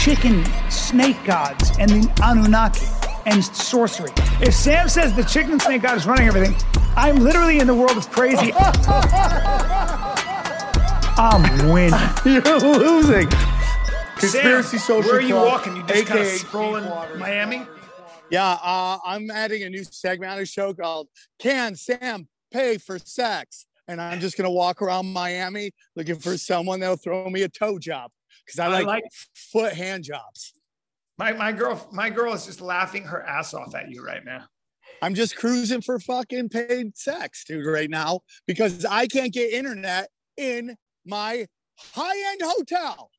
Chicken 0.00 0.44
snake 0.70 1.22
gods 1.26 1.72
and 1.78 1.90
the 1.90 2.22
Anunnaki 2.24 2.86
and 3.26 3.44
sorcery. 3.44 4.08
If 4.40 4.54
Sam 4.54 4.88
says 4.88 5.12
the 5.12 5.24
chicken 5.24 5.60
snake 5.60 5.82
god 5.82 5.98
is 5.98 6.06
running 6.06 6.26
everything, 6.26 6.56
I'm 6.96 7.16
literally 7.16 7.58
in 7.58 7.66
the 7.66 7.74
world 7.74 7.98
of 7.98 8.10
crazy. 8.10 8.50
I'm 11.18 11.68
winning. 11.70 12.00
You're 12.24 12.40
losing. 12.60 13.28
Conspiracy 14.16 14.78
Sam, 14.78 15.02
Social 15.02 15.02
where 15.02 15.18
are 15.18 15.20
you 15.20 15.34
Club, 15.34 15.46
walking? 15.46 15.76
You 15.76 15.82
just 15.82 16.06
kind 16.06 16.20
of 16.20 16.26
AKA 16.26 16.38
strolling 16.38 17.18
Miami? 17.18 17.66
Yeah, 18.30 18.56
uh, 18.62 18.96
I'm 19.04 19.30
adding 19.30 19.64
a 19.64 19.68
new 19.68 19.84
segment 19.84 20.32
on 20.32 20.38
a 20.38 20.46
show 20.46 20.72
called 20.72 21.08
"Can 21.38 21.76
Sam 21.76 22.26
Pay 22.50 22.78
for 22.78 22.98
Sex?" 22.98 23.66
And 23.86 24.00
I'm 24.00 24.20
just 24.20 24.38
gonna 24.38 24.50
walk 24.50 24.80
around 24.80 25.12
Miami 25.12 25.72
looking 25.94 26.18
for 26.18 26.38
someone 26.38 26.80
that'll 26.80 26.96
throw 26.96 27.28
me 27.28 27.42
a 27.42 27.50
toe 27.50 27.78
job 27.78 28.10
because 28.44 28.58
I 28.60 28.66
I 28.66 28.68
like, 28.68 28.86
like- 28.86 29.04
foot 29.34 29.72
hand 29.72 30.04
jobs. 30.04 30.52
My 31.18 31.32
my 31.32 31.52
girl 31.52 31.88
my 31.92 32.08
girl 32.10 32.32
is 32.32 32.46
just 32.46 32.60
laughing 32.60 33.04
her 33.04 33.22
ass 33.22 33.52
off 33.54 33.74
at 33.74 33.90
you 33.90 34.02
right 34.04 34.24
now. 34.24 34.44
I'm 35.02 35.14
just 35.14 35.36
cruising 35.36 35.80
for 35.82 35.98
fucking 35.98 36.48
paid 36.50 36.96
sex, 36.96 37.44
dude, 37.44 37.66
right 37.66 37.88
now 37.90 38.20
because 38.46 38.84
I 38.84 39.06
can't 39.06 39.32
get 39.32 39.52
internet 39.52 40.08
in 40.36 40.76
my 41.06 41.46
high-end 41.78 42.40
hotel. 42.42 43.10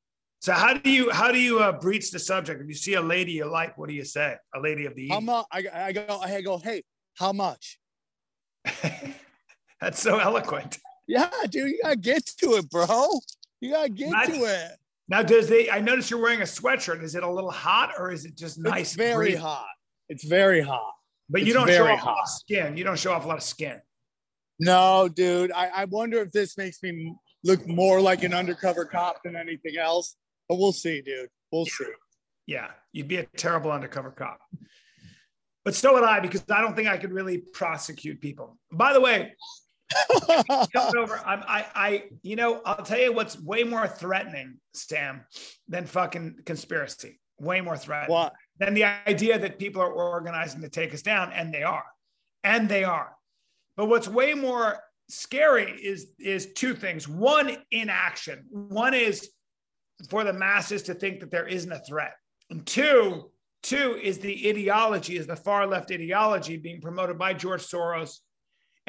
So 0.41 0.53
how 0.53 0.73
do 0.73 0.89
you 0.89 1.11
how 1.11 1.31
do 1.31 1.39
you 1.39 1.59
uh, 1.59 1.71
breach 1.73 2.09
the 2.11 2.17
subject? 2.19 2.61
If 2.61 2.67
you 2.67 2.73
see 2.73 2.95
a 2.95 3.01
lady 3.01 3.33
you 3.33 3.45
like, 3.45 3.77
what 3.77 3.87
do 3.89 3.95
you 3.95 4.03
say? 4.05 4.35
A 4.55 4.59
lady 4.59 4.85
of 4.87 4.95
the 4.95 5.07
How 5.09 5.15
evening. 5.17 5.25
much? 5.27 5.45
I, 5.51 5.63
I 5.73 5.91
go, 5.91 6.19
I 6.23 6.41
go, 6.41 6.57
hey, 6.57 6.83
how 7.15 7.31
much? 7.33 7.79
That's 9.81 9.99
so 10.01 10.17
eloquent. 10.19 10.79
Yeah, 11.07 11.29
dude, 11.49 11.69
you 11.69 11.79
gotta 11.83 11.95
get 11.95 12.25
to 12.39 12.53
it, 12.55 12.69
bro. 12.69 12.85
You 13.59 13.71
gotta 13.71 13.89
get 13.89 14.11
to 14.27 14.33
it. 14.33 14.71
Now, 15.11 15.21
does 15.21 15.49
they? 15.49 15.69
I 15.69 15.81
notice 15.81 16.09
you're 16.09 16.21
wearing 16.21 16.39
a 16.39 16.45
sweatshirt. 16.45 17.03
Is 17.03 17.15
it 17.15 17.23
a 17.23 17.29
little 17.29 17.51
hot 17.51 17.91
or 17.99 18.11
is 18.13 18.23
it 18.23 18.37
just 18.37 18.57
nice? 18.57 18.81
It's 18.83 18.93
very 18.93 19.31
breezy? 19.31 19.39
hot. 19.39 19.67
It's 20.07 20.23
very 20.23 20.61
hot. 20.61 20.93
But 21.29 21.43
you 21.43 21.51
don't 21.51 21.67
show 21.67 21.85
off 21.85 22.01
a 22.01 22.05
lot 22.05 22.19
of 22.23 22.29
skin. 22.29 22.77
You 22.77 22.85
don't 22.85 22.97
show 22.97 23.11
off 23.11 23.25
a 23.25 23.27
lot 23.27 23.35
of 23.35 23.43
skin. 23.43 23.81
No, 24.57 25.09
dude. 25.09 25.51
I, 25.51 25.67
I 25.67 25.85
wonder 25.85 26.21
if 26.21 26.31
this 26.31 26.57
makes 26.57 26.81
me 26.81 27.13
look 27.43 27.67
more 27.67 27.99
like 27.99 28.23
an 28.23 28.33
undercover 28.33 28.85
cop 28.85 29.21
than 29.25 29.35
anything 29.35 29.77
else. 29.77 30.15
But 30.47 30.59
we'll 30.59 30.71
see, 30.71 31.01
dude. 31.01 31.27
We'll 31.51 31.65
see. 31.65 31.87
Yeah, 32.45 32.69
you'd 32.93 33.09
be 33.09 33.17
a 33.17 33.25
terrible 33.25 33.69
undercover 33.69 34.11
cop. 34.11 34.39
But 35.65 35.75
so 35.75 35.93
would 35.93 36.03
I, 36.03 36.21
because 36.21 36.45
I 36.49 36.61
don't 36.61 36.73
think 36.73 36.87
I 36.87 36.97
could 36.97 37.11
really 37.11 37.39
prosecute 37.39 38.21
people. 38.21 38.57
By 38.71 38.93
the 38.93 39.01
way, 39.01 39.33
coming 40.73 40.97
over, 40.97 41.21
I'm, 41.25 41.43
I, 41.47 41.65
I, 41.75 42.03
you 42.21 42.35
know, 42.35 42.61
I'll 42.65 42.83
tell 42.83 42.99
you 42.99 43.13
what's 43.13 43.39
way 43.39 43.63
more 43.63 43.87
threatening, 43.87 44.57
Sam, 44.73 45.25
than 45.67 45.85
fucking 45.85 46.39
conspiracy. 46.45 47.19
Way 47.39 47.61
more 47.61 47.77
threatening 47.77 48.11
what? 48.11 48.33
than 48.59 48.75
the 48.75 48.83
idea 48.83 49.39
that 49.39 49.57
people 49.57 49.81
are 49.81 49.91
organizing 49.91 50.61
to 50.61 50.69
take 50.69 50.93
us 50.93 51.01
down, 51.01 51.31
and 51.33 51.51
they 51.51 51.63
are, 51.63 51.85
and 52.43 52.69
they 52.69 52.83
are. 52.83 53.15
But 53.75 53.87
what's 53.87 54.07
way 54.07 54.35
more 54.35 54.79
scary 55.09 55.71
is 55.71 56.07
is 56.19 56.53
two 56.53 56.75
things. 56.75 57.07
One, 57.07 57.57
inaction. 57.71 58.45
One 58.49 58.93
is 58.93 59.31
for 60.09 60.23
the 60.23 60.33
masses 60.33 60.83
to 60.83 60.93
think 60.93 61.19
that 61.19 61.31
there 61.31 61.47
isn't 61.47 61.71
a 61.71 61.79
threat. 61.79 62.13
And 62.49 62.65
two, 62.65 63.31
two 63.63 63.99
is 64.01 64.19
the 64.19 64.49
ideology, 64.49 65.17
is 65.17 65.27
the 65.27 65.35
far 65.35 65.67
left 65.67 65.91
ideology 65.91 66.57
being 66.57 66.81
promoted 66.81 67.17
by 67.17 67.33
George 67.33 67.61
Soros 67.61 68.19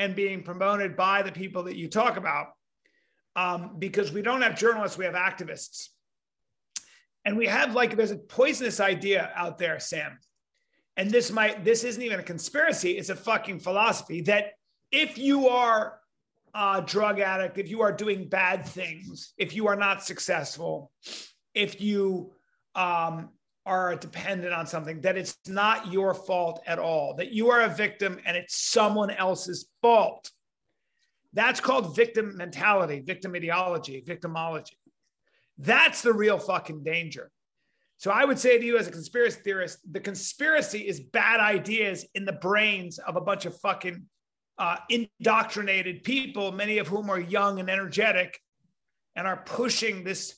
and 0.03 0.17
being 0.17 0.43
promoted 0.43 0.97
by 0.97 1.23
the 1.23 1.31
people 1.31 1.63
that 1.63 1.77
you 1.77 1.89
talk 1.89 2.17
about. 2.17 2.49
Um, 3.37 3.77
because 3.79 4.13
we 4.13 4.21
don't 4.21 4.43
have 4.43 4.59
journalists, 4.59 4.99
we 4.99 5.05
have 5.05 5.15
activists. 5.15 5.89
And 7.25 7.37
we 7.37 7.47
have 7.47 7.75
like 7.75 7.97
there's 7.97 8.11
a 8.11 8.17
poisonous 8.17 8.81
idea 8.81 9.31
out 9.37 9.59
there, 9.59 9.79
Sam. 9.79 10.19
And 10.97 11.09
this 11.09 11.31
might 11.31 11.65
this 11.65 11.85
isn't 11.85 12.03
even 12.03 12.19
a 12.19 12.25
conspiracy, 12.25 12.99
it's 12.99 13.11
a 13.11 13.17
fucking 13.17 13.61
philosophy 13.61 14.23
that 14.23 14.53
if 14.91 15.17
you 15.17 15.49
are 15.49 15.99
a 16.53 16.83
drug 16.85 17.21
addict, 17.21 17.59
if 17.59 17.71
you 17.71 17.81
are 17.81 17.93
doing 17.93 18.29
bad 18.29 18.67
things, 18.67 19.33
if 19.39 19.55
you 19.55 19.69
are 19.69 19.77
not 19.77 20.05
successful, 20.05 20.91
if 21.55 21.81
you 21.81 22.33
um, 22.75 23.31
are 23.65 23.95
dependent 23.97 24.53
on 24.53 24.67
something, 24.67 25.01
that 25.03 25.17
it's 25.17 25.37
not 25.47 25.93
your 25.93 26.15
fault 26.15 26.63
at 26.67 26.79
all, 26.79 27.15
that 27.15 27.33
you 27.33 27.51
are 27.51 27.63
a 27.63 27.69
victim 27.69 28.19
and 28.27 28.37
it's 28.37 28.57
someone 28.57 29.11
else's 29.11 29.67
fault. 29.81 30.31
That's 31.33 31.61
called 31.61 31.97
victim 31.97 32.37
mentality, 32.37 33.01
victim 33.01 33.35
ideology, 33.35 34.03
victimology. 34.07 34.77
That's 35.59 36.03
the 36.03 36.13
real 36.13 36.39
fucking 36.39 36.83
danger. 36.83 37.31
So 37.99 38.11
I 38.11 38.25
would 38.25 38.39
say 38.39 38.59
to 38.59 38.65
you 38.65 38.79
as 38.79 38.89
a 38.89 38.91
conspiracy 38.91 39.41
theorist, 39.45 39.79
the 39.91 40.01
conspiracy 40.01 40.81
is 40.81 40.99
bad 40.99 41.39
ideas 41.39 42.05
in 42.17 42.25
the 42.25 42.33
brains 42.33 42.99
of 42.99 43.15
a 43.15 43.21
bunch 43.21 43.47
of 43.47 43.57
fucking 43.61 44.05
uh, 44.59 44.77
indoctrinated 44.91 46.03
people, 46.03 46.51
many 46.51 46.79
of 46.79 46.89
whom 46.89 47.11
are 47.11 47.21
young 47.21 47.61
and 47.61 47.71
energetic, 47.71 48.39
and 49.15 49.27
are 49.27 49.43
pushing 49.45 50.03
this 50.03 50.35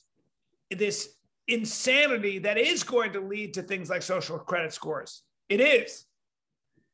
this 0.69 1.14
insanity 1.47 2.39
that 2.39 2.57
is 2.57 2.83
going 2.83 3.13
to 3.13 3.19
lead 3.19 3.53
to 3.53 3.61
things 3.61 3.89
like 3.89 4.01
social 4.01 4.39
credit 4.39 4.73
scores. 4.73 5.23
It 5.49 5.61
is. 5.61 6.05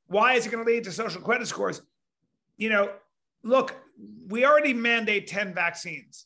Why 0.08 0.34
is 0.34 0.46
it 0.46 0.52
going 0.52 0.66
to 0.66 0.72
lead 0.72 0.84
to 0.86 0.92
social 0.92 1.22
credit 1.22 1.48
scores? 1.48 1.82
You 2.58 2.70
know, 2.70 2.92
look, 3.44 3.76
we 4.28 4.46
already 4.46 4.74
mandate 4.74 5.28
10 5.28 5.54
vaccines. 5.54 6.26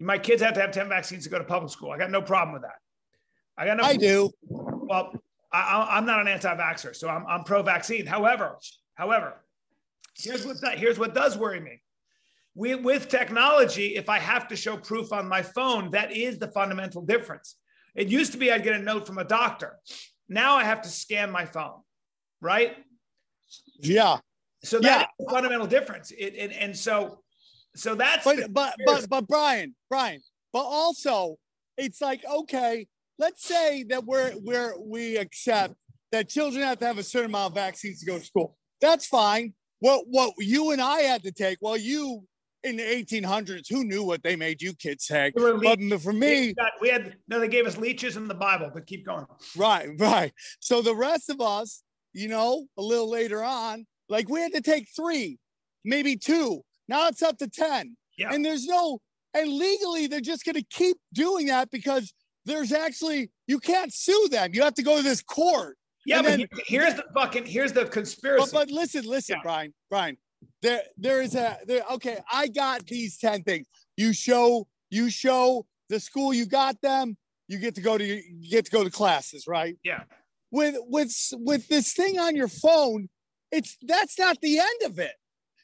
My 0.00 0.18
kids 0.18 0.42
have 0.42 0.54
to 0.54 0.60
have 0.60 0.72
10 0.72 0.88
vaccines 0.88 1.24
to 1.24 1.30
go 1.30 1.38
to 1.38 1.44
public 1.44 1.70
school. 1.70 1.90
I 1.90 1.98
got 1.98 2.10
no 2.10 2.22
problem 2.22 2.54
with 2.54 2.62
that. 2.62 2.76
I 3.58 3.66
got 3.66 3.76
no 3.76 3.84
I 3.84 3.96
do. 3.96 4.30
well, 4.48 5.12
I, 5.52 5.88
I'm 5.90 6.06
not 6.06 6.20
an 6.20 6.28
anti-vaxxer, 6.28 6.94
so 6.94 7.08
I'm, 7.08 7.26
I'm 7.26 7.44
pro-vaccine. 7.44 8.06
However, 8.06 8.56
however, 8.94 9.34
here's 10.18 10.44
what 10.46 10.60
that, 10.62 10.78
here's 10.78 10.98
what 10.98 11.14
does 11.14 11.36
worry 11.36 11.60
me. 11.60 11.80
We, 12.54 12.74
with 12.74 13.08
technology, 13.08 13.96
if 13.96 14.08
I 14.08 14.18
have 14.18 14.48
to 14.48 14.56
show 14.56 14.76
proof 14.76 15.12
on 15.12 15.28
my 15.28 15.42
phone, 15.42 15.90
that 15.90 16.14
is 16.14 16.38
the 16.38 16.48
fundamental 16.48 17.02
difference. 17.02 17.56
It 17.96 18.08
used 18.08 18.32
to 18.32 18.38
be 18.38 18.52
I'd 18.52 18.62
get 18.62 18.74
a 18.74 18.78
note 18.78 19.06
from 19.06 19.18
a 19.18 19.24
doctor. 19.24 19.78
Now 20.28 20.56
I 20.56 20.64
have 20.64 20.82
to 20.82 20.88
scan 20.88 21.30
my 21.30 21.46
phone, 21.46 21.80
right? 22.40 22.76
Yeah. 23.80 24.18
So 24.62 24.78
Yeah. 24.80 24.98
that's 24.98 25.12
the 25.18 25.26
fundamental 25.30 25.66
difference. 25.66 26.10
It, 26.10 26.34
and, 26.38 26.52
and 26.52 26.76
so, 26.76 27.22
so 27.74 27.94
that's 27.94 28.24
But 28.24 28.52
but 28.52 28.74
but 28.84 29.08
but 29.08 29.26
Bryan, 29.26 29.74
Bryan, 29.88 30.20
but 30.52 30.64
also 30.64 31.38
it's 31.76 32.00
like, 32.00 32.24
okay, 32.24 32.86
let's 33.18 33.42
say 33.42 33.84
that 33.84 34.04
we're 34.04 34.32
we're 34.42 34.78
we 34.78 35.16
accept 35.16 35.74
that 36.12 36.28
children 36.28 36.64
have 36.64 36.78
to 36.80 36.86
have 36.86 36.98
a 36.98 37.02
certain 37.02 37.30
amount 37.30 37.52
of 37.52 37.54
vaccines 37.54 38.00
to 38.00 38.06
go 38.06 38.18
to 38.18 38.24
school. 38.24 38.56
That's 38.80 39.06
fine. 39.06 39.54
What 39.80 40.04
what 40.08 40.32
you 40.38 40.70
and 40.72 40.80
I 40.80 41.00
had 41.00 41.22
to 41.24 41.32
take, 41.32 41.58
well, 41.60 41.76
you 41.76 42.24
in 42.64 42.76
the 42.76 42.82
1800s, 42.82 43.66
who 43.70 43.84
knew 43.84 44.02
what 44.02 44.22
they 44.22 44.36
made 44.36 44.60
you 44.60 44.74
kids 44.74 45.08
were 45.10 45.58
But 45.58 45.78
for 46.02 46.12
me, 46.12 46.54
we 46.80 46.88
had 46.88 47.16
no, 47.28 47.40
they 47.40 47.48
gave 47.48 47.66
us 47.66 47.76
leeches 47.76 48.16
in 48.16 48.28
the 48.28 48.34
Bible, 48.34 48.70
but 48.72 48.86
keep 48.86 49.06
going. 49.06 49.26
Right, 49.56 49.88
right. 49.98 50.32
So 50.60 50.82
the 50.82 50.94
rest 50.94 51.30
of 51.30 51.40
us, 51.40 51.82
you 52.12 52.28
know, 52.28 52.66
a 52.76 52.82
little 52.82 53.08
later 53.10 53.42
on, 53.44 53.86
like 54.08 54.28
we 54.28 54.40
had 54.40 54.52
to 54.54 54.60
take 54.60 54.88
three, 54.94 55.38
maybe 55.84 56.16
two. 56.16 56.62
Now 56.88 57.08
it's 57.08 57.22
up 57.22 57.38
to 57.38 57.48
10. 57.48 57.96
Yeah. 58.18 58.32
And 58.32 58.44
there's 58.44 58.64
no, 58.66 59.00
and 59.34 59.52
legally, 59.52 60.06
they're 60.06 60.20
just 60.20 60.44
going 60.44 60.54
to 60.54 60.64
keep 60.70 60.96
doing 61.12 61.46
that 61.46 61.70
because 61.70 62.12
there's 62.46 62.72
actually, 62.72 63.30
you 63.46 63.58
can't 63.58 63.92
sue 63.92 64.28
them. 64.30 64.50
You 64.54 64.62
have 64.62 64.74
to 64.74 64.82
go 64.82 64.96
to 64.96 65.02
this 65.02 65.22
court. 65.22 65.76
Yeah, 66.06 66.18
And 66.18 66.24
but 66.26 66.36
then- 66.38 66.48
here's 66.66 66.94
the 66.94 67.04
fucking 67.14 67.46
here's 67.46 67.72
the 67.72 67.82
But, 67.82 67.92
conspiracy. 67.92 68.50
but 68.52 68.70
listen, 68.70 69.04
listen, 69.04 69.36
Yeah. 69.36 69.42
Bryan, 69.42 69.74
Bryan. 69.90 70.16
There, 70.62 70.82
there 70.96 71.22
is 71.22 71.34
a 71.34 71.58
there. 71.66 71.82
Okay, 71.92 72.18
I 72.30 72.48
got 72.48 72.86
these 72.86 73.18
ten 73.18 73.42
things. 73.42 73.66
You 73.96 74.12
show, 74.12 74.66
you 74.90 75.10
show 75.10 75.66
the 75.88 76.00
school 76.00 76.34
you 76.34 76.46
got 76.46 76.80
them. 76.80 77.16
You 77.48 77.58
get 77.58 77.74
to 77.76 77.80
go 77.80 77.96
to 77.96 78.04
you 78.04 78.22
get 78.50 78.64
to 78.66 78.70
go 78.70 78.84
to 78.84 78.90
classes, 78.90 79.46
right? 79.46 79.76
yeah. 79.84 80.02
With 80.50 80.76
with 80.86 81.12
with 81.32 81.68
this 81.68 81.92
thing 81.92 82.18
on 82.18 82.36
your 82.36 82.48
phone, 82.48 83.08
it's 83.52 83.76
that's 83.82 84.18
not 84.18 84.40
the 84.40 84.58
end 84.58 84.82
of 84.84 84.98
it. 84.98 85.12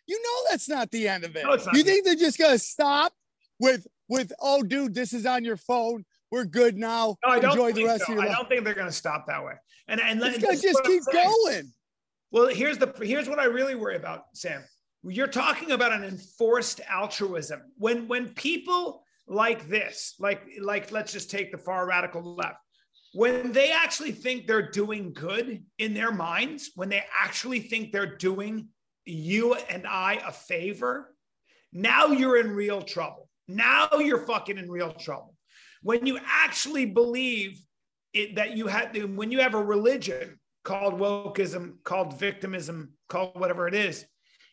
You 0.07 0.21
know 0.21 0.51
that's 0.51 0.69
not 0.69 0.91
the 0.91 1.09
end 1.09 1.25
of 1.25 1.37
it. 1.37 1.45
No, 1.45 1.53
it's 1.53 1.67
not. 1.67 1.75
You 1.75 1.83
think 1.83 2.05
they're 2.05 2.15
just 2.15 2.39
gonna 2.39 2.59
stop 2.59 3.13
with 3.59 3.87
with 4.09 4.33
oh, 4.41 4.63
dude, 4.63 4.95
this 4.95 5.13
is 5.13 5.25
on 5.25 5.45
your 5.45 5.57
phone. 5.57 6.05
We're 6.31 6.45
good 6.45 6.77
now. 6.77 7.17
No, 7.25 7.33
I 7.33 7.41
don't 7.41 7.53
Enjoy 7.53 7.73
the 7.73 7.85
rest 7.85 8.07
so. 8.07 8.13
of 8.13 8.17
your 8.17 8.27
life. 8.27 8.35
I 8.35 8.39
don't 8.39 8.49
think 8.49 8.65
they're 8.65 8.75
going 8.75 8.87
to 8.87 8.93
stop 8.93 9.27
that 9.27 9.45
way. 9.45 9.55
And 9.89 10.01
and 10.01 10.21
let- 10.21 10.35
It's 10.35 10.45
gonna 10.45 10.57
just 10.57 10.83
keep 10.85 11.03
going. 11.13 11.73
Well, 12.33 12.49
here's 12.49 12.79
the 12.79 12.93
here's 13.03 13.29
what 13.29 13.39
I 13.39 13.45
really 13.45 13.75
worry 13.75 13.97
about, 13.97 14.25
Sam. 14.33 14.65
You're 15.05 15.27
talking 15.27 15.73
about 15.73 15.93
an 15.93 16.03
enforced 16.03 16.81
altruism. 16.89 17.61
When 17.77 18.09
when 18.09 18.31
people 18.31 19.05
like 19.29 19.69
this, 19.69 20.15
like 20.19 20.43
like 20.61 20.91
let's 20.91 21.13
just 21.13 21.31
take 21.31 21.53
the 21.53 21.59
far 21.59 21.87
radical 21.87 22.23
left, 22.23 22.57
when 23.13 23.53
they 23.53 23.71
actually 23.71 24.13
think 24.13 24.47
they're 24.47 24.71
doing 24.71 25.13
good 25.13 25.63
in 25.79 25.93
their 25.93 26.11
minds, 26.11 26.71
when 26.75 26.89
they 26.89 27.05
actually 27.21 27.61
think 27.61 27.93
they're 27.93 28.17
doing 28.17 28.69
you 29.05 29.55
and 29.55 29.87
I 29.87 30.15
a 30.27 30.33
favor, 30.33 31.15
now 31.71 32.07
you're 32.07 32.39
in 32.39 32.53
real 32.53 32.81
trouble. 32.81 33.29
Now 33.47 33.89
you're 33.99 34.27
fucking 34.27 34.57
in 34.57 34.71
real 34.71 34.93
trouble. 34.93 35.35
When 35.83 36.07
you 36.07 36.19
actually 36.27 36.87
believe 36.87 37.61
it, 38.15 38.37
that 38.37 38.57
you 38.57 38.69
have, 38.69 38.97
when 39.15 39.31
you 39.31 39.41
have 39.41 39.55
a 39.55 39.63
religion 39.63 40.39
called 40.65 40.95
wokeism, 40.95 41.75
called 41.85 42.19
victimism, 42.19 42.93
called 43.09 43.39
whatever 43.39 43.69
it 43.69 43.75
is, 43.75 44.05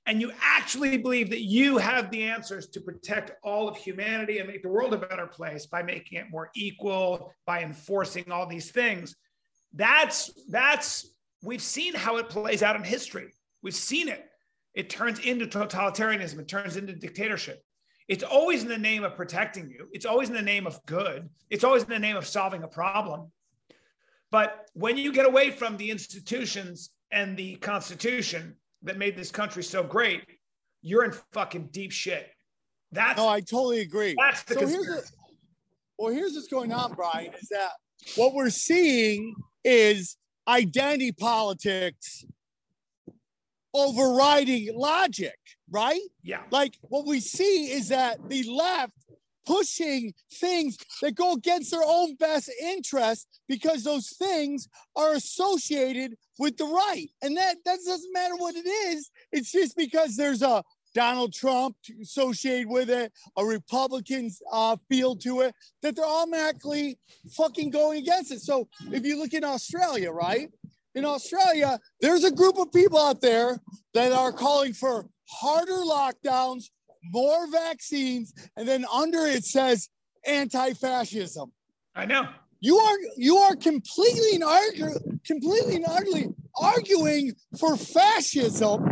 and 0.06 0.22
you 0.22 0.32
actually 0.42 0.98
believe 0.98 1.30
that 1.30 1.44
you 1.44 1.78
have 1.78 2.10
the 2.10 2.24
answers 2.24 2.68
to 2.70 2.82
protect 2.82 3.32
all 3.44 3.68
of 3.68 3.78
humanity 3.78 4.40
and 4.40 4.48
make 4.48 4.64
the 4.64 4.70
world 4.70 4.94
a 4.94 4.98
better 4.98 5.28
place 5.28 5.68
by 5.68 5.84
making 5.84 6.18
it 6.18 6.32
more 6.32 6.50
equal, 6.56 7.32
by 7.46 7.62
enforcing 7.62 8.32
all 8.32 8.48
these 8.48 8.72
things, 8.72 9.16
that's 9.74 10.32
that's 10.50 11.14
we've 11.44 11.62
seen 11.62 11.94
how 11.94 12.18
it 12.18 12.30
plays 12.30 12.64
out 12.64 12.76
in 12.76 12.84
history. 12.84 13.28
We've 13.62 13.76
seen 13.76 14.08
it. 14.08 14.26
It 14.74 14.90
turns 14.90 15.20
into 15.20 15.46
totalitarianism. 15.46 16.40
It 16.40 16.48
turns 16.48 16.78
into 16.78 16.96
dictatorship. 16.96 17.62
It's 18.08 18.24
always 18.24 18.64
in 18.64 18.70
the 18.70 18.78
name 18.78 19.04
of 19.04 19.16
protecting 19.16 19.70
you. 19.70 19.88
It's 19.92 20.06
always 20.06 20.30
in 20.30 20.36
the 20.36 20.42
name 20.42 20.66
of 20.66 20.84
good. 20.88 21.30
It's 21.50 21.64
always 21.64 21.84
in 21.84 21.90
the 21.90 22.00
name 22.00 22.16
of 22.16 22.26
solving 22.26 22.64
a 22.64 22.68
problem. 22.68 23.32
But 24.32 24.66
when 24.74 24.98
you 24.98 25.12
get 25.12 25.26
away 25.26 25.52
from 25.52 25.78
the 25.78 25.90
institutions 25.90 26.92
and 27.12 27.36
the 27.36 27.56
Constitution 27.56 28.56
that 28.84 28.98
made 28.98 29.18
this 29.18 29.32
country 29.32 29.64
so 29.64 29.84
great, 29.84 30.24
you're 30.82 31.04
in 31.04 31.14
fucking 31.34 31.70
deep 31.72 31.92
shit. 31.92 32.28
That's 32.92 33.18
No, 33.18 33.28
I 33.28 33.42
totally 33.42 33.82
agree. 33.82 34.16
that's 34.20 34.44
the 34.44 34.54
so 34.56 34.60
here's 34.62 34.74
conspiracy. 34.74 35.14
well, 35.98 36.14
here's 36.14 36.34
what's 36.34 36.48
going 36.48 36.72
on, 36.72 36.94
Bryan, 36.94 37.34
is 37.42 37.50
that 37.50 37.72
what 38.16 38.34
we're 38.34 38.50
seeing 38.50 39.36
is 39.64 40.16
identity 40.48 41.12
politics 41.12 42.26
overriding 43.74 44.76
logic, 44.76 45.38
right? 45.70 46.02
yeah. 46.24 46.42
Like 46.52 46.76
what 46.82 47.06
we 47.06 47.20
see 47.20 47.72
is 47.72 47.90
that 47.90 48.18
the 48.30 48.44
left 48.44 48.94
pushing 49.50 50.14
things 50.32 50.78
that 51.02 51.16
go 51.16 51.34
against 51.34 51.72
their 51.72 51.84
own 51.84 52.14
best 52.16 52.52
interest 52.62 53.28
because 53.48 53.84
those 53.84 54.10
things 54.10 54.68
are 54.96 55.14
associated 55.14 56.16
with 56.38 56.56
the 56.58 56.66
right. 56.66 57.08
And 57.24 57.36
that, 57.36 57.58
that 57.66 57.80
doesn't 57.84 58.14
matter 58.14 58.36
what 58.36 58.56
it 58.56 58.68
is. 58.68 59.10
It's 59.32 59.52
just 59.52 59.76
because 59.76 60.16
there's 60.16 60.44
a 60.44 60.64
Donald 60.94 61.34
Trump 61.34 61.76
associated 62.02 62.68
with 62.68 62.90
it, 62.92 63.12
a 63.38 63.46
Republicans 63.46 64.40
uh, 64.52 64.78
feel 64.88 65.16
to 65.16 65.42
it, 65.42 65.56
that 65.82 65.96
they're 65.96 66.06
automatically 66.06 67.00
fucking 67.32 67.72
going 67.72 68.00
against 68.00 68.32
it. 68.32 68.42
So 68.42 68.68
if 68.92 69.04
you 69.04 69.18
look 69.18 69.34
in 69.34 69.44
Australia, 69.44 70.12
right? 70.12 70.50
In 70.94 71.06
Australia, 71.06 71.80
there's 72.02 72.24
a 72.24 72.32
group 72.32 72.58
of 72.58 72.72
people 72.72 73.00
out 73.00 73.22
there 73.22 73.60
that 73.94 74.12
are 74.12 74.32
calling 74.32 74.74
for 74.74 75.08
harder 75.26 75.74
lockdowns, 75.74 76.70
more 77.04 77.50
vaccines, 77.52 78.34
and 78.56 78.68
then 78.68 78.86
under 78.92 79.26
it 79.26 79.46
says 79.46 79.90
anti-fascism. 80.26 81.52
I 81.96 82.06
know. 82.06 82.28
You 82.62 82.78
are 82.78 82.98
you 83.16 83.38
are 83.38 83.56
completely 83.56 84.36
and 84.36 84.44
argue, 84.44 84.90
completely 85.26 85.78
and 85.78 85.86
utterly 85.88 86.28
arguing 86.60 87.34
for 87.58 87.78
fascism 87.78 88.84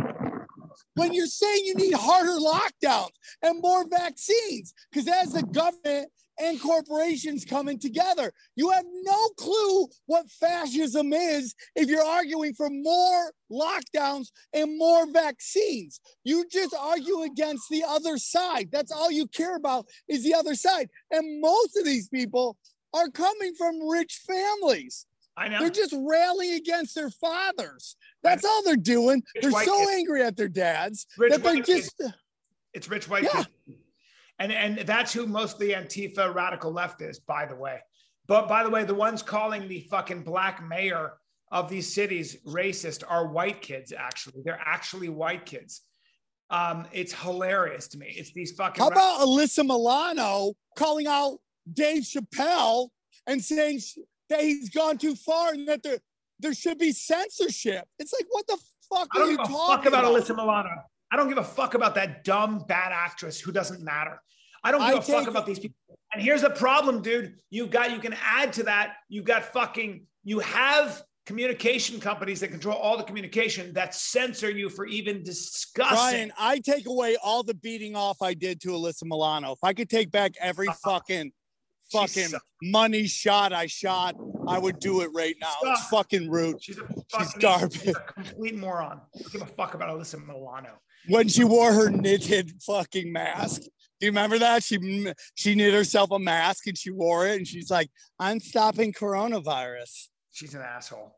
when 0.94 1.12
you're 1.12 1.26
saying 1.26 1.62
you 1.64 1.74
need 1.74 1.94
harder 1.94 2.38
lockdowns 2.38 3.10
and 3.42 3.60
more 3.60 3.86
vaccines. 3.88 4.72
Because 4.90 5.08
as 5.08 5.32
the 5.32 5.42
government 5.42 6.10
and 6.40 6.60
corporations 6.60 7.44
coming 7.44 7.78
together, 7.78 8.32
you 8.56 8.70
have 8.70 8.84
no 9.02 9.28
clue 9.36 9.88
what 10.06 10.30
fascism 10.30 11.12
is 11.12 11.54
if 11.74 11.88
you're 11.88 12.04
arguing 12.04 12.54
for 12.54 12.68
more 12.70 13.32
lockdowns 13.50 14.28
and 14.52 14.78
more 14.78 15.10
vaccines. 15.10 16.00
You 16.24 16.44
just 16.50 16.74
argue 16.78 17.22
against 17.22 17.68
the 17.70 17.82
other 17.86 18.18
side. 18.18 18.68
That's 18.72 18.92
all 18.92 19.10
you 19.10 19.26
care 19.26 19.56
about 19.56 19.86
is 20.08 20.22
the 20.24 20.34
other 20.34 20.54
side. 20.54 20.88
And 21.10 21.40
most 21.40 21.76
of 21.76 21.84
these 21.84 22.08
people 22.08 22.56
are 22.94 23.08
coming 23.10 23.54
from 23.56 23.86
rich 23.88 24.20
families. 24.26 25.06
I 25.36 25.48
know. 25.48 25.60
They're 25.60 25.70
just 25.70 25.94
rallying 25.96 26.54
against 26.54 26.94
their 26.96 27.10
fathers. 27.10 27.96
That's 28.22 28.44
all 28.44 28.62
they're 28.64 28.74
doing. 28.76 29.22
Rich 29.36 29.42
They're 29.54 29.64
so 29.64 29.78
kids. 29.78 29.90
angry 29.92 30.22
at 30.22 30.36
their 30.36 30.48
dads 30.48 31.06
Rich 31.16 31.32
that 31.32 31.42
they're 31.42 31.54
white 31.54 31.64
kids. 31.64 31.92
just 31.98 32.14
It's 32.74 32.88
rich 32.88 33.08
white 33.08 33.22
Yeah. 33.22 33.44
kids. 33.44 33.78
And 34.38 34.52
and 34.52 34.78
that's 34.78 35.12
who 35.12 35.26
most 35.26 35.54
of 35.54 35.60
the 35.60 35.72
Antifa 35.72 36.32
radical 36.32 36.72
left 36.72 37.02
is, 37.02 37.18
by 37.18 37.46
the 37.46 37.56
way. 37.56 37.80
But 38.26 38.48
by 38.48 38.62
the 38.62 38.70
way, 38.70 38.84
the 38.84 38.94
ones 38.94 39.22
calling 39.22 39.68
the 39.68 39.80
fucking 39.90 40.22
black 40.22 40.62
mayor 40.66 41.14
of 41.50 41.68
these 41.68 41.92
cities 41.92 42.36
racist 42.46 43.02
are 43.08 43.26
white 43.26 43.62
kids, 43.62 43.92
actually. 43.92 44.42
They're 44.44 44.60
actually 44.64 45.08
white 45.08 45.46
kids. 45.46 45.82
Um, 46.50 46.86
it's 46.92 47.12
hilarious 47.12 47.88
to 47.88 47.98
me. 47.98 48.14
It's 48.16 48.32
these 48.32 48.52
fucking 48.52 48.82
How 48.82 48.88
about 48.88 49.20
Alyssa 49.20 49.64
Milano 49.64 50.52
calling 50.76 51.06
out 51.06 51.38
Dave 51.70 52.02
Chappelle 52.04 52.88
and 53.26 53.42
saying 53.42 53.80
that 54.30 54.40
he's 54.40 54.70
gone 54.70 54.98
too 54.98 55.14
far 55.14 55.52
and 55.52 55.66
that 55.68 55.82
there 55.82 55.98
there 56.38 56.54
should 56.54 56.78
be 56.78 56.92
censorship? 56.92 57.84
It's 57.98 58.12
like 58.12 58.26
what 58.30 58.46
the 58.46 58.58
fuck 58.88 59.08
I 59.14 59.18
are 59.18 59.22
don't 59.22 59.30
you 59.32 59.36
give 59.38 59.46
a 59.46 59.48
talking 59.48 59.84
fuck 59.84 59.86
about, 59.86 60.04
about? 60.04 60.22
Alyssa 60.22 60.36
Milano. 60.36 60.70
I 61.10 61.16
don't 61.16 61.28
give 61.28 61.38
a 61.38 61.44
fuck 61.44 61.74
about 61.74 61.94
that 61.94 62.24
dumb 62.24 62.64
bad 62.68 62.92
actress 62.92 63.40
who 63.40 63.52
doesn't 63.52 63.82
matter. 63.82 64.20
I 64.62 64.70
don't 64.70 64.80
give 64.80 64.96
I 64.96 64.98
a 64.98 65.02
fuck 65.02 65.28
about 65.28 65.46
these 65.46 65.58
people. 65.58 65.76
And 66.12 66.22
here's 66.22 66.42
the 66.42 66.50
problem, 66.50 67.02
dude. 67.02 67.36
You've 67.50 67.70
got 67.70 67.92
you 67.92 67.98
can 67.98 68.14
add 68.22 68.52
to 68.54 68.64
that. 68.64 68.96
You've 69.08 69.24
got 69.24 69.44
fucking 69.44 70.06
you 70.24 70.40
have 70.40 71.02
communication 71.26 72.00
companies 72.00 72.40
that 72.40 72.48
control 72.48 72.76
all 72.76 72.96
the 72.96 73.04
communication 73.04 73.72
that 73.74 73.94
censor 73.94 74.50
you 74.50 74.70
for 74.70 74.86
even 74.86 75.22
discussing. 75.22 75.94
Brian, 75.94 76.32
I 76.38 76.58
take 76.58 76.86
away 76.86 77.16
all 77.22 77.42
the 77.42 77.54
beating 77.54 77.94
off 77.94 78.22
I 78.22 78.32
did 78.32 78.60
to 78.62 78.68
Alyssa 78.70 79.04
Milano. 79.04 79.52
If 79.52 79.58
I 79.62 79.74
could 79.74 79.90
take 79.90 80.10
back 80.10 80.32
every 80.40 80.68
uh-huh. 80.68 80.92
fucking 80.92 81.30
She 81.90 81.98
fucking 81.98 82.28
sucks. 82.28 82.44
money 82.62 83.06
shot 83.06 83.52
I 83.52 83.66
shot, 83.66 84.16
I 84.48 84.58
would 84.58 84.78
do 84.80 85.02
it 85.02 85.10
right 85.12 85.36
now. 85.38 85.52
It's 85.64 85.88
fucking 85.88 86.30
rude. 86.30 86.62
She's 86.62 86.78
a 86.78 86.86
fucking 87.10 87.40
garbage. 87.40 87.82
she's 87.82 87.88
a 87.94 88.12
complete 88.12 88.56
moron. 88.56 89.00
I 89.14 89.18
don't 89.18 89.32
give 89.32 89.42
a 89.42 89.46
fuck 89.46 89.74
about 89.74 89.90
Alyssa 89.90 90.26
Milano. 90.26 90.80
When 91.08 91.28
she 91.28 91.44
wore 91.44 91.72
her 91.72 91.90
knitted 91.90 92.52
fucking 92.62 93.12
mask. 93.12 93.62
Do 93.62 94.06
you 94.06 94.10
remember 94.10 94.38
that? 94.38 94.62
She 94.62 95.12
she 95.34 95.54
knit 95.54 95.74
herself 95.74 96.10
a 96.12 96.18
mask 96.18 96.66
and 96.66 96.78
she 96.78 96.90
wore 96.90 97.26
it 97.26 97.36
and 97.36 97.46
she's 97.46 97.70
like, 97.70 97.90
"I'm 98.18 98.38
stopping 98.40 98.92
coronavirus." 98.92 100.08
She's 100.30 100.54
an 100.54 100.62
asshole. 100.62 101.16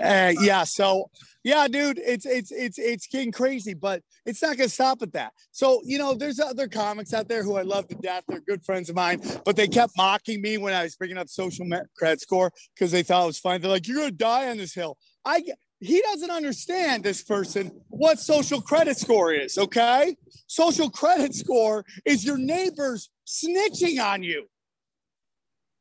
Uh, 0.00 0.32
yeah. 0.40 0.62
So 0.62 1.10
yeah, 1.42 1.66
dude, 1.66 1.98
it's 1.98 2.26
it's 2.26 2.52
it's 2.52 2.78
it's 2.78 3.08
getting 3.08 3.32
crazy, 3.32 3.74
but 3.74 4.02
it's 4.24 4.40
not 4.40 4.56
gonna 4.56 4.68
stop 4.68 5.02
at 5.02 5.12
that. 5.14 5.32
So 5.50 5.80
you 5.84 5.98
know, 5.98 6.14
there's 6.14 6.38
other 6.38 6.68
comics 6.68 7.12
out 7.12 7.28
there 7.28 7.42
who 7.42 7.56
I 7.56 7.62
love 7.62 7.88
to 7.88 7.96
death. 7.96 8.22
They're 8.28 8.40
good 8.40 8.64
friends 8.64 8.88
of 8.88 8.94
mine, 8.94 9.20
but 9.44 9.56
they 9.56 9.66
kept 9.66 9.94
mocking 9.96 10.40
me 10.40 10.58
when 10.58 10.74
I 10.74 10.84
was 10.84 10.94
bringing 10.94 11.18
up 11.18 11.28
social 11.28 11.66
credit 11.96 12.20
score 12.20 12.52
because 12.74 12.92
they 12.92 13.02
thought 13.02 13.24
it 13.24 13.26
was 13.26 13.38
fine. 13.40 13.60
They're 13.60 13.70
like, 13.70 13.88
"You're 13.88 13.98
gonna 13.98 14.12
die 14.12 14.48
on 14.48 14.58
this 14.58 14.74
hill." 14.74 14.96
I 15.24 15.40
get- 15.40 15.58
he 15.82 16.00
doesn't 16.00 16.30
understand 16.30 17.02
this 17.02 17.22
person 17.22 17.72
what 17.88 18.20
social 18.20 18.60
credit 18.60 18.96
score 18.96 19.32
is. 19.32 19.58
Okay, 19.58 20.16
social 20.46 20.88
credit 20.88 21.34
score 21.34 21.84
is 22.04 22.24
your 22.24 22.38
neighbors 22.38 23.10
snitching 23.26 24.00
on 24.00 24.22
you. 24.22 24.46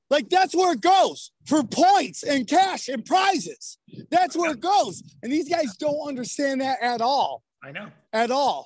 Like 0.09 0.27
that's 0.29 0.55
where 0.55 0.73
it 0.73 0.81
goes 0.81 1.31
for 1.45 1.63
points 1.63 2.23
and 2.23 2.47
cash 2.47 2.89
and 2.89 3.05
prizes. 3.05 3.77
That's 4.09 4.35
where 4.35 4.51
it 4.51 4.59
goes. 4.59 5.03
And 5.21 5.31
these 5.31 5.47
guys 5.47 5.77
don't 5.77 6.07
understand 6.07 6.61
that 6.61 6.81
at 6.81 7.01
all, 7.01 7.43
I 7.63 7.71
know. 7.71 7.87
at 8.11 8.31
all. 8.31 8.65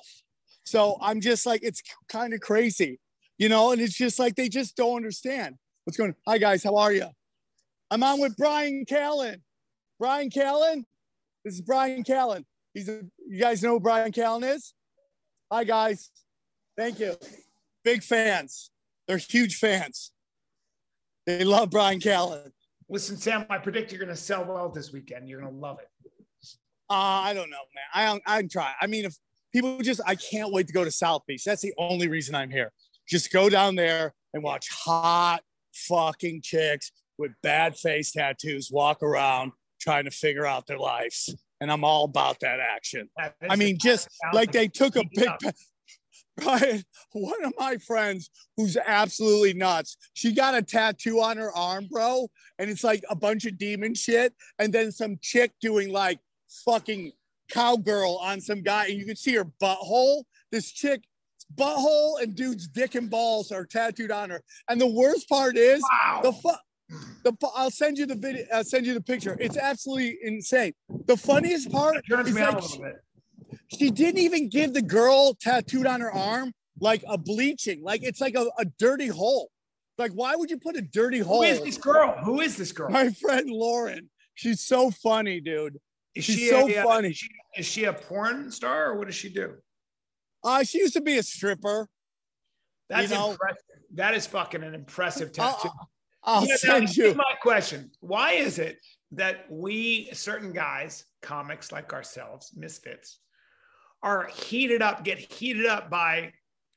So 0.64 0.96
I'm 1.02 1.20
just 1.20 1.44
like, 1.44 1.62
it's 1.62 1.82
kind 2.08 2.32
of 2.32 2.40
crazy, 2.40 2.98
you 3.36 3.50
know, 3.50 3.72
and 3.72 3.80
it's 3.80 3.96
just 3.96 4.18
like 4.18 4.36
they 4.36 4.48
just 4.48 4.74
don't 4.74 4.96
understand 4.96 5.56
what's 5.84 5.98
going 5.98 6.10
on. 6.10 6.16
Hi 6.26 6.38
guys, 6.38 6.64
how 6.64 6.76
are 6.76 6.92
you? 6.92 7.08
I'm 7.90 8.02
on 8.02 8.20
with 8.20 8.36
Bryan 8.38 8.86
Callen. 8.88 9.42
Bryan 10.00 10.30
Callen. 10.30 10.84
This 11.46 11.54
is 11.54 11.60
Bryan 11.60 12.02
Callen. 12.02 12.44
He's 12.74 12.88
a, 12.88 13.02
you 13.24 13.38
guys 13.38 13.62
know 13.62 13.74
who 13.74 13.80
Bryan 13.80 14.10
Callen 14.10 14.52
is? 14.52 14.74
Hi 15.52 15.62
guys. 15.62 16.10
Thank 16.76 16.98
you. 16.98 17.14
Big 17.84 18.02
fans. 18.02 18.72
They're 19.06 19.16
huge 19.16 19.54
fans. 19.54 20.10
They 21.24 21.44
love 21.44 21.70
Bryan 21.70 22.00
Callen. 22.00 22.50
Listen, 22.88 23.16
Sam, 23.16 23.46
I 23.48 23.58
predict 23.58 23.92
you're 23.92 24.00
going 24.00 24.08
to 24.08 24.20
sell 24.20 24.44
well 24.44 24.70
this 24.70 24.92
weekend. 24.92 25.28
You're 25.28 25.40
going 25.40 25.52
to 25.52 25.56
love 25.56 25.78
it. 25.78 25.88
Uh, 26.90 26.94
I 26.94 27.32
don't 27.32 27.48
know, 27.48 27.62
man. 27.76 27.84
I 27.94 28.06
don't, 28.06 28.22
I'm 28.26 28.48
trying. 28.48 28.74
I 28.82 28.88
mean, 28.88 29.04
if 29.04 29.14
people 29.52 29.78
just, 29.78 30.00
I 30.04 30.16
can't 30.16 30.52
wait 30.52 30.66
to 30.66 30.72
go 30.72 30.82
to 30.82 30.90
South 30.90 31.22
Beach. 31.28 31.44
That's 31.44 31.62
the 31.62 31.74
only 31.78 32.08
reason 32.08 32.34
I'm 32.34 32.50
here. 32.50 32.72
Just 33.08 33.32
go 33.32 33.48
down 33.48 33.76
there 33.76 34.14
and 34.34 34.42
watch 34.42 34.66
hot 34.68 35.42
fucking 35.72 36.40
chicks 36.42 36.90
with 37.18 37.30
bad 37.44 37.76
face 37.76 38.10
tattoos 38.10 38.68
walk 38.72 39.00
around 39.00 39.52
trying 39.80 40.04
to 40.04 40.10
figure 40.10 40.46
out 40.46 40.66
their 40.66 40.78
lives. 40.78 41.34
And 41.60 41.72
I'm 41.72 41.84
all 41.84 42.04
about 42.04 42.40
that 42.40 42.60
action. 42.60 43.08
That 43.16 43.34
I 43.48 43.56
mean, 43.56 43.78
just 43.80 44.08
like 44.32 44.52
they 44.52 44.68
took 44.68 44.96
a 44.96 45.04
big. 45.14 45.30
Bryan, 46.36 46.82
one 47.12 47.44
of 47.44 47.54
my 47.58 47.76
friends 47.78 48.30
who's 48.56 48.76
absolutely 48.76 49.54
nuts. 49.54 49.96
She 50.12 50.32
got 50.32 50.54
a 50.54 50.60
tattoo 50.60 51.20
on 51.20 51.38
her 51.38 51.50
arm, 51.52 51.88
bro, 51.90 52.28
and 52.58 52.70
it's 52.70 52.84
like 52.84 53.02
a 53.08 53.16
bunch 53.16 53.46
of 53.46 53.56
demon 53.56 53.94
shit, 53.94 54.34
and 54.58 54.72
then 54.72 54.92
some 54.92 55.16
chick 55.22 55.52
doing 55.62 55.90
like 55.92 56.18
fucking 56.64 57.12
cowgirl 57.50 58.16
on 58.18 58.40
some 58.40 58.60
guy, 58.62 58.86
and 58.86 58.98
you 58.98 59.06
can 59.06 59.16
see 59.16 59.34
her 59.34 59.46
butthole. 59.62 60.24
This 60.52 60.70
chick 60.70 61.04
butthole 61.54 62.20
and 62.20 62.34
dude's 62.34 62.68
dick 62.68 62.96
and 62.96 63.08
balls 63.08 63.50
are 63.52 63.64
tattooed 63.64 64.10
on 64.10 64.30
her. 64.30 64.42
And 64.68 64.80
the 64.80 64.86
worst 64.86 65.28
part 65.28 65.56
is 65.56 65.80
Wow. 65.82 66.20
the 66.22 66.32
fu- 66.32 66.50
the 67.24 67.32
I'll 67.54 67.70
send 67.70 67.98
you 67.98 68.06
the 68.06 68.14
video. 68.14 68.44
I'll 68.52 68.64
send 68.64 68.86
you 68.86 68.94
the 68.94 69.00
picture. 69.00 69.36
It's 69.40 69.56
absolutely 69.56 70.18
insane. 70.22 70.72
The 71.06 71.16
funniest 71.16 71.70
part 71.70 72.04
is 72.08 72.34
me 72.34 72.42
on 72.42 72.54
a 72.54 72.56
like 72.56 72.62
little 72.62 72.82
bit. 72.82 73.58
she 73.68 73.90
didn't 73.90 74.20
even 74.20 74.48
give 74.48 74.74
the 74.74 74.82
girl 74.82 75.34
tattooed 75.34 75.86
on 75.86 76.00
her 76.00 76.12
arm 76.12 76.52
like 76.80 77.02
a 77.08 77.18
bleaching, 77.18 77.82
like 77.82 78.02
it's 78.02 78.20
like 78.20 78.34
a, 78.34 78.46
a 78.58 78.64
dirty 78.78 79.08
hole. 79.08 79.50
Like, 79.98 80.12
why 80.12 80.36
would 80.36 80.50
you 80.50 80.58
put 80.58 80.76
a 80.76 80.82
dirty 80.82 81.20
hole? 81.20 81.42
Who 81.42 81.48
is 81.48 81.62
this 81.62 81.78
girl? 81.78 82.12
Who 82.22 82.40
is 82.40 82.56
this 82.56 82.70
girl? 82.72 82.90
My 82.90 83.10
friend 83.10 83.48
Lauren. 83.48 84.10
She's 84.34 84.60
so 84.60 84.90
funny, 84.90 85.40
dude. 85.40 85.78
Is 86.14 86.24
she's 86.24 86.36
she 86.36 86.48
so 86.48 86.68
a, 86.68 86.76
uh, 86.78 86.84
funny. 86.84 87.10
Is 87.10 87.16
she, 87.16 87.28
is 87.56 87.66
she 87.66 87.84
a 87.84 87.92
porn 87.94 88.50
star 88.50 88.90
or 88.90 88.98
what 88.98 89.06
does 89.06 89.14
she 89.14 89.30
do? 89.30 89.54
Uh, 90.44 90.62
she 90.62 90.78
used 90.78 90.92
to 90.94 91.00
be 91.00 91.16
a 91.16 91.22
stripper. 91.22 91.88
That's 92.90 93.10
know- 93.10 93.32
impressive. 93.32 93.62
That 93.94 94.14
is 94.14 94.26
fucking 94.26 94.62
an 94.62 94.74
impressive 94.74 95.32
tattoo. 95.32 95.68
I'll, 95.68 95.88
I'll 96.26 96.42
Yeah, 96.44 96.52
now, 96.52 96.56
send 96.56 96.88
here's 96.88 96.96
you. 96.96 97.14
my 97.14 97.34
question. 97.40 97.90
Why 98.00 98.32
is 98.32 98.58
it 98.58 98.78
that 99.12 99.46
we, 99.48 100.10
certain 100.12 100.52
guys, 100.52 101.04
comics 101.22 101.70
like 101.72 101.92
ourselves, 101.92 102.52
misfits, 102.56 103.20
are 104.02 104.26
heated 104.26 104.82
up, 104.82 105.04
get 105.04 105.18
heated 105.18 105.66
up 105.66 105.88
by 105.88 106.32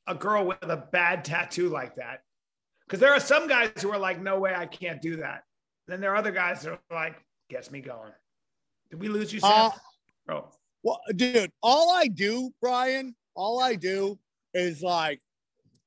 a 0.07 0.15
girl 0.15 0.45
with 0.45 0.57
a 0.61 0.87
bad 0.91 1.25
tattoo 1.25 1.69
like 1.69 1.95
that? 1.95 2.21
Because 2.85 2.99
there 2.99 3.13
are 3.13 3.19
some 3.19 3.47
guys 3.47 3.71
who 3.81 3.91
are 3.91 3.99
like, 3.99 4.21
no 4.21 4.39
way, 4.39 4.53
I 4.55 4.65
can't 4.65 5.01
do 5.01 5.17
that. 5.17 5.43
Then 5.87 5.99
there 6.01 6.11
are 6.13 6.17
other 6.17 6.31
guys 6.31 6.61
that 6.61 6.71
are 6.73 6.79
like, 6.91 7.15
gets 7.49 7.71
me 7.71 7.81
going. 7.81 8.11
Did 8.91 8.99
we 8.99 9.07
lose 9.09 9.33
you, 9.33 9.39
Sam? 9.39 9.71
Uh, 10.29 10.33
oh, 10.33 10.51
Well, 10.83 10.99
dude, 11.15 11.51
all 11.61 11.91
I 11.95 12.07
do, 12.07 12.51
Bryan, 12.61 13.15
all 13.35 13.59
I 13.61 13.75
do 13.75 14.19
is 14.53 14.81
like, 14.81 15.19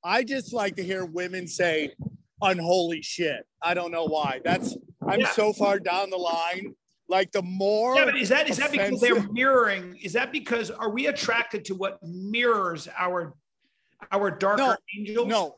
I 0.04 0.24
just 0.24 0.52
like 0.52 0.76
to 0.76 0.82
hear 0.84 1.04
women 1.04 1.46
say 1.46 1.94
unholy 2.42 3.02
shit. 3.02 3.46
I 3.62 3.74
don't 3.74 3.90
know 3.90 4.04
why. 4.04 4.40
That's 4.44 4.76
I'm 5.06 5.20
Yeah. 5.20 5.30
so 5.32 5.52
far 5.52 5.78
down 5.78 6.10
the 6.10 6.16
line. 6.18 6.74
Like 7.08 7.32
the 7.32 7.42
more 7.42 7.96
yeah, 7.96 8.04
but 8.06 8.16
is 8.16 8.28
that 8.30 8.48
is 8.48 8.56
that 8.58 8.72
because 8.72 9.00
they're 9.00 9.22
mirroring? 9.32 9.98
Is 10.02 10.12
that 10.14 10.32
because 10.32 10.70
are 10.70 10.90
we 10.90 11.06
attracted 11.08 11.64
to 11.66 11.74
what 11.74 11.98
mirrors 12.02 12.88
our 12.98 13.34
our 14.10 14.30
darker 14.30 14.62
No, 14.62 14.76
angels? 14.96 15.26
no, 15.28 15.54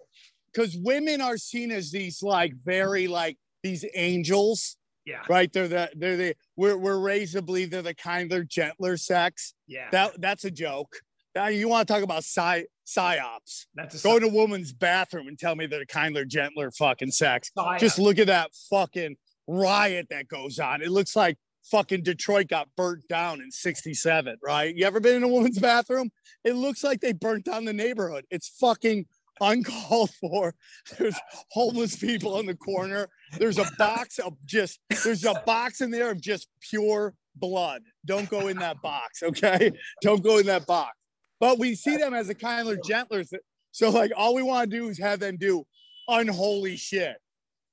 because 0.53 0.76
women 0.76 1.21
are 1.21 1.37
seen 1.37 1.71
as 1.71 1.91
these 1.91 2.23
like 2.23 2.55
very 2.64 3.07
like 3.07 3.38
these 3.62 3.85
angels, 3.95 4.76
Yeah. 5.05 5.23
right? 5.29 5.53
They're 5.53 5.69
the 5.69 5.91
they're 5.95 6.17
the 6.17 6.35
we're 6.57 6.76
we're 6.76 6.99
raised 6.99 7.35
to 7.35 7.43
believe 7.43 7.71
they're 7.71 7.83
the 7.83 7.95
kinder, 7.95 8.43
gentler 8.43 8.97
sex. 8.97 9.55
Yeah. 9.69 9.91
That 9.93 10.21
that's 10.21 10.45
a 10.45 10.50
joke. 10.50 10.97
Now 11.35 11.49
you 11.49 11.69
want 11.69 11.88
to 11.88 11.93
talk 11.93 12.03
about 12.03 12.25
psy 12.25 12.64
psyops? 12.87 13.67
that's 13.75 14.03
Go 14.03 14.19
to 14.19 14.26
a 14.26 14.31
woman's 14.31 14.73
bathroom 14.73 15.26
and 15.29 15.38
tell 15.38 15.57
me 15.57 15.67
they're 15.67 15.85
kinder, 15.87 16.25
gentler 16.25 16.71
fucking 16.71 17.11
sex. 17.11 17.50
psyop. 17.57 17.79
Just 17.79 17.99
look 17.99 18.19
at 18.19 18.29
that 18.29 18.50
fucking 18.71 19.17
riot 19.47 20.07
that 20.11 20.29
goes 20.29 20.59
on. 20.59 20.83
It 20.83 20.91
looks 20.91 21.17
like 21.17 21.37
fucking 21.71 22.03
Detroit 22.03 22.49
got 22.49 22.69
burnt 22.76 23.09
down 23.09 23.41
in 23.41 23.50
67, 23.50 24.37
right? 24.45 24.75
You 24.75 24.87
ever 24.87 25.00
been 25.00 25.17
in 25.17 25.23
a 25.23 25.29
woman's 25.29 25.59
bathroom? 25.59 26.11
It 26.45 26.55
looks 26.55 26.85
like 26.85 27.00
they 27.00 27.12
burnt 27.12 27.47
down 27.47 27.64
the 27.64 27.73
neighborhood. 27.73 28.25
It's 28.31 28.49
fucking 28.61 29.07
uncalled 29.41 30.11
for. 30.21 30.55
There's 30.99 31.19
homeless 31.50 31.97
people 31.97 32.38
in 32.38 32.47
the 32.47 32.55
corner. 32.55 33.09
There's 33.38 33.59
a 33.59 33.67
box 33.79 34.19
of 34.19 34.35
just, 34.45 34.79
there's 35.05 35.25
a 35.25 35.43
box 35.47 35.81
in 35.81 35.91
there 35.91 36.11
of 36.11 36.21
just 36.21 36.49
pure 36.61 37.14
blood. 37.35 37.83
Don't 38.05 38.29
go 38.29 38.49
in 38.49 38.59
that 38.59 38.81
box, 38.83 39.23
okay? 39.23 39.73
Don't 40.03 40.23
go 40.23 40.38
in 40.38 40.47
that 40.47 40.67
box. 40.67 40.97
But 41.44 41.58
we 41.58 41.74
see 41.74 41.98
them 41.98 42.14
as 42.14 42.30
a 42.30 42.34
kinder, 42.34 42.78
gentler. 42.82 43.22
So, 43.70 43.90
like, 43.90 44.12
all 44.16 44.34
we 44.34 44.42
want 44.42 44.70
to 44.70 44.78
do 44.78 44.88
is 44.88 44.98
have 44.98 45.20
them 45.20 45.36
do 45.36 45.66
unholy 46.08 46.78
shit. 46.78 47.18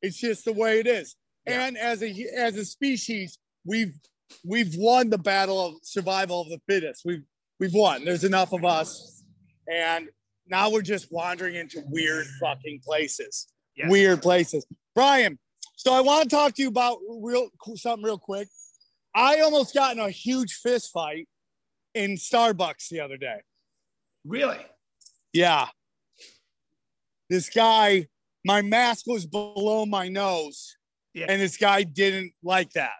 It's 0.01 0.19
just 0.19 0.43
the 0.43 0.51
way 0.51 0.81
it 0.81 0.87
is. 0.87 1.15
Yeah. 1.47 1.67
And 1.67 1.77
as 1.77 2.03
a 2.03 2.13
as 2.35 2.57
a 2.57 2.65
species, 2.65 3.39
we've 3.65 3.97
we've 4.43 4.75
won 4.75 5.09
the 5.09 5.17
battle 5.17 5.65
of 5.65 5.75
survival 5.83 6.41
of 6.41 6.49
the 6.49 6.59
fittest. 6.67 7.03
We've 7.05 7.23
we've 7.61 7.73
won. 7.73 8.03
There's 8.03 8.25
enough 8.25 8.51
of 8.51 8.65
us, 8.65 9.23
and 9.71 10.09
now 10.47 10.69
we're 10.69 10.81
just 10.81 11.09
wandering 11.09 11.55
into 11.55 11.81
weird 11.87 12.27
fucking 12.41 12.81
places. 12.83 13.47
Yes. 13.77 13.89
Weird 13.89 14.21
places. 14.21 14.65
Bryan, 14.93 15.39
so 15.77 15.93
I 15.93 16.01
want 16.01 16.29
to 16.29 16.35
talk 16.35 16.55
to 16.55 16.61
you 16.61 16.67
about 16.67 16.97
real 17.07 17.47
something 17.77 18.03
real 18.03 18.17
quick. 18.17 18.49
I 19.15 19.39
almost 19.39 19.73
got 19.73 19.95
in 19.95 20.01
a 20.01 20.09
huge 20.09 20.55
fist 20.55 20.91
fight 20.91 21.29
in 21.93 22.15
Starbucks 22.15 22.89
the 22.89 22.99
other 22.99 23.15
day. 23.15 23.39
Really? 24.25 24.59
Yeah. 25.33 25.67
This 27.29 27.49
guy, 27.49 28.07
my 28.45 28.61
mask 28.61 29.07
was 29.07 29.25
below 29.25 29.85
my 29.85 30.09
nose, 30.09 30.75
Yeah. 31.13 31.27
and 31.29 31.41
this 31.41 31.57
guy 31.57 31.83
didn't 31.83 32.33
like 32.43 32.71
that. 32.73 32.91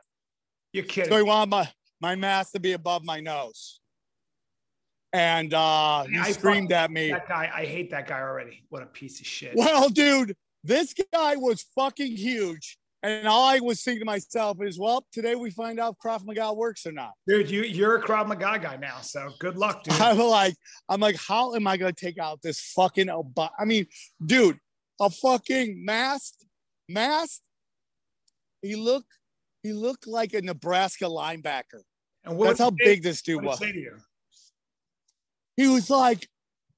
You're 0.74 0.86
kidding. 0.86 1.12
So 1.12 1.18
he 1.18 1.24
wanted 1.24 1.50
my, 1.50 1.70
my 2.00 2.16
mask 2.16 2.54
to 2.54 2.60
be 2.60 2.72
above 2.74 3.04
my 3.04 3.20
nose. 3.20 3.80
And 5.14 5.54
uh, 5.54 6.06
he 6.06 6.18
I 6.18 6.32
screamed 6.32 6.72
at 6.72 6.90
me. 6.90 7.12
that 7.12 7.28
guy, 7.28 7.52
I 7.54 7.66
hate 7.66 7.92
that 7.92 8.08
guy 8.08 8.22
already. 8.22 8.64
What 8.70 8.82
a 8.82 8.86
piece 8.86 9.20
of 9.20 9.28
shit. 9.28 9.54
Well, 9.56 9.90
dude, 9.90 10.38
this 10.64 10.94
guy 11.14 11.36
was 11.36 11.66
fucking 11.76 12.16
huge. 12.16 12.78
And 13.04 13.28
all 13.28 13.46
I 13.48 13.60
was 13.60 13.82
thinking 13.82 14.02
to 14.02 14.06
myself 14.06 14.58
is, 14.62 14.78
well, 14.78 15.06
today 15.12 15.34
we 15.34 15.50
find 15.50 15.80
out 15.80 15.96
if 15.96 15.98
Krav 15.98 16.24
Maga 16.24 16.54
works 16.54 16.86
or 16.86 16.92
not. 16.92 17.14
Dude, 17.28 17.50
you 17.50 17.64
you're 17.64 17.96
a 17.96 18.02
Krav 18.02 18.28
Maga 18.28 18.60
guy 18.60 18.78
now, 18.80 19.00
so 19.02 19.30
good 19.40 19.58
luck, 19.58 19.84
dude. 19.84 19.94
I'm 20.02 20.20
like, 20.20 20.56
I'm 20.88 21.00
like, 21.00 21.16
how 21.16 21.56
am 21.56 21.66
I 21.66 21.78
gonna 21.78 21.94
take 21.94 22.20
out 22.20 22.42
this 22.44 22.62
fucking? 22.76 23.10
Ob- 23.10 23.38
I 23.58 23.66
mean, 23.66 23.88
dude, 24.24 24.60
a 25.00 25.10
fucking 25.10 25.84
mask, 25.84 26.34
mask. 26.88 27.42
He 28.62 28.76
looked, 28.76 29.08
he 29.64 29.74
looked 29.74 30.06
like 30.06 30.34
a 30.34 30.42
Nebraska 30.44 31.06
linebacker. 31.06 31.82
And 32.24 32.38
what 32.38 32.50
That's 32.50 32.60
how 32.60 32.70
say- 32.70 32.76
big 32.86 33.02
this 33.04 33.24
dude 33.24 33.44
was. 33.44 33.58
he 33.58 33.66
say 33.66 33.72
to 33.72 33.80
you? 33.80 33.98
He 35.58 35.68
was 35.68 35.90
like, 35.90 36.30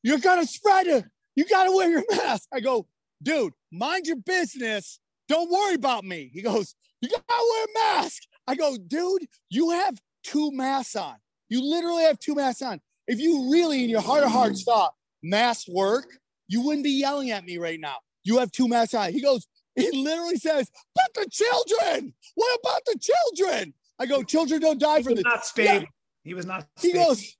"You're 0.01 0.19
gonna 0.19 0.45
spread 0.47 0.87
it. 0.87 1.05
You 1.35 1.45
gotta 1.45 1.71
wear 1.71 1.89
your 1.89 2.03
mask." 2.11 2.47
I 2.53 2.61
go, 2.61 2.87
"Dude, 3.21 3.51
mind 3.71 4.07
your 4.07 4.15
business. 4.17 4.99
Don't 5.27 5.49
worry 5.49 5.75
about 5.75 6.03
me." 6.03 6.29
He 6.33 6.41
goes, 6.41 6.75
"You 7.01 7.09
gotta 7.09 7.23
wear 7.29 7.65
a 7.65 8.01
mask." 8.01 8.23
I 8.47 8.55
go, 8.55 8.77
"Dude, 8.77 9.27
you 9.49 9.71
have 9.71 9.99
two 10.23 10.51
masks 10.51 10.95
on. 10.95 11.15
You 11.49 11.61
literally 11.61 12.03
have 12.03 12.19
two 12.19 12.35
masks 12.35 12.61
on. 12.61 12.81
If 13.07 13.19
you 13.19 13.51
really, 13.51 13.83
in 13.83 13.89
your 13.89 14.01
heart 14.01 14.23
of 14.23 14.31
hearts, 14.31 14.63
thought 14.63 14.93
masks 15.21 15.67
work, 15.67 16.19
you 16.47 16.61
wouldn't 16.61 16.83
be 16.83 16.91
yelling 16.91 17.31
at 17.31 17.45
me 17.45 17.57
right 17.57 17.79
now. 17.79 17.97
You 18.23 18.37
have 18.39 18.51
two 18.51 18.67
masks 18.67 18.93
on." 18.93 19.11
He 19.11 19.21
goes, 19.21 19.47
he 19.75 19.89
literally 19.91 20.37
says, 20.37 20.69
"But 20.95 21.13
the 21.15 21.29
children. 21.29 22.13
What 22.35 22.59
about 22.61 22.81
the 22.85 22.99
children?" 22.99 23.73
I 23.99 24.05
go, 24.05 24.23
"Children 24.23 24.61
don't 24.61 24.79
die 24.79 24.97
He 24.97 25.03
from 25.03 25.13
was 25.13 25.23
this." 25.23 25.23
not 25.23 25.45
stable. 25.45 25.87
He 26.23 26.33
was 26.33 26.45
not 26.45 26.67
He 26.79 26.89
stable. 26.89 27.05
goes, 27.05 27.35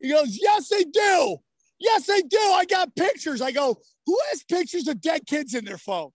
he 0.00 0.10
goes, 0.10 0.38
yes, 0.40 0.68
they 0.68 0.84
do. 0.84 1.36
Yes, 1.78 2.06
they 2.06 2.22
do. 2.22 2.38
I 2.38 2.64
got 2.64 2.94
pictures. 2.94 3.40
I 3.40 3.52
go, 3.52 3.80
who 4.06 4.18
has 4.30 4.42
pictures 4.44 4.88
of 4.88 5.00
dead 5.00 5.26
kids 5.26 5.54
in 5.54 5.64
their 5.64 5.78
phone? 5.78 6.10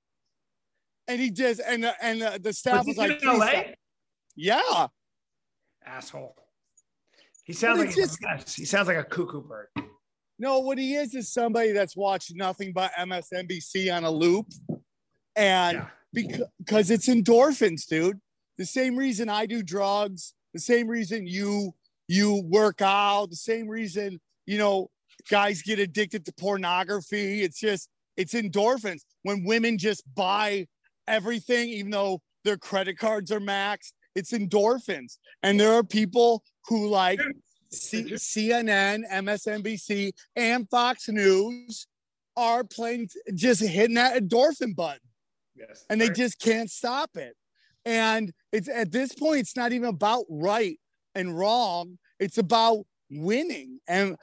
And 1.10 1.20
he 1.20 1.30
did, 1.32 1.60
and 1.60 1.84
uh, 1.86 1.94
and 2.02 2.22
uh, 2.22 2.38
the 2.40 2.54
staff 2.54 2.86
was 2.86 2.96
was, 2.96 2.98
like, 2.98 3.22
in 3.22 3.28
LA? 3.28 3.48
stop." 3.48 3.66
yeah, 4.36 4.88
Asshole. 5.86 6.36
He 7.44 7.54
sounds 7.54 7.80
like 7.80 7.96
yes, 7.98 8.54
he 8.56 8.64
sounds 8.66 8.88
like 8.88 8.98
a 8.98 9.04
cuckoo 9.04 9.42
bird. 9.42 9.68
no, 10.38 10.60
what 10.60 10.78
he 10.78 10.94
is 10.94 11.16
is 11.16 11.34
somebody 11.34 11.72
that's 11.72 11.98
watched 11.98 12.32
nothing 12.36 12.72
but 12.74 12.92
MSNBC 12.94 13.92
on 13.94 14.04
a 14.04 14.12
loop, 14.12 14.48
and 15.36 15.78
Yeah. 15.78 15.88
because 16.14 16.92
it's 16.92 17.08
endorphins, 17.10 17.88
dude. 17.88 18.20
the 18.60 18.66
same 18.66 18.96
reason 18.96 19.30
I 19.30 19.46
do 19.48 19.64
drugs, 19.64 20.34
the 20.54 20.60
same 20.60 20.88
reason 20.88 21.26
you 21.26 21.74
you 22.08 22.44
work 22.46 22.82
out, 22.82 23.30
the 23.32 23.36
same 23.36 23.68
reason, 23.68 24.20
you 24.46 24.58
know, 24.60 24.90
guys 25.30 25.62
get 25.64 25.80
addicted 25.80 26.26
to 26.26 26.34
pornography. 26.34 27.42
It's 27.42 27.60
just 27.60 27.90
it's 28.16 28.34
endorphins. 28.36 29.02
When 29.24 29.44
women 29.44 29.78
just 29.80 30.04
buy 30.14 30.68
everything, 31.10 31.70
even 31.70 31.92
though 31.92 32.22
their 32.44 32.58
credit 32.58 32.98
cards 32.98 33.32
are 33.32 33.40
maxed, 33.40 33.94
it's 34.16 34.32
endorphins. 34.32 35.18
And 35.44 35.60
there 35.60 35.74
are 35.74 35.84
people 35.84 36.44
who 36.68 36.88
like 36.88 37.20
C- 37.72 38.14
CNN, 38.14 39.10
MSNBC, 39.12 40.12
and 40.36 40.70
Fox 40.70 41.10
News 41.10 41.88
are 42.38 42.64
playing 42.64 43.10
just 43.36 43.62
hitting 43.62 43.96
that 43.96 44.22
endorphin 44.22 44.76
button. 44.76 45.00
Yes. 45.56 45.86
And 45.90 46.00
they 46.00 46.10
just 46.10 46.40
can't 46.40 46.72
stop 46.72 47.12
it. 47.16 47.36
And 47.86 48.32
it's 48.52 48.70
at 48.70 48.92
this 48.92 49.14
point, 49.14 49.42
it's 49.42 49.56
not 49.56 49.74
even 49.74 49.90
about 49.90 50.26
right 50.30 50.80
and 51.16 51.38
wrong. 51.38 51.98
It's 52.20 52.38
about 52.38 52.86
winning. 53.10 53.80
And 53.88 54.16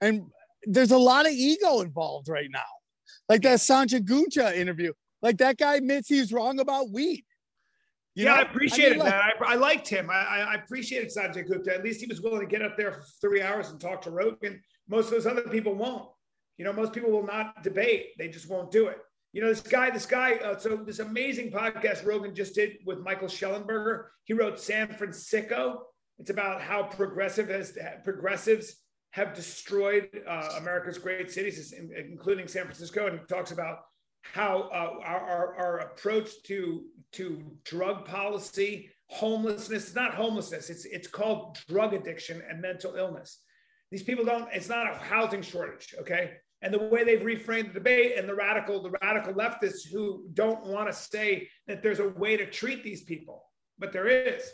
and 0.00 0.22
there's 0.64 0.90
a 0.90 0.98
lot 0.98 1.26
of 1.26 1.32
ego 1.32 1.80
involved 1.80 2.28
right 2.28 2.48
now. 2.50 2.60
Like 3.28 3.42
that 3.42 3.58
Sanjay 3.58 4.04
Gupta 4.04 4.58
interview. 4.58 4.92
Like 5.22 5.38
that 5.38 5.56
guy 5.56 5.76
admits 5.76 6.08
he's 6.08 6.32
wrong 6.32 6.60
about 6.60 6.90
weed. 6.90 7.24
You 8.14 8.24
yeah, 8.24 8.34
know? 8.34 8.40
I 8.40 8.42
appreciate 8.42 8.86
I 8.86 8.90
mean, 8.90 9.00
it, 9.00 9.04
like, 9.04 9.12
man. 9.12 9.22
I, 9.46 9.52
I, 9.52 9.54
liked 9.54 9.88
him. 9.88 10.10
I, 10.10 10.44
I 10.50 10.54
appreciated 10.56 11.10
Sanjay 11.10 11.46
Gupta. 11.46 11.74
At 11.74 11.82
least 11.82 12.00
he 12.00 12.06
was 12.06 12.20
willing 12.20 12.40
to 12.40 12.46
get 12.46 12.60
up 12.60 12.76
there 12.76 12.92
for 12.92 13.02
three 13.20 13.40
hours 13.40 13.70
and 13.70 13.80
talk 13.80 14.02
to 14.02 14.10
Rogan. 14.10 14.60
Most 14.88 15.06
of 15.06 15.12
those 15.12 15.26
other 15.26 15.42
people 15.42 15.74
won't. 15.74 16.08
You 16.58 16.66
know, 16.66 16.72
most 16.72 16.92
people 16.92 17.10
will 17.10 17.24
not 17.24 17.62
debate. 17.62 18.08
They 18.18 18.28
just 18.28 18.50
won't 18.50 18.70
do 18.70 18.88
it. 18.88 18.98
You 19.32 19.40
know, 19.40 19.48
this 19.48 19.62
guy, 19.62 19.88
this 19.88 20.04
guy, 20.04 20.34
uh, 20.34 20.58
so 20.58 20.76
this 20.76 20.98
amazing 20.98 21.50
podcast 21.50 22.04
Rogan 22.04 22.34
just 22.34 22.54
did 22.54 22.76
with 22.84 22.98
Michael 22.98 23.28
Shellenberger. 23.28 24.04
He 24.24 24.34
wrote 24.34 24.60
San 24.60 24.88
Fransicko. 24.88 25.78
It's 26.18 26.28
about 26.28 26.60
how 26.60 26.82
progressive 26.82 27.48
has, 27.48 27.76
progressives 28.04 28.76
have 29.12 29.32
destroyed 29.32 30.10
uh, 30.28 30.56
America's 30.58 30.98
great 30.98 31.30
cities, 31.30 31.72
including 31.96 32.46
San 32.46 32.64
Francisco, 32.64 33.06
and 33.06 33.26
talks 33.26 33.52
about 33.52 33.78
how 34.22 34.68
uh, 34.72 35.04
our, 35.04 35.20
our, 35.20 35.54
our, 35.56 35.78
approach 35.78 36.30
to 36.44 36.84
to 37.12 37.42
drug 37.64 38.04
policy, 38.06 38.88
homelessness. 39.08 39.86
It's 39.86 39.94
not 39.94 40.14
homelessness. 40.14 40.70
It's 40.70 40.84
it's 40.84 41.08
called 41.08 41.58
drug 41.68 41.92
addiction 41.92 42.42
and 42.48 42.60
mental 42.60 42.94
illness. 42.94 43.40
These 43.90 44.04
people 44.04 44.24
don't. 44.24 44.48
It's 44.52 44.68
not 44.68 44.90
a 44.90 44.96
housing 44.96 45.42
shortage. 45.42 45.94
Okay. 46.00 46.32
And 46.62 46.72
the 46.72 46.78
way 46.78 47.02
they've 47.02 47.20
reframed 47.20 47.68
the 47.68 47.80
debate 47.80 48.16
and 48.16 48.28
the 48.28 48.34
radical 48.34 48.82
the 48.82 48.92
radical 49.02 49.34
leftists 49.34 49.90
who 49.90 50.24
don't 50.32 50.64
want 50.66 50.88
to 50.88 50.92
say 50.92 51.48
that 51.66 51.82
there's 51.82 52.00
a 52.00 52.08
way 52.10 52.36
to 52.36 52.46
treat 52.46 52.84
these 52.84 53.02
people, 53.02 53.44
but 53.78 53.92
there 53.92 54.06
is. 54.06 54.48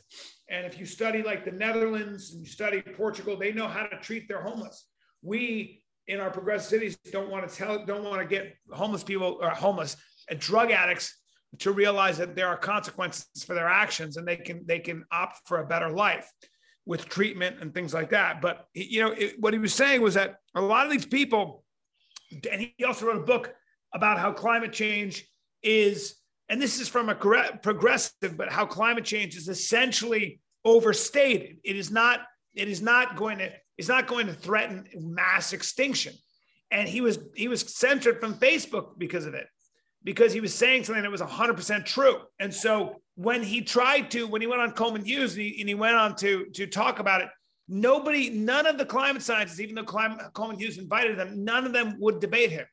And 0.48 0.64
if 0.64 0.80
you 0.80 0.86
study 0.86 1.22
like 1.22 1.44
the 1.44 1.52
Netherlands 1.52 2.32
and 2.32 2.40
you 2.40 2.50
study 2.50 2.80
Portugal, 2.80 3.36
they 3.36 3.52
know 3.52 3.68
how 3.68 3.84
to 3.84 3.98
treat 3.98 4.26
their 4.26 4.40
homeless. 4.40 4.86
We 5.20 5.82
in 6.08 6.20
our 6.20 6.30
progressive 6.30 6.68
cities 6.68 6.96
don't 7.12 7.30
want 7.30 7.48
to 7.48 7.54
tell, 7.54 7.84
don't 7.84 8.02
want 8.02 8.20
to 8.20 8.26
get 8.26 8.56
homeless 8.72 9.04
people 9.04 9.38
or 9.40 9.50
homeless 9.50 9.96
and 10.28 10.40
drug 10.40 10.70
addicts 10.70 11.14
to 11.58 11.70
realize 11.70 12.18
that 12.18 12.34
there 12.34 12.48
are 12.48 12.56
consequences 12.56 13.44
for 13.46 13.54
their 13.54 13.68
actions 13.68 14.16
and 14.16 14.26
they 14.26 14.36
can 14.36 14.64
they 14.66 14.78
can 14.78 15.04
opt 15.12 15.46
for 15.46 15.60
a 15.60 15.66
better 15.66 15.90
life 15.90 16.30
with 16.86 17.08
treatment 17.08 17.56
and 17.60 17.72
things 17.72 17.94
like 17.94 18.10
that. 18.10 18.40
But 18.40 18.66
you 18.74 19.02
know 19.02 19.12
it, 19.12 19.34
what 19.38 19.52
he 19.52 19.58
was 19.58 19.74
saying 19.74 20.00
was 20.00 20.14
that 20.14 20.36
a 20.54 20.60
lot 20.60 20.86
of 20.86 20.92
these 20.92 21.06
people, 21.06 21.64
and 22.50 22.60
he 22.60 22.84
also 22.84 23.06
wrote 23.06 23.22
a 23.22 23.26
book 23.26 23.54
about 23.94 24.18
how 24.18 24.32
climate 24.32 24.72
change 24.72 25.26
is, 25.62 26.16
and 26.48 26.60
this 26.60 26.80
is 26.80 26.88
from 26.88 27.08
a 27.08 27.14
progressive, 27.14 28.36
but 28.36 28.50
how 28.50 28.66
climate 28.66 29.04
change 29.04 29.36
is 29.36 29.48
essentially 29.48 30.40
overstated. 30.64 31.58
It 31.64 31.76
is 31.76 31.90
not. 31.90 32.20
It 32.54 32.68
is 32.68 32.82
not 32.82 33.16
going 33.16 33.38
to 33.38 33.52
is 33.78 33.88
not 33.88 34.08
going 34.08 34.26
to 34.26 34.34
threaten 34.34 34.86
mass 34.94 35.52
extinction. 35.52 36.12
And 36.70 36.86
he 36.86 37.00
was 37.00 37.18
he 37.34 37.48
was 37.48 37.74
censored 37.74 38.20
from 38.20 38.34
Facebook 38.34 38.98
because 38.98 39.24
of 39.24 39.32
it, 39.32 39.46
because 40.04 40.32
he 40.32 40.40
was 40.40 40.54
saying 40.54 40.84
something 40.84 41.02
that 41.02 41.10
was 41.10 41.22
100% 41.22 41.86
true. 41.86 42.18
And 42.38 42.52
so 42.52 42.96
when 43.14 43.42
he 43.42 43.62
tried 43.62 44.10
to, 44.10 44.26
when 44.26 44.42
he 44.42 44.46
went 44.46 44.60
on 44.60 44.72
Coleman 44.72 45.04
Hughes 45.04 45.32
and 45.32 45.42
he, 45.42 45.60
and 45.60 45.68
he 45.68 45.74
went 45.74 45.96
on 45.96 46.14
to 46.16 46.46
to 46.46 46.66
talk 46.66 46.98
about 46.98 47.22
it, 47.22 47.28
nobody, 47.68 48.28
none 48.28 48.66
of 48.66 48.76
the 48.76 48.84
climate 48.84 49.22
scientists, 49.22 49.60
even 49.60 49.76
though 49.76 49.84
climate, 49.84 50.18
Coleman 50.34 50.58
Hughes 50.58 50.76
invited 50.76 51.18
them, 51.18 51.44
none 51.44 51.64
of 51.64 51.72
them 51.72 51.96
would 51.98 52.20
debate 52.20 52.50
him. 52.50 52.66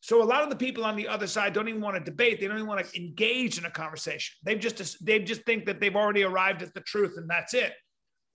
So 0.00 0.22
a 0.22 0.24
lot 0.24 0.42
of 0.42 0.50
the 0.50 0.56
people 0.56 0.84
on 0.84 0.96
the 0.96 1.08
other 1.08 1.26
side 1.26 1.54
don't 1.54 1.68
even 1.68 1.80
want 1.80 1.96
to 1.96 2.02
debate. 2.02 2.40
They 2.40 2.46
don't 2.46 2.56
even 2.56 2.68
want 2.68 2.84
to 2.84 2.96
engage 2.96 3.56
in 3.58 3.64
a 3.64 3.70
conversation. 3.70 4.36
They've 4.42 4.60
just 4.60 5.04
they 5.04 5.20
just 5.20 5.44
think 5.44 5.64
that 5.64 5.80
they've 5.80 5.96
already 5.96 6.24
arrived 6.24 6.60
at 6.60 6.74
the 6.74 6.80
truth 6.80 7.14
and 7.16 7.28
that's 7.28 7.54
it 7.54 7.72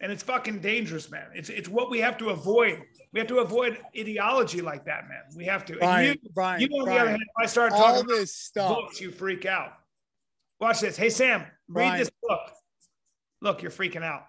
and 0.02 0.12
it's 0.12 0.24
fucking 0.24 0.60
dangerous, 0.60 1.10
man. 1.10 1.28
It's 1.34 1.50
it's 1.50 1.70
what 1.70 1.90
we 1.90 2.00
have 2.00 2.18
to 2.18 2.30
avoid. 2.30 2.84
We 3.14 3.20
have 3.20 3.28
to 3.30 3.40
avoid 3.40 3.80
ideology 3.98 4.62
like 4.62 4.86
that, 4.86 5.08
man. 5.08 5.22
We 5.36 5.46
have 5.46 5.66
to. 5.66 5.78
Bryan, 5.78 6.18
you, 6.22 6.30
Bryan, 6.32 6.62
you 6.62 6.68
on 6.68 6.86
Bryan, 6.86 6.96
the 6.96 7.02
other 7.02 7.10
hand, 7.12 7.22
if 7.22 7.44
I 7.44 7.46
start 7.46 7.72
talking 7.72 7.96
all 7.96 8.04
this 8.04 8.36
stuff, 8.36 8.76
books, 8.76 9.00
you 9.00 9.12
freak 9.12 9.46
out. 9.46 9.74
Watch 10.60 10.82
this. 10.82 10.98
Hey 10.98 11.10
Sam, 11.10 11.46
Bryan. 11.70 11.92
read 11.92 12.02
this 12.02 12.12
book. 12.22 12.52
Look, 13.42 13.62
you're 13.62 13.72
freaking 13.72 14.04
out. 14.04 14.24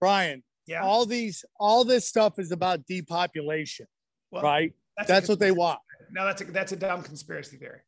Bryan, 0.00 0.42
yeah. 0.66 0.82
All 0.82 1.06
these, 1.06 1.44
all 1.58 1.84
this 1.84 2.06
stuff 2.06 2.38
is 2.38 2.52
about 2.52 2.86
depopulation, 2.86 3.86
well, 4.30 4.42
right? 4.42 4.72
That's, 4.96 5.08
that's 5.08 5.28
what 5.28 5.38
they 5.38 5.52
want. 5.52 5.80
No, 6.12 6.24
that's 6.26 6.42
a 6.42 6.44
that's 6.44 6.72
a 6.72 6.76
dumb 6.76 7.02
conspiracy 7.02 7.56
theory. 7.56 7.80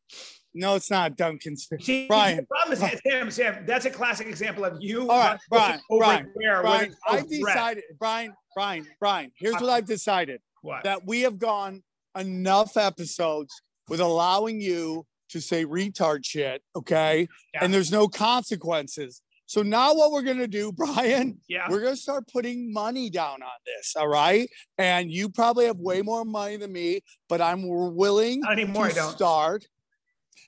No, 0.55 0.77
it's 0.77 0.91
not 0.91 1.17
Duncan's. 1.17 1.69
See, 1.81 2.07
Bryan, 2.07 2.37
the 2.37 2.43
problem 2.45 2.73
is, 2.73 3.01
Sam, 3.07 3.31
Sam, 3.31 3.65
that's 3.67 3.87
a 3.87 3.91
classic 3.91 4.29
example 4.29 4.65
of 4.65 4.77
you. 4.81 5.11
All 5.11 5.19
right, 5.19 5.39
Bryan, 5.51 5.81
Bryan, 5.91 6.33
Bryan, 6.35 6.63
Bryan 6.63 6.95
I've 7.09 7.29
decided, 7.29 7.85
Bryan, 7.99 8.35
Bryan, 8.55 8.87
Bryan, 9.01 9.33
here's 9.37 9.55
what 9.55 9.69
I've 9.71 9.87
decided. 9.87 10.41
What? 10.63 10.85
That 10.85 11.05
we 11.07 11.23
have 11.23 11.39
gone 11.39 11.83
enough 12.17 12.77
episodes 12.77 13.53
with 13.89 14.01
allowing 14.01 14.61
you 14.61 15.05
to 15.31 15.41
say 15.41 15.65
retard 15.65 16.25
shit, 16.25 16.63
okay? 16.77 17.29
Yeah. 17.53 17.65
And 17.65 17.75
there's 17.75 17.91
no 17.91 18.07
consequences. 18.07 19.21
So 19.47 19.63
now 19.63 19.93
what 19.95 20.11
we're 20.13 20.23
gonna 20.23 20.47
do, 20.47 20.73
Bryan? 20.77 21.39
Yeah. 21.49 21.67
We're 21.69 21.81
gonna 21.83 21.97
start 21.97 22.29
putting 22.33 22.73
money 22.73 23.11
down 23.11 23.43
on 23.43 23.59
this. 23.67 23.95
All 23.97 24.09
right. 24.09 24.49
And 24.79 25.11
you 25.11 25.29
probably 25.29 25.67
have 25.67 25.77
way 25.79 26.01
more 26.03 26.25
money 26.25 26.57
than 26.57 26.73
me, 26.73 27.01
but 27.29 27.41
I'm 27.41 27.63
willing 27.67 28.41
Not 28.41 28.53
anymore, 28.53 28.87
to 28.89 28.93
I 28.93 28.95
don't. 28.95 29.13
start. 29.13 29.67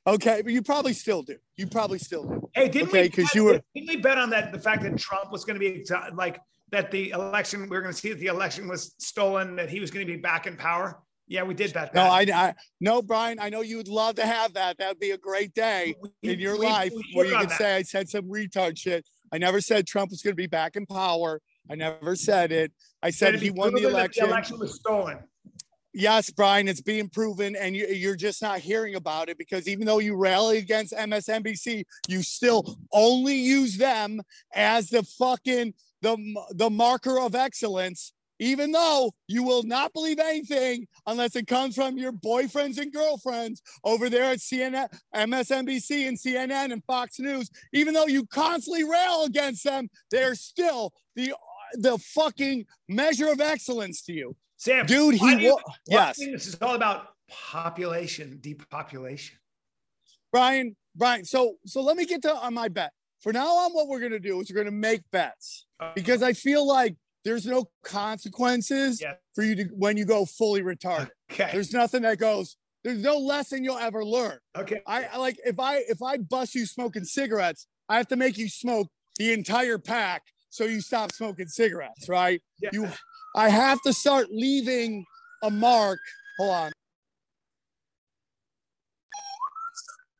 Okay, 0.06 0.40
but 0.42 0.52
you 0.52 0.62
probably 0.62 0.92
still 0.92 1.22
do. 1.22 1.36
You 1.56 1.66
probably 1.66 1.98
still 1.98 2.24
do. 2.24 2.48
Hey, 2.54 2.68
didn't 2.68 2.88
okay, 2.90 3.02
we? 3.02 3.08
Because 3.08 3.34
you 3.34 3.44
were. 3.44 3.60
Didn't 3.74 3.88
we 3.88 3.96
bet 3.96 4.18
on 4.18 4.30
that? 4.30 4.52
The 4.52 4.58
fact 4.58 4.82
that 4.82 4.96
Trump 4.96 5.32
was 5.32 5.44
going 5.44 5.58
to 5.58 5.60
be 5.60 5.84
like 6.14 6.40
that 6.70 6.90
the 6.92 7.10
election. 7.10 7.62
We 7.62 7.68
were 7.68 7.80
going 7.82 7.92
to 7.92 7.98
see 7.98 8.10
that 8.10 8.20
the 8.20 8.26
election 8.26 8.68
was 8.68 8.94
stolen. 8.98 9.56
That 9.56 9.68
he 9.68 9.80
was 9.80 9.90
going 9.90 10.06
to 10.06 10.12
be 10.12 10.18
back 10.18 10.46
in 10.46 10.56
power. 10.56 11.00
Yeah, 11.28 11.42
we 11.42 11.54
did 11.54 11.72
bet 11.72 11.92
No, 11.92 12.04
that. 12.04 12.30
I, 12.30 12.48
I 12.48 12.54
no, 12.80 13.02
Bryan. 13.02 13.40
I 13.40 13.48
know 13.48 13.62
you 13.62 13.78
would 13.78 13.88
love 13.88 14.14
to 14.16 14.24
have 14.26 14.54
that. 14.54 14.78
That 14.78 14.90
would 14.90 15.00
be 15.00 15.10
a 15.10 15.18
great 15.18 15.52
day 15.54 15.96
We- 16.22 16.32
in 16.32 16.38
your 16.38 16.56
we- 16.56 16.66
life 16.66 16.92
we 16.94 17.02
where 17.14 17.26
you 17.26 17.36
could 17.38 17.48
that. 17.50 17.58
say 17.58 17.76
I 17.76 17.82
said 17.82 18.08
some 18.08 18.26
retard 18.30 18.78
shit. 18.78 19.04
I 19.32 19.38
never 19.38 19.60
said 19.60 19.88
Trump 19.88 20.10
was 20.12 20.22
going 20.22 20.32
to 20.32 20.36
be 20.36 20.46
back 20.46 20.76
in 20.76 20.86
power. 20.86 21.40
I 21.68 21.74
never 21.74 22.14
said 22.14 22.52
it. 22.52 22.72
I 23.02 23.10
said 23.10 23.34
he 23.40 23.50
won 23.50 23.74
the 23.74 23.88
election. 23.88 24.24
The 24.26 24.30
election 24.30 24.60
was 24.60 24.76
stolen. 24.76 25.18
Yes, 25.98 26.28
Bryan, 26.28 26.68
it's 26.68 26.82
being 26.82 27.08
proven, 27.08 27.56
and 27.56 27.74
you, 27.74 27.86
you're 27.86 28.16
just 28.16 28.42
not 28.42 28.58
hearing 28.58 28.96
about 28.96 29.30
it 29.30 29.38
because 29.38 29.66
even 29.66 29.86
though 29.86 29.98
you 29.98 30.14
rally 30.14 30.58
against 30.58 30.92
MSNBC, 30.92 31.86
you 32.06 32.22
still 32.22 32.76
only 32.92 33.34
use 33.34 33.78
them 33.78 34.20
as 34.54 34.90
the 34.90 35.02
fucking 35.02 35.72
the 36.02 36.18
the 36.50 36.68
marker 36.68 37.18
of 37.18 37.34
excellence. 37.34 38.12
Even 38.38 38.72
though 38.72 39.14
you 39.26 39.42
will 39.42 39.62
not 39.62 39.94
believe 39.94 40.18
anything 40.18 40.86
unless 41.06 41.34
it 41.34 41.46
comes 41.46 41.74
from 41.74 41.96
your 41.96 42.12
boyfriends 42.12 42.76
and 42.76 42.92
girlfriends 42.92 43.62
over 43.82 44.10
there 44.10 44.24
at 44.24 44.40
CNN, 44.40 44.94
MSNBC, 45.14 46.08
and 46.08 46.18
CNN 46.18 46.74
and 46.74 46.84
Fox 46.84 47.18
News, 47.18 47.48
even 47.72 47.94
though 47.94 48.06
you 48.06 48.26
constantly 48.26 48.84
rail 48.84 49.24
against 49.24 49.64
them, 49.64 49.88
they're 50.10 50.34
still 50.34 50.92
the 51.14 51.32
the 51.72 51.96
fucking 51.96 52.66
measure 52.86 53.28
of 53.28 53.40
excellence 53.40 54.02
to 54.02 54.12
you. 54.12 54.36
Sam, 54.56 54.86
Dude, 54.86 55.14
he 55.16 55.36
do 55.36 55.42
you- 55.42 55.52
wa- 55.54 55.62
yes. 55.86 56.16
do 56.16 56.22
you 56.22 56.26
think 56.28 56.38
This 56.38 56.46
is 56.48 56.58
all 56.62 56.74
about 56.74 57.08
population, 57.28 58.38
depopulation. 58.40 59.38
Bryan, 60.32 60.76
Bryan. 60.94 61.24
So 61.24 61.56
so 61.66 61.80
let 61.82 61.96
me 61.96 62.04
get 62.06 62.22
to 62.22 62.34
on 62.34 62.54
my 62.54 62.68
bet. 62.68 62.92
For 63.20 63.32
now 63.32 63.46
on, 63.46 63.72
what 63.72 63.88
we're 63.88 64.00
gonna 64.00 64.18
do 64.18 64.40
is 64.40 64.50
we're 64.50 64.56
gonna 64.62 64.70
make 64.70 65.02
bets 65.10 65.66
because 65.94 66.22
I 66.22 66.32
feel 66.32 66.66
like 66.66 66.96
there's 67.24 67.46
no 67.46 67.66
consequences 67.82 69.00
Yeah. 69.00 69.14
for 69.34 69.42
you 69.42 69.54
to 69.56 69.64
when 69.74 69.96
you 69.96 70.04
go 70.04 70.24
fully 70.24 70.62
retarded. 70.62 71.10
Okay. 71.32 71.50
There's 71.52 71.72
nothing 71.72 72.02
that 72.02 72.18
goes. 72.18 72.56
There's 72.84 73.02
no 73.02 73.18
lesson 73.18 73.64
you'll 73.64 73.78
ever 73.78 74.04
learn. 74.04 74.38
okay. 74.56 74.80
I 74.86 75.04
I 75.04 75.16
like 75.16 75.38
if 75.44 75.58
I 75.58 75.78
if 75.88 76.02
I 76.02 76.18
bust 76.18 76.54
you 76.54 76.66
smoking 76.66 77.04
cigarettes, 77.04 77.66
I 77.88 77.96
have 77.96 78.08
to 78.08 78.16
make 78.16 78.38
you 78.38 78.48
smoke 78.48 78.88
the 79.18 79.32
entire 79.32 79.78
pack 79.78 80.22
so 80.50 80.64
you 80.64 80.80
stop 80.80 81.12
smoking 81.12 81.48
cigarettes, 81.48 82.08
right? 82.08 82.40
Yeah. 82.62 82.70
You 82.72 82.88
I 83.36 83.48
have 83.50 83.80
to 83.82 83.92
start 83.92 84.28
leaving 84.32 85.04
a 85.44 85.50
mark. 85.50 86.00
Hold 86.38 86.50
on. 86.50 86.72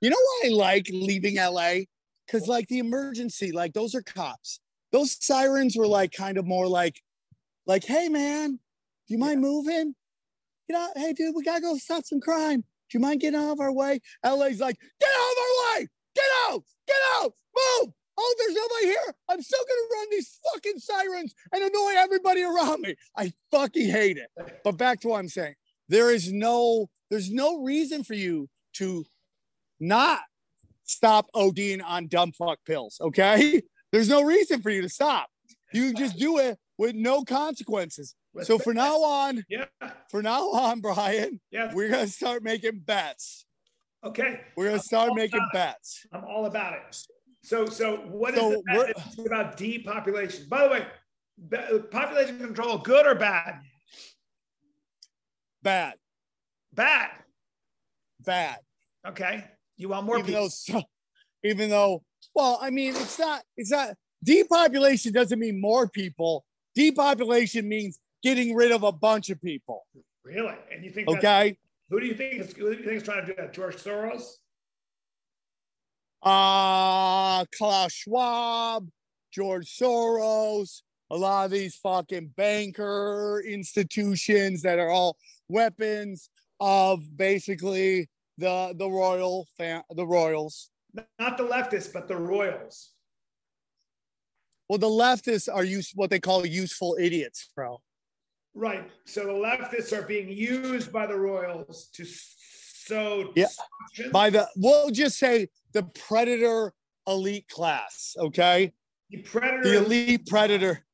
You 0.01 0.11
know 0.11 0.17
why 0.17 0.43
I 0.47 0.49
like 0.51 0.87
leaving 0.93 1.37
LA? 1.37 1.87
because 2.27 2.49
like 2.49 2.69
the 2.69 2.79
emergency, 2.79 3.53
like 3.53 3.73
those 3.73 3.95
are 3.95 4.03
cops. 4.03 4.61
Those 4.93 5.17
sirens 5.25 5.77
were 5.77 5.87
like 5.87 6.13
kind 6.13 6.39
of 6.39 6.47
more 6.47 6.67
like, 6.67 7.01
like, 7.67 7.85
hey 7.85 8.09
man, 8.09 8.53
do 8.53 9.15
you 9.15 9.19
mind 9.19 9.41
moving? 9.41 9.95
You 10.69 10.75
know, 10.75 10.89
hey 10.97 11.13
dude, 11.13 11.35
we 11.35 11.43
gotta 11.43 11.61
go 11.61 11.77
stop 11.77 12.05
some 12.05 12.21
crime. 12.21 12.61
Do 12.61 12.99
you 12.99 13.01
mind 13.01 13.21
getting 13.21 13.39
out 13.39 13.53
of 13.53 13.61
our 13.61 13.73
way? 13.73 14.01
LA's 14.25 14.61
like, 14.61 14.79
get 15.01 15.11
out 15.11 15.33
of 15.33 15.39
our 15.39 15.79
way! 15.79 15.89
Get 16.15 16.25
out! 16.49 16.63
Get 16.87 16.97
out! 17.17 17.33
Move! 17.83 17.93
Oh, 18.19 18.35
there's 18.39 18.55
nobody 18.55 18.87
here. 18.87 19.15
I'm 19.29 19.43
still 19.43 19.63
gonna 19.69 20.01
run 20.01 20.07
these 20.11 20.39
fucking 20.53 20.79
sirens 20.79 21.35
and 21.53 21.63
annoy 21.63 21.93
everybody 21.97 22.43
around 22.43 22.81
me. 22.83 22.95
I 23.17 23.33
fucking 23.51 23.89
hate 23.91 24.17
it. 24.17 24.31
But 24.65 24.79
back 24.79 25.01
to 25.01 25.09
what 25.09 25.19
I'm 25.19 25.29
saying. 25.29 25.55
There 25.89 26.11
is 26.13 26.33
no, 26.33 26.89
there's 27.11 27.31
no 27.31 27.63
reason 27.63 28.05
for 28.05 28.15
you 28.15 28.49
to 28.75 29.05
not 29.79 30.21
stop 30.85 31.27
ODing 31.35 31.83
on 31.85 32.09
dumb 32.09 32.33
fuck 32.33 32.59
pills. 32.65 32.99
Okay. 33.01 33.63
There's 33.93 34.09
no 34.09 34.23
reason 34.23 34.63
for 34.63 34.71
you 34.71 34.83
to 34.83 34.89
stop. 34.89 35.29
You 35.73 35.95
just 35.95 36.19
do 36.19 36.39
it 36.39 36.59
with 36.77 36.95
no 36.95 37.23
consequences. 37.23 38.15
So 38.43 38.59
for 38.59 38.75
now 38.75 38.97
on, 39.03 39.45
Yeah. 39.49 39.67
for 40.11 40.23
now 40.23 40.51
on, 40.51 40.81
Bryan, 40.81 41.41
Yeah. 41.51 41.73
we're 41.73 41.89
gonna 41.89 42.07
start 42.09 42.43
making 42.43 42.81
bets. 42.81 43.47
Okay. 44.05 44.41
We're 44.57 44.67
gonna 44.71 44.79
start 44.83 45.15
making 45.15 45.41
bets. 45.53 46.05
I'm 46.13 46.25
all 46.25 46.47
about 46.47 46.75
it. 46.75 47.07
So, 47.47 47.65
so 47.67 47.99
what 48.09 48.35
is 48.35 48.41
So 48.41 48.61
the 48.67 49.23
about 49.25 49.57
depopulation? 49.57 50.47
By 50.49 50.65
the 50.65 50.69
way, 50.69 51.79
population 51.93 52.41
control, 52.41 52.79
good 52.79 53.07
or 53.07 53.15
bad? 53.15 53.61
Bad, 55.63 55.95
Bad. 56.73 57.11
bad. 58.25 58.59
Okay. 59.07 59.45
You 59.77 59.91
want 59.91 60.07
more 60.07 60.17
even 60.19 60.27
people? 60.27 60.43
though 60.43 60.49
so, 60.49 60.83
even 61.45 61.71
though 61.71 62.03
well 62.35 62.59
i 62.61 62.71
mean 62.71 62.91
it's 62.97 63.19
not 63.19 63.43
it's 63.57 63.71
not 63.71 63.95
depopulation 64.25 65.13
doesn't 65.13 65.39
mean 65.39 65.61
more 65.61 65.89
people 65.89 66.45
depopulation 66.75 67.69
means 67.69 68.01
getting 68.25 68.55
rid 68.57 68.73
of 68.73 68.83
a 68.83 68.91
bunch 68.93 69.31
of 69.31 69.41
people 69.41 69.87
Really? 70.25 70.55
And 70.73 70.85
you 70.85 70.91
think? 70.91 71.09
okay 71.09 71.57
Who 71.91 72.01
do 72.01 72.07
you 72.07 72.15
think 72.15 72.41
is 72.41 72.53
who 72.55 72.73
do 72.73 72.79
you 72.79 72.85
think 72.85 72.97
is 72.97 73.03
trying 73.05 73.21
to 73.25 73.27
do 73.27 73.35
that? 73.37 73.53
George 73.53 73.77
Soros? 73.77 74.39
Uh 76.23 77.45
klaus 77.57 77.93
schwab 77.93 78.89
george 79.33 79.69
soros 79.79 80.83
a 81.11 81.17
lot 81.17 81.45
of 81.45 81.51
these 81.53 81.77
fucking 81.77 82.29
banker 82.37 83.43
institutions 83.47 84.63
that 84.63 84.79
are 84.79 84.89
all 84.91 85.17
weapons 85.49 86.29
of 86.59 87.17
basically 87.17 88.09
the 88.39 88.75
the 88.79 88.89
royal 88.89 89.47
fam- 89.57 89.83
the 89.95 90.07
royals 90.07 90.71
Not 91.19 91.37
the 91.37 91.45
leftists, 91.45 91.93
but 91.93 92.09
the 92.09 92.17
royals. 92.17 92.93
well 94.69 94.79
the 94.79 94.89
leftists 94.89 95.49
are 95.53 95.65
use 95.65 95.93
what 95.95 96.11
they 96.11 96.19
call 96.21 96.45
useful 96.47 96.97
idiots 96.99 97.51
bro 97.55 97.81
Right. 98.59 98.91
So 99.05 99.27
the 99.27 99.33
leftists 99.33 99.93
are 99.93 100.01
being 100.07 100.31
used 100.31 100.91
by 100.91 101.07
the 101.07 101.15
royals 101.19 101.91
to 101.93 102.07
sow 102.87 103.33
Yeah. 103.35 103.47
by 104.13 104.31
the 104.31 104.49
we'll 104.57 104.91
just 104.91 105.19
say 105.19 105.49
the 105.73 105.83
predator 105.83 106.73
elite 107.07 107.49
class 107.49 108.15
okay 108.19 108.73
the 109.11 109.19
predator. 109.19 109.63
the 109.63 109.77
elite 109.85 110.27
predator 110.27 110.85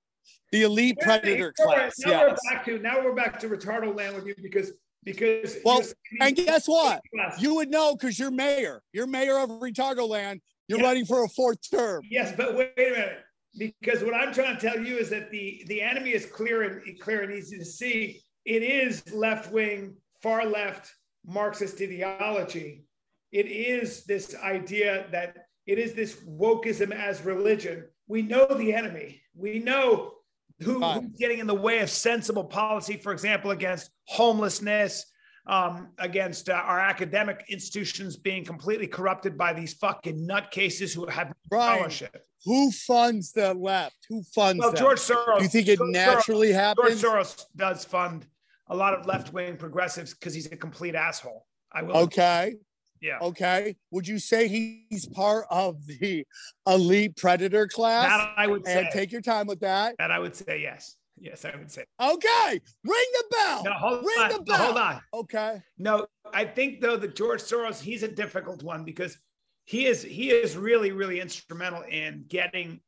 the 0.51 0.63
elite 0.63 0.97
Wait, 1.01 1.05
predator 1.07 1.55
now 1.59 1.65
class 1.65 1.95
Now 2.01 2.11
yes 2.11 2.39
we're 2.45 2.53
back 2.55 2.65
to 2.67 2.79
now 2.79 3.05
we're 3.05 3.15
back 3.15 3.39
to 3.41 3.49
retardo 3.49 3.95
land 3.97 4.15
with 4.17 4.27
you 4.27 4.35
because 4.43 4.73
because 5.05 5.57
Well, 5.65 5.83
and 6.21 6.37
guess 6.37 6.69
what 6.69 7.01
Class. 7.13 7.41
you 7.43 7.55
would 7.57 7.71
know 7.71 7.97
because 7.97 8.19
you're 8.19 8.31
mayor 8.31 8.83
you're 8.93 9.07
mayor 9.07 9.39
of 9.39 9.51
retardo 9.51 10.09
land 10.09 10.41
you're 10.69 10.79
Yeah. 10.79 10.87
running 10.87 11.07
for 11.07 11.25
a 11.25 11.29
fourth 11.29 11.59
term 11.71 12.03
Yes, 12.11 12.33
but 12.37 12.55
wait 12.55 12.73
a 12.77 12.91
minute. 12.91 13.19
Because 13.59 14.03
what 14.03 14.15
I'm 14.15 14.33
trying 14.33 14.57
to 14.57 14.61
tell 14.67 14.81
you 14.83 14.97
is 14.97 15.11
that 15.11 15.31
the 15.31 15.65
the 15.67 15.83
enemy 15.83 16.13
is 16.13 16.25
clear 16.27 16.63
and 16.63 17.01
clear 17.01 17.23
and 17.23 17.33
easy 17.35 17.59
to 17.59 17.65
see. 17.65 18.23
It 18.47 18.63
is 18.63 19.03
left 19.13 19.53
wing, 19.53 19.95
far 20.23 20.47
left 20.47 20.95
Marxist 21.27 21.81
ideology. 21.81 22.85
It 23.31 23.47
is 23.47 24.05
this 24.05 24.35
idea 24.43 25.07
that 25.13 25.47
it 25.67 25.79
is 25.79 25.95
this 25.95 26.17
wokeism 26.29 26.93
as 26.93 27.25
religion. 27.25 27.85
We 28.09 28.23
know 28.23 28.47
the 28.47 28.75
enemy. 28.75 29.23
We 29.35 29.59
know 29.59 30.15
who, 30.61 30.83
who's 30.83 31.17
getting 31.19 31.39
in 31.39 31.47
the 31.47 31.55
way 31.55 31.79
of 31.81 31.89
sensible 31.91 32.45
policy, 32.45 32.97
for 32.97 33.13
example, 33.13 33.53
against 33.53 33.91
homelessness, 34.07 35.07
um, 35.47 35.89
against 35.99 36.49
uh, 36.49 36.53
our 36.53 36.79
academic 36.79 37.45
institutions 37.49 38.17
being 38.17 38.45
completely 38.45 38.87
corrupted 38.87 39.37
by 39.39 39.53
these 39.53 39.75
fucking 39.75 40.27
nutcases 40.29 40.95
who 40.95 41.07
have 41.07 41.33
Bryan, 41.49 41.79
scholarship. 41.79 42.23
who 42.45 42.71
funds 42.71 43.33
the 43.33 43.53
left 43.55 43.97
who 44.09 44.23
funds 44.35 44.61
Well, 44.61 44.71
them? 44.71 44.79
George 44.79 44.99
Soros. 45.01 45.39
do 45.39 45.43
you 45.43 45.49
think 45.49 45.67
it 45.69 45.79
George 45.79 45.91
naturally 45.91 46.51
Soros, 46.51 46.75
George 46.77 46.91
happens 46.91 47.03
Soros 47.03 47.45
does 47.57 47.85
fund 47.85 48.27
a 48.73 48.77
lot 48.77 48.95
of 48.95 49.07
left 49.07 49.33
wing 49.33 49.57
progressives 49.57 50.15
because 50.15 50.33
he's 50.35 50.47
a 50.51 50.57
complete 50.57 50.95
asshole. 50.95 51.47
I 51.73 51.83
will. 51.83 51.97
okay 52.09 52.55
Yeah. 53.01 53.19
okay 53.21 53.77
would 53.91 54.07
you 54.09 54.19
say 54.19 54.47
he's 54.49 55.07
part 55.07 55.47
of 55.51 55.87
the 55.87 56.25
elite 56.67 57.17
predator 57.17 57.67
class 57.69 58.09
That 58.09 58.33
I 58.37 58.47
would 58.47 58.65
say. 58.67 58.79
and 58.81 58.89
take 58.93 59.11
your 59.13 59.21
time 59.23 59.47
with 59.47 59.61
that 59.61 59.95
that 59.99 60.11
I 60.11 60.19
would 60.19 60.35
say 60.37 60.61
yes. 60.63 60.97
Yes, 61.19 61.45
I 61.45 61.55
would 61.57 61.71
say. 61.71 61.85
okay 62.01 62.53
ring 62.85 63.11
the 63.19 63.25
bell 63.31 63.63
No, 63.65 63.73
hold 63.73 64.05
ring 64.05 64.21
on. 64.25 64.29
the 64.31 64.39
No, 64.39 64.45
bell 64.45 64.65
hold 64.67 64.77
on. 64.79 65.01
okay 65.15 65.63
No, 65.79 66.07
I 66.33 66.45
think 66.45 66.81
though 66.81 66.97
that 66.97 67.15
George 67.15 67.41
Soros, 67.43 67.81
he's 67.81 68.03
a 68.03 68.09
difficult 68.23 68.63
one 68.63 68.85
because 68.85 69.19
he 69.65 69.87
is 69.87 70.03
he 70.03 70.31
is 70.31 70.57
really 70.57 70.93
really 70.93 71.21
instrumental 71.21 71.83
in 71.83 72.25
getting 72.29 72.81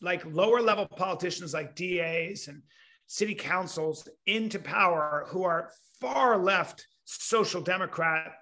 like 0.00 0.24
lower 0.26 0.60
level 0.62 0.86
politicians 0.86 1.52
like 1.52 1.74
DAs 1.74 2.48
and 2.48 2.62
city 3.10 3.34
councils 3.34 4.08
into 4.26 4.60
power 4.60 5.26
who 5.30 5.42
are 5.42 5.72
far 6.00 6.38
left 6.38 6.86
social 7.04 7.60
democrat 7.60 8.34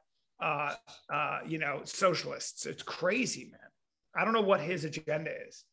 uh 0.43 0.75
uh 1.11 1.39
you 1.47 1.59
know 1.59 1.81
socialists. 1.85 2.67
It's 2.67 2.83
crazy 2.83 3.49
man. 3.51 3.71
I 4.15 4.25
don't 4.25 4.35
know 4.35 4.43
what 4.43 4.61
his 4.61 4.85
agenda 4.85 5.31
is. 5.49 5.65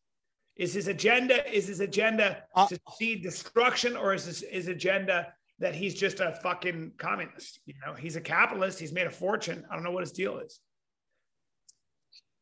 Is 0.56 0.72
his 0.72 0.88
agenda 0.88 1.36
is 1.54 1.66
his 1.66 1.80
agenda 1.80 2.42
Uh, 2.54 2.68
to 2.68 2.80
see 2.98 3.16
destruction 3.16 3.98
or 3.98 4.14
is 4.14 4.24
his, 4.24 4.40
his 4.50 4.68
agenda 4.68 5.30
that 5.58 5.74
he's 5.74 5.94
just 5.94 6.20
a 6.20 6.32
fucking 6.42 6.92
communist? 6.96 7.60
You 7.66 7.74
know 7.84 7.92
he's 7.92 8.16
a 8.16 8.22
capitalist. 8.22 8.78
He's 8.78 8.92
made 8.92 9.06
a 9.06 9.10
fortune. 9.10 9.66
I 9.70 9.74
don't 9.74 9.84
know 9.84 9.90
what 9.90 10.04
his 10.04 10.12
deal 10.12 10.38
is. 10.38 10.58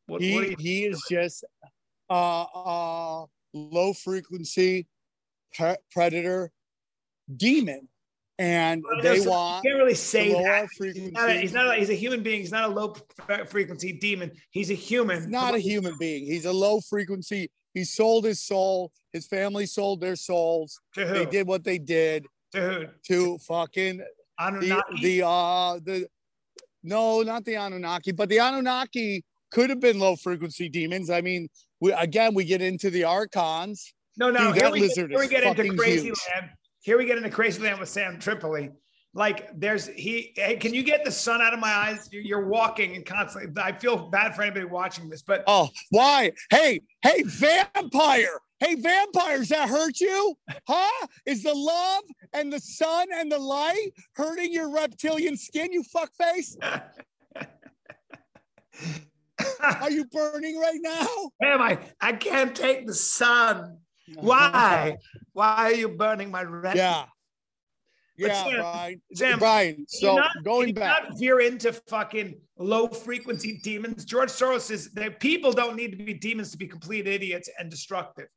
What, 0.07 0.23
he, 0.23 0.37
what 0.37 0.61
he 0.61 0.85
is 0.85 1.03
just 1.11 1.45
uh 2.09 2.43
uh 2.45 3.27
low 3.53 3.93
frequency 3.93 4.87
pre- 5.55 5.77
predator 5.91 6.51
demon 7.37 7.89
and 8.39 8.83
know, 8.83 9.03
they 9.03 9.21
so 9.21 9.31
want 9.31 9.65
you 9.65 9.71
can't 9.71 9.81
really 9.83 9.95
say 9.95 10.33
that 10.33 10.69
He's 10.83 11.13
not, 11.13 11.31
a, 11.31 11.35
he's 11.35 11.53
not 11.53 11.75
a, 11.75 11.79
he's 11.79 11.91
a 11.91 11.95
human 11.95 12.23
being. 12.23 12.41
He's 12.41 12.51
not 12.51 12.69
a 12.69 12.73
low 12.73 12.95
frequency 13.49 13.93
demon. 13.93 14.33
He's 14.51 14.71
a 14.71 14.75
human. 14.75 15.19
he's 15.19 15.29
not 15.29 15.55
a 15.55 15.59
human 15.59 15.95
being 15.99 16.27
he's 16.27 16.45
a 16.45 16.53
low 16.53 16.81
frequency 16.81 17.49
he 17.75 17.85
sold 17.85 18.25
his 18.25 18.43
soul 18.43 18.91
his 19.13 19.27
family 19.27 19.67
sold 19.67 20.01
their 20.01 20.17
souls 20.17 20.81
To 20.95 21.07
who? 21.07 21.15
they 21.15 21.27
did 21.27 21.47
what 21.47 21.63
they 21.65 21.79
did 21.79 22.27
To 22.53 22.61
who? 22.61 22.87
to 23.09 23.39
fucking 23.47 23.99
the 23.99 24.05
Anunnaki? 24.41 25.01
the 25.21 25.27
uh 25.27 25.75
the 25.85 26.07
no 26.83 27.23
not 27.23 27.45
the 27.45 27.55
anunnaki 27.55 28.11
but 28.13 28.29
the 28.29 28.39
anunnaki 28.39 29.23
could 29.53 29.71
have 29.71 29.81
been 29.81 29.99
low 30.01 30.17
frequency 30.17 30.69
demons 30.69 31.09
i 31.09 31.21
mean 31.21 31.49
we 31.81 31.93
again 31.93 32.35
we 32.35 32.45
get 32.45 32.61
into 32.61 32.91
the 32.91 33.05
archons 33.05 33.95
no, 34.17 34.31
no. 34.31 34.53
Dude, 34.53 34.63
here 34.63 34.71
we, 34.71 34.81
lizard 34.81 35.11
here 35.11 35.19
we 35.19 35.29
get 35.29 35.45
into 35.45 35.75
crazy 35.77 36.07
huge. 36.07 36.19
land. 36.35 36.51
Here 36.81 36.99
we 36.99 37.07
get 37.07 37.17
into 37.17 37.31
crazy 37.31 37.63
land 37.63 37.81
with 37.81 37.89
Sam 37.89 38.19
Tripoli. 38.19 38.71
Like 39.15 39.49
there's 39.59 39.87
he. 39.87 40.33
Hey, 40.37 40.57
can 40.57 40.75
you 40.75 40.83
get 40.83 41.05
the 41.05 41.13
sun 41.13 41.41
out 41.41 41.55
of 41.55 41.61
my 41.61 41.73
eyes? 41.73 42.09
You're, 42.11 42.23
you're 42.23 42.47
walking 42.49 42.97
and 42.97 43.07
constantly. 43.07 43.63
I 43.63 43.73
feel 43.73 44.09
bad 44.09 44.35
for 44.35 44.43
anybody 44.43 44.65
watching 44.65 45.09
this, 45.09 45.23
but 45.23 45.45
Oh, 45.47 45.69
why? 45.91 46.33
Hey, 46.51 46.81
hey, 47.03 47.23
vampire. 47.23 48.41
Hey, 48.61 48.77
vampires, 48.77 49.49
that 49.49 49.69
hurt 49.69 50.01
you? 50.01 50.35
Huh? 50.67 51.07
Is 51.27 51.43
the 51.43 51.53
love 51.55 52.05
and 52.33 52.53
the 52.53 52.61
sun 52.61 53.09
and 53.13 53.31
the 53.31 53.39
light 53.39 53.91
hurting 54.15 54.53
your 54.53 54.71
reptilian 54.71 55.37
skin, 55.37 55.73
you 55.73 55.83
fuckface? 55.83 56.57
Are 59.81 59.91
you 59.91 60.07
burning 60.07 60.59
right 60.59 60.79
now? 60.81 61.07
am 61.43 61.61
I? 61.61 61.79
I 62.01 62.13
can't 62.13 62.57
take 62.57 62.87
the 62.87 62.95
sun. 62.95 63.79
Why? 64.17 64.97
Why 65.33 65.55
are 65.57 65.73
you 65.73 65.89
burning 65.89 66.31
my 66.31 66.43
red? 66.43 66.77
Yeah. 66.77 67.05
But 68.17 68.29
Yeah, 68.29 68.43
Sam- 68.45 68.61
Bryan. 68.61 69.03
Sam, 69.15 69.39
Bryan, 69.41 69.87
so 69.89 70.17
not- 70.17 70.31
going 70.45 70.73
back. 70.75 71.09
not 71.09 71.19
veer 71.19 71.41
into 71.41 71.73
fucking 71.73 72.41
low 72.59 72.87
frequency 72.89 73.59
demons. 73.59 74.05
George 74.05 74.29
Soros 74.29 74.71
is 74.71 74.93
that 74.93 75.19
people 75.19 75.53
don't 75.53 75.75
need 75.75 75.91
to 75.99 76.05
be 76.05 76.15
demons 76.15 76.53
to 76.53 76.57
be 76.59 76.69
complete 76.69 77.09
idiots 77.09 77.49
and 77.59 77.71
destructive. 77.71 78.29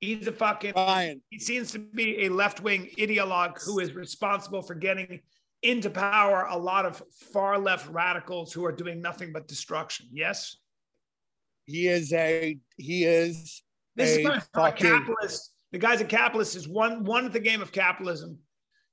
He's 0.00 0.26
a 0.26 0.32
fucking. 0.32 0.72
Bryan, 0.74 1.22
He 1.30 1.38
seems 1.38 1.70
to 1.72 1.78
be 1.78 2.26
a 2.26 2.28
left 2.28 2.60
wing 2.60 2.90
ideologue 2.98 3.64
who 3.64 3.78
is 3.78 3.94
responsible 3.94 4.60
for 4.60 4.74
getting 4.74 5.20
into 5.62 5.88
power 5.88 6.46
a 6.50 6.56
lot 6.58 6.84
of 6.84 7.02
far 7.32 7.58
left 7.58 7.88
radicals 7.88 8.52
who 8.52 8.62
are 8.66 8.72
doing 8.72 9.00
nothing 9.00 9.32
but 9.32 9.48
destruction. 9.48 10.06
Yes. 10.12 10.56
he 11.64 11.88
is 11.88 12.12
a 12.12 12.58
he 12.76 13.04
is 13.04 13.62
This 13.96 14.10
is 14.10 14.18
a 14.18 14.22
coming 14.22 14.40
from 14.40 14.62
a 14.62 14.66
fucking- 14.66 14.86
capitalist. 14.86 15.52
The 15.72 15.78
guy's 15.78 16.00
a 16.00 16.04
capitalist. 16.04 16.56
Is 16.56 16.68
one 16.68 17.04
one 17.04 17.26
at 17.26 17.32
the 17.32 17.40
game 17.40 17.60
of 17.60 17.72
capitalism. 17.72 18.38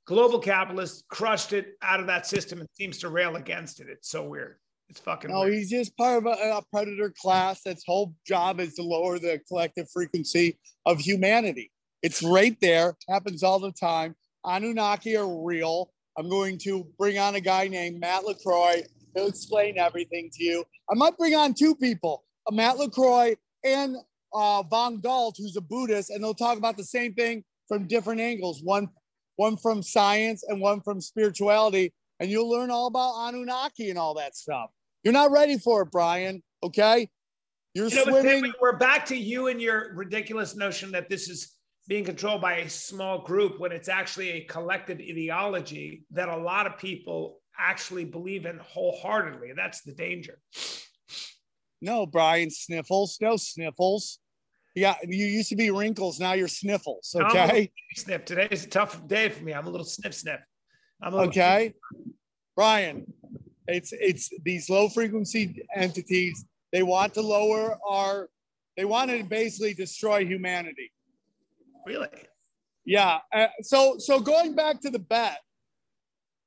Global 0.06 0.39
capitalist 0.39 1.06
crushed 1.08 1.54
it 1.54 1.78
out 1.82 2.00
of 2.00 2.08
that 2.08 2.26
system 2.28 2.60
and 2.60 2.68
seems 2.74 2.98
to 3.00 3.10
rail 3.10 3.36
against 3.38 3.80
it. 3.80 3.88
It's 3.89 4.10
so 4.10 4.28
weird. 4.28 4.58
It's 4.89 5.00
fucking. 5.00 5.32
No, 5.32 5.42
weird. 5.42 5.54
he's 5.54 5.70
just 5.70 5.96
part 5.96 6.18
of 6.18 6.26
a, 6.26 6.58
a 6.58 6.62
predator 6.72 7.13
class. 7.22 7.62
That's 7.63 7.86
whole 7.86 8.13
job 8.28 8.60
is 8.60 8.74
to 8.76 8.84
lower 8.84 9.18
the 9.18 9.39
collective 9.48 9.89
frequency 9.92 10.60
of 10.86 11.00
humanity. 11.00 11.72
It's 12.02 12.22
right 12.22 12.58
there. 12.60 12.96
Happens 13.08 13.44
all 13.44 13.60
the 13.60 13.72
time. 13.72 14.16
Anunnaki 14.46 15.16
are 15.16 15.44
real. 15.46 15.92
I'm 16.18 16.30
going 16.30 16.58
to 16.60 16.86
bring 17.00 17.18
on 17.18 17.36
a 17.36 17.39
guy 17.39 17.68
named 17.68 18.00
Matt 18.00 18.26
LaCroix. 18.26 18.84
He'll 19.16 19.28
explain 19.28 19.78
everything 19.78 20.30
to 20.34 20.44
you. 20.44 20.66
I 20.92 20.96
might 20.96 21.18
bring 21.18 21.34
on 21.34 21.54
two 21.54 21.76
people, 21.76 22.26
a 22.48 22.52
Matt 22.52 22.78
LaCroix 22.78 23.36
and 23.63 23.96
uh, 24.34 24.63
Von 24.63 25.00
Galt, 25.00 25.36
who's 25.38 25.56
a 25.58 25.62
Buddhist, 25.62 26.10
and 26.10 26.24
they'll 26.24 26.34
talk 26.34 26.58
about 26.58 26.78
the 26.78 26.84
same 26.84 27.13
thing 27.13 27.43
from 27.67 27.88
different 27.88 28.22
angles. 28.22 28.62
One, 28.63 28.89
one 29.36 29.58
from 29.58 29.82
science 29.84 30.43
and 30.48 30.60
one 30.62 30.82
from 30.82 31.02
spirituality, 31.02 31.93
and 32.19 32.30
you'll 32.30 32.50
learn 32.50 32.69
all 32.72 32.88
about 32.88 33.28
Anunnaki 33.30 33.89
and 33.89 34.00
all 34.00 34.13
that 34.15 34.36
stuff. 34.36 34.69
You're 35.04 35.13
not 35.13 35.32
ready 35.32 35.58
for 35.58 35.82
it, 35.84 35.91
Bryan. 35.91 36.41
Okay, 36.63 37.10
you're 37.74 37.89
You 37.89 38.06
know, 38.06 38.22
swimming. 38.22 38.54
we're 38.62 38.78
back 38.78 39.06
to 39.08 39.15
you 39.15 39.48
and 39.48 39.62
your 39.62 39.93
ridiculous 39.96 40.56
notion 40.56 40.91
that 40.91 41.10
this 41.10 41.28
is 41.30 41.54
being 41.88 42.06
controlled 42.06 42.41
by 42.41 42.58
a 42.60 42.69
small 42.69 43.19
group 43.19 43.60
when 43.60 43.74
it's 43.74 43.89
actually 43.89 44.30
a 44.32 44.41
collective 44.46 45.00
ideology 45.00 46.06
that 46.12 46.30
a 46.30 46.38
lot 46.38 46.65
of 46.65 46.78
people 46.78 47.39
actually 47.60 48.06
believe 48.06 48.46
in 48.46 48.58
wholeheartedly. 48.60 49.52
That's 49.56 49.82
the 49.82 49.91
danger. 49.93 50.39
No, 51.82 52.06
Bryan, 52.06 52.50
sniffles. 52.50 53.17
No 53.19 53.36
sniffles. 53.36 54.19
Yeah, 54.76 54.96
you 55.08 55.26
used 55.26 55.50
to 55.50 55.56
be 55.56 55.70
wrinkles. 55.70 56.20
Now 56.20 56.34
you're 56.34 56.48
sniffles. 56.48 57.16
Okay. 57.16 57.72
Snip. 57.96 58.26
Today 58.26 58.48
is 58.50 58.66
a 58.66 58.70
tough 58.70 59.08
day 59.08 59.30
for 59.30 59.44
me. 59.44 59.54
I'm 59.54 59.68
a 59.68 59.70
little 59.70 59.86
snip 59.86 60.14
snip. 60.14 60.40
I'm 61.02 61.14
Okay. 61.14 61.74
Bryan, 62.56 63.12
it's 63.68 63.94
it's 63.94 64.30
these 64.44 64.70
low 64.70 64.90
frequency 64.90 65.66
entities. 65.76 66.46
They 66.72 66.84
want 66.84 67.14
to 67.16 67.22
lower 67.22 67.78
our. 67.88 68.30
They 68.78 68.86
want 68.86 69.12
to 69.12 69.24
basically 69.24 69.76
destroy 69.76 70.26
humanity. 70.26 70.92
Really? 71.86 72.08
Yeah. 72.86 73.20
Uh, 73.32 73.48
so 73.62 73.98
so 74.00 74.20
going 74.20 74.56
back 74.56 74.82
to 74.82 74.90
the 74.90 75.00
bet. 75.00 75.38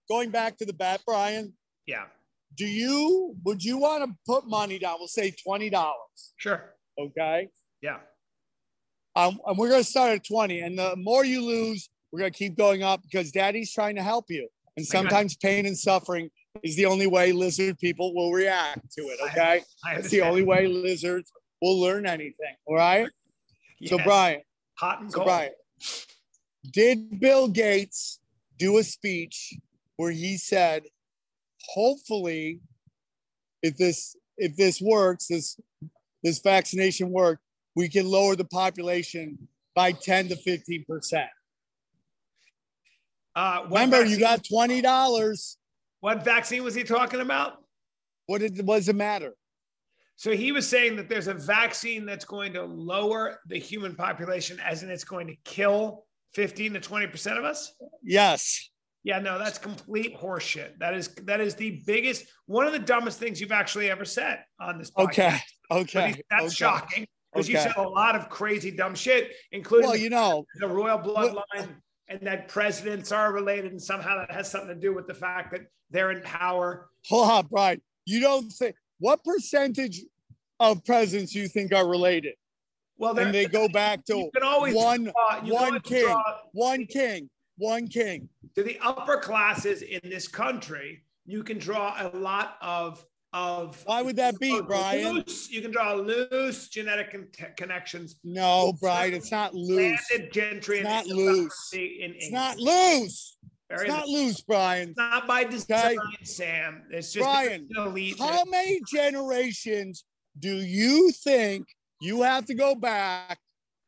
Going 0.08 0.30
back 0.30 0.56
to 0.58 0.64
the 0.64 0.72
bet, 0.72 1.04
Bryan. 1.04 1.52
Yeah. 1.86 2.04
Do 2.56 2.66
you 2.66 3.36
would 3.44 3.62
you 3.62 3.78
want 3.78 4.04
to 4.04 4.16
put 4.26 4.48
money 4.48 4.78
down? 4.78 4.96
We'll 4.98 5.08
say 5.08 5.30
twenty 5.30 5.70
dollars. 5.70 6.34
Sure. 6.36 6.74
Okay. 6.98 7.50
Yeah. 7.82 7.98
Um, 9.16 9.40
and 9.46 9.56
we're 9.56 9.70
going 9.70 9.82
to 9.82 9.88
start 9.88 10.12
at 10.12 10.24
20. 10.26 10.60
And 10.60 10.78
the 10.78 10.94
more 10.96 11.24
you 11.24 11.44
lose, 11.44 11.88
we're 12.12 12.20
going 12.20 12.32
to 12.32 12.38
keep 12.38 12.56
going 12.56 12.82
up 12.82 13.02
because 13.02 13.32
daddy's 13.32 13.72
trying 13.72 13.96
to 13.96 14.02
help 14.02 14.26
you. 14.28 14.46
And 14.76 14.86
sometimes 14.86 15.36
pain 15.36 15.64
and 15.64 15.76
suffering 15.76 16.30
is 16.62 16.76
the 16.76 16.84
only 16.84 17.06
way 17.06 17.32
lizard 17.32 17.78
people 17.78 18.14
will 18.14 18.32
react 18.32 18.92
to 18.92 19.02
it. 19.02 19.18
Okay. 19.30 19.62
It's 19.92 20.10
the 20.10 20.20
only 20.20 20.42
way 20.42 20.66
lizards 20.66 21.32
will 21.62 21.80
learn 21.80 22.06
anything. 22.06 22.54
All 22.66 22.76
right. 22.76 23.08
So, 23.86 23.98
Bryan, 23.98 24.42
hot 24.74 25.00
and 25.00 25.10
so 25.10 25.16
cold. 25.16 25.28
Bryan, 25.28 25.52
did 26.72 27.20
Bill 27.20 27.48
Gates 27.48 28.20
do 28.58 28.78
a 28.78 28.82
speech 28.82 29.54
where 29.96 30.10
he 30.10 30.36
said, 30.36 30.84
hopefully, 31.62 32.60
if 33.62 33.76
this 33.76 34.16
if 34.38 34.56
this 34.56 34.80
works, 34.80 35.28
this 35.28 35.58
this 36.22 36.40
vaccination 36.40 37.10
work, 37.10 37.40
we 37.76 37.88
can 37.88 38.06
lower 38.08 38.34
the 38.34 38.44
population 38.46 39.38
by 39.74 39.92
10 39.92 40.28
to 40.28 40.36
15 40.36 40.84
percent. 40.88 41.28
Uh, 43.36 43.64
Remember, 43.66 44.04
you 44.04 44.18
got 44.18 44.42
twenty 44.44 44.80
dollars. 44.80 45.58
what 46.00 46.24
vaccine 46.24 46.64
was 46.64 46.74
he 46.74 46.82
talking 46.82 47.20
about? 47.20 47.62
What 48.26 48.38
did 48.40 48.66
what 48.66 48.76
does 48.78 48.88
it 48.88 48.96
matter? 48.96 49.34
So 50.16 50.30
he 50.34 50.50
was 50.50 50.66
saying 50.66 50.96
that 50.96 51.10
there's 51.10 51.28
a 51.28 51.34
vaccine 51.34 52.06
that's 52.06 52.24
going 52.24 52.54
to 52.54 52.62
lower 52.64 53.40
the 53.46 53.58
human 53.58 53.94
population, 53.94 54.58
as 54.64 54.82
in 54.82 54.88
it's 54.90 55.04
going 55.04 55.26
to 55.26 55.34
kill 55.44 56.06
15 56.32 56.72
to 56.72 56.80
20 56.80 57.06
percent 57.08 57.38
of 57.38 57.44
us. 57.44 57.74
Yes. 58.02 58.70
Yeah, 59.04 59.18
no, 59.20 59.38
that's 59.38 59.58
complete 59.58 60.16
horseshit. 60.18 60.78
That 60.78 60.94
is 60.94 61.08
that 61.24 61.40
is 61.40 61.54
the 61.54 61.82
biggest, 61.86 62.24
one 62.46 62.66
of 62.66 62.72
the 62.72 62.78
dumbest 62.78 63.18
things 63.18 63.38
you've 63.38 63.52
actually 63.52 63.90
ever 63.90 64.06
said 64.06 64.42
on 64.58 64.78
this 64.78 64.90
podcast. 64.90 65.08
Okay. 65.10 65.38
But 65.68 65.76
Okay. 65.78 66.22
that's 66.30 66.44
okay. 66.44 66.54
shocking 66.54 67.06
because 67.36 67.48
you 67.48 67.58
said 67.58 67.72
a 67.76 67.88
lot 67.88 68.16
of 68.16 68.28
crazy 68.28 68.70
dumb 68.70 68.94
shit, 68.94 69.32
including 69.52 69.88
Well, 69.88 69.96
you 69.96 70.10
know, 70.10 70.44
the 70.58 70.68
royal 70.68 70.98
bloodline 70.98 71.68
and 72.08 72.20
that 72.22 72.48
presidents 72.48 73.12
are 73.12 73.32
related, 73.32 73.72
and 73.72 73.82
somehow 73.82 74.16
that 74.18 74.30
has 74.30 74.50
something 74.50 74.68
to 74.74 74.80
do 74.80 74.94
with 74.94 75.06
the 75.06 75.14
fact 75.14 75.50
that 75.52 75.62
they're 75.90 76.10
in 76.12 76.22
power. 76.22 76.88
hold 77.06 77.28
on, 77.30 77.46
Bryan. 77.46 77.80
You 78.04 78.20
don't 78.20 78.50
think 78.52 78.76
what 78.98 79.22
percentage 79.24 80.02
of 80.60 80.84
presidents 80.84 81.34
you 81.34 81.48
think 81.48 81.72
are 81.74 81.86
related? 81.88 82.34
Well, 82.98 83.18
And 83.18 83.34
they 83.34 83.46
go 83.46 83.68
back 83.68 84.04
to 84.06 84.30
always 84.42 84.74
one 84.74 85.04
draw, 85.04 85.44
you 85.44 85.52
can 85.52 85.70
one 85.72 85.80
king. 85.80 86.04
draw 86.04 86.22
one 86.52 86.86
king, 86.86 87.30
one 87.58 87.88
king. 87.88 88.28
to 88.54 88.62
the 88.62 88.78
upper 88.80 89.18
classes 89.18 89.82
in 89.82 90.00
this 90.04 90.26
country. 90.28 91.02
You 91.26 91.42
can 91.42 91.58
draw 91.58 91.94
a 91.98 92.16
lot 92.16 92.56
of 92.62 93.04
of. 93.32 93.82
Why 93.84 94.02
would 94.02 94.16
that 94.16 94.38
be, 94.38 94.60
Bryan? 94.62 95.16
loose- 95.16 95.50
you 95.50 95.60
can 95.62 95.70
draw 95.70 95.94
loose 95.94 96.68
genetic 96.68 97.10
con- 97.12 97.52
connections. 97.56 98.16
No, 98.24 98.72
Bryan, 98.80 99.14
it's 99.14 99.30
not 99.30 99.54
loose. 99.54 100.00
Landed 100.10 100.32
gentry 100.32 100.78
It's 100.78 100.84
not 100.84 101.06
loose. 101.06 101.70
In 101.72 102.14
It's 102.16 102.30
not 102.30 102.58
loose. 102.58 103.36
Very 103.68 103.86
It's 103.88 103.96
not 103.96 104.08
loose, 104.08 104.40
Bryan. 104.42 104.90
It's 104.90 104.96
not 104.98 105.26
by 105.26 105.44
design, 105.44 105.98
Okay. 105.98 106.24
Sam. 106.24 106.84
It's 106.90 107.12
just 107.12 107.24
Bryan, 107.24 107.68
elite. 107.76 108.18
How 108.18 108.44
many 108.44 108.80
generations 108.92 110.04
do 110.38 110.54
you 110.54 111.10
think 111.10 111.66
you 112.00 112.22
have 112.22 112.46
to 112.46 112.54
go 112.54 112.74
back 112.76 113.38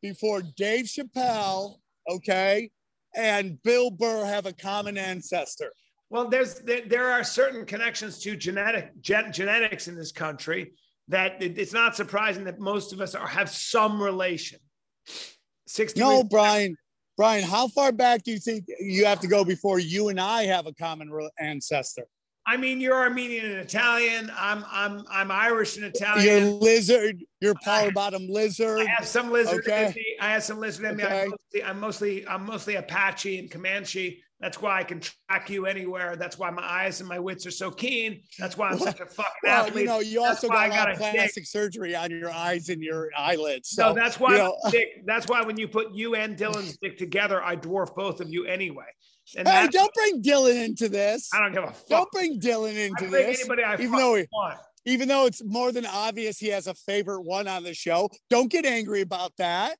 before 0.02 0.42
Dave 0.56 0.86
Chappelle, 0.86 1.76
okay, 2.08 2.70
and 3.14 3.62
Bill 3.62 3.90
Burr 3.90 4.24
have 4.24 4.46
a 4.46 4.52
common 4.52 4.98
ancestor? 4.98 5.72
Well, 6.10 6.28
there's 6.28 6.60
there, 6.60 6.82
there 6.86 7.10
are 7.10 7.22
certain 7.22 7.66
connections 7.66 8.18
to 8.20 8.36
genetic 8.36 8.98
gen, 9.00 9.32
genetics 9.32 9.88
in 9.88 9.94
this 9.96 10.12
country 10.12 10.72
that 11.08 11.42
it- 11.42 11.58
it's 11.58 11.72
not 11.72 11.96
surprising 11.96 12.44
that 12.44 12.58
most 12.58 12.92
of 12.92 13.00
us 13.00 13.14
are 13.14 13.26
have 13.26 13.50
some 13.50 14.02
relation. 14.02 14.58
Sixty. 15.66 16.00
No, 16.00 16.24
Bryan. 16.24 16.76
Bryan, 17.16 17.42
how 17.42 17.66
far 17.68 17.90
back 17.90 18.22
do 18.22 18.30
you 18.30 18.38
think 18.38 18.64
you 18.78 19.04
have 19.04 19.18
to 19.20 19.26
go 19.26 19.44
before 19.44 19.80
you 19.80 20.08
and 20.08 20.20
I 20.20 20.44
have 20.44 20.66
a 20.66 20.72
common 20.74 21.10
ancestor? 21.40 22.04
I 22.46 22.56
mean, 22.56 22.80
you're 22.80 22.94
Armenian 22.94 23.44
and 23.44 23.56
Italian. 23.56 24.30
I'm 24.34 24.64
I'm 24.70 25.04
I'm 25.10 25.30
Irish 25.30 25.76
and 25.76 25.84
Italian. 25.84 26.24
You're 26.24 26.52
lizard. 26.52 27.22
You're 27.40 27.56
power 27.62 27.90
bottom 27.90 28.26
lizard. 28.30 28.80
I 28.80 28.84
have 28.86 29.06
some 29.06 29.30
lizard 29.30 29.64
Okay. 29.66 29.86
in 29.88 29.92
me. 29.94 30.16
I 30.20 30.30
have 30.30 30.44
some 30.44 30.58
lizard 30.60 30.86
in 30.86 30.96
me. 30.96 31.04
Okay. 31.04 31.22
I'm 31.24 31.30
mostly, 31.30 31.62
I'm 31.64 31.80
mostly 31.80 32.28
I'm 32.28 32.46
mostly 32.46 32.74
Apache 32.76 33.38
and 33.40 33.50
Comanche. 33.50 34.22
That's 34.40 34.62
why 34.62 34.78
I 34.78 34.84
can 34.84 35.00
track 35.00 35.50
you 35.50 35.66
anywhere. 35.66 36.14
That's 36.14 36.38
why 36.38 36.50
my 36.50 36.62
eyes 36.62 37.00
and 37.00 37.08
my 37.08 37.18
wits 37.18 37.44
are 37.46 37.50
so 37.50 37.72
keen. 37.72 38.22
That's 38.38 38.56
why 38.56 38.68
I'm 38.68 38.78
such 38.78 39.00
a 39.00 39.06
fucking 39.06 39.32
Well, 39.42 39.66
athlete. 39.66 39.82
you 39.82 39.84
know, 39.88 39.98
you 39.98 40.20
That's 40.22 40.44
also 40.44 40.54
I 40.54 40.68
got 40.68 40.88
a 40.88 40.92
of 40.92 40.98
dick. 40.98 41.12
plastic 41.14 41.44
surgery 41.46 41.96
on 41.96 42.10
your 42.12 42.30
eyes 42.30 42.68
and 42.68 42.80
your 42.80 43.10
eyelids. 43.18 43.70
So 43.70 43.88
no, 43.88 43.94
that's 43.94 44.20
why 44.20 44.32
you 44.32 44.38
know- 44.38 44.56
Dick, 44.70 45.04
that's 45.06 45.26
why 45.26 45.42
when 45.42 45.58
you 45.58 45.66
put 45.66 45.92
you 45.92 46.14
and 46.14 46.36
Dylan's 46.36 46.78
dick 46.80 46.98
together, 46.98 47.42
I 47.42 47.56
dwarf 47.56 47.94
both 47.96 48.20
of 48.20 48.30
you 48.30 48.44
anyway. 48.44 48.84
And 49.36 49.46
Hey, 49.48 49.66
don't 49.72 49.92
bring 49.92 50.22
Dylan 50.22 50.64
into 50.64 50.88
this. 50.88 51.28
I 51.34 51.40
don't 51.40 51.52
give 51.52 51.64
a 51.64 51.72
fuck. 51.72 51.88
Don't 51.88 52.12
bring 52.12 52.40
Dylan 52.40 52.76
into 52.76 53.08
bring 53.08 53.26
this. 53.26 53.40
anybody 53.40 53.64
I 53.64 53.74
even 53.74 53.90
though 53.92 54.14
he- 54.14 54.26
want. 54.32 54.58
Even 54.84 55.08
though 55.08 55.26
it's 55.26 55.42
more 55.44 55.72
than 55.72 55.84
obvious 55.84 56.38
he 56.38 56.46
has 56.48 56.66
a 56.68 56.74
favorite 56.74 57.22
one 57.22 57.46
on 57.48 57.64
the 57.64 57.74
show. 57.74 58.08
Don't 58.30 58.50
get 58.50 58.64
angry 58.64 59.00
about 59.02 59.32
that. 59.38 59.76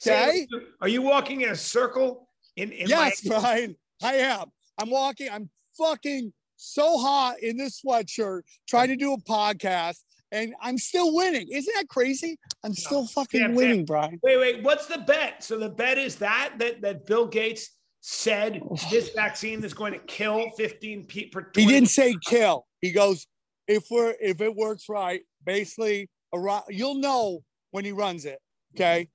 Say, 0.00 0.46
Okay. 0.52 0.66
are 0.80 0.88
you 0.88 1.00
walking 1.02 1.42
in 1.42 1.50
a 1.50 1.56
circle? 1.56 2.28
In, 2.56 2.70
in 2.72 2.86
yes, 2.88 3.24
my, 3.24 3.38
Bryan, 3.40 3.76
I 4.02 4.14
am. 4.14 4.46
I'm 4.78 4.90
walking. 4.90 5.28
I'm 5.30 5.50
fucking 5.78 6.32
so 6.56 6.98
hot 6.98 7.40
in 7.42 7.56
this 7.56 7.82
sweatshirt 7.82 8.42
trying 8.68 8.88
to 8.88 8.96
do 8.96 9.12
a 9.12 9.18
podcast, 9.18 9.98
and 10.30 10.54
I'm 10.60 10.78
still 10.78 11.14
winning. 11.14 11.48
Isn't 11.50 11.74
that 11.76 11.88
crazy? 11.88 12.38
I'm 12.64 12.74
still 12.74 13.06
fucking 13.06 13.54
winning, 13.54 13.84
Bryan. 13.84 14.18
Wait, 14.22 14.38
wait. 14.38 14.62
What's 14.62 14.86
the 14.86 14.98
bet? 14.98 15.42
So 15.42 15.58
the 15.58 15.68
bet 15.68 15.98
is 15.98 16.16
that 16.16 16.54
that 16.58 16.82
that 16.82 17.06
Bill 17.06 17.26
Gates 17.26 17.70
said 18.00 18.62
this 18.90 19.10
vaccine 19.10 19.64
is 19.64 19.74
going 19.74 19.92
to 19.92 20.00
kill 20.00 20.50
15 20.56 21.06
people. 21.06 21.42
He 21.54 21.66
didn't 21.66 21.90
say 21.90 22.14
kill. 22.24 22.66
He 22.80 22.92
goes, 22.92 23.26
if 23.68 23.84
we're 23.90 24.14
if 24.20 24.40
it 24.40 24.54
works 24.54 24.88
right, 24.88 25.22
basically, 25.44 26.08
around, 26.32 26.64
you'll 26.68 26.96
know 26.96 27.40
when 27.70 27.84
he 27.84 27.92
runs 27.92 28.24
it. 28.24 28.38
Okay, 28.74 29.08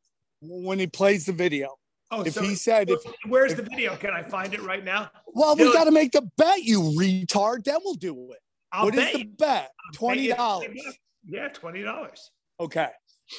mm-hmm. 0.43 0.65
when 0.65 0.79
he 0.79 0.87
plays 0.87 1.25
the 1.25 1.33
video. 1.33 1.75
Oh, 2.09 2.21
If 2.23 2.33
so, 2.33 2.41
he 2.41 2.55
said, 2.55 2.89
if 2.89 2.99
where's 3.27 3.51
if- 3.51 3.57
the 3.57 3.63
video? 3.63 3.95
Can 3.95 4.11
I 4.11 4.23
find 4.23 4.53
it 4.53 4.61
right 4.61 4.83
now? 4.83 5.11
well, 5.27 5.55
we 5.55 5.71
got 5.73 5.85
to 5.85 5.91
make 5.91 6.11
the 6.11 6.27
bet, 6.37 6.63
you 6.63 6.81
retard. 6.97 7.63
Then 7.65 7.77
we'll 7.83 7.95
do 7.95 8.31
it. 8.31 8.39
I'll 8.71 8.85
What 8.85 8.95
is 8.95 9.13
the 9.13 9.23
bet? 9.25 9.71
Twenty 9.93 10.27
dollars. 10.29 10.77
Yeah, 11.25 11.49
twenty 11.49 11.81
dollars. 11.83 12.31
Okay. 12.59 12.89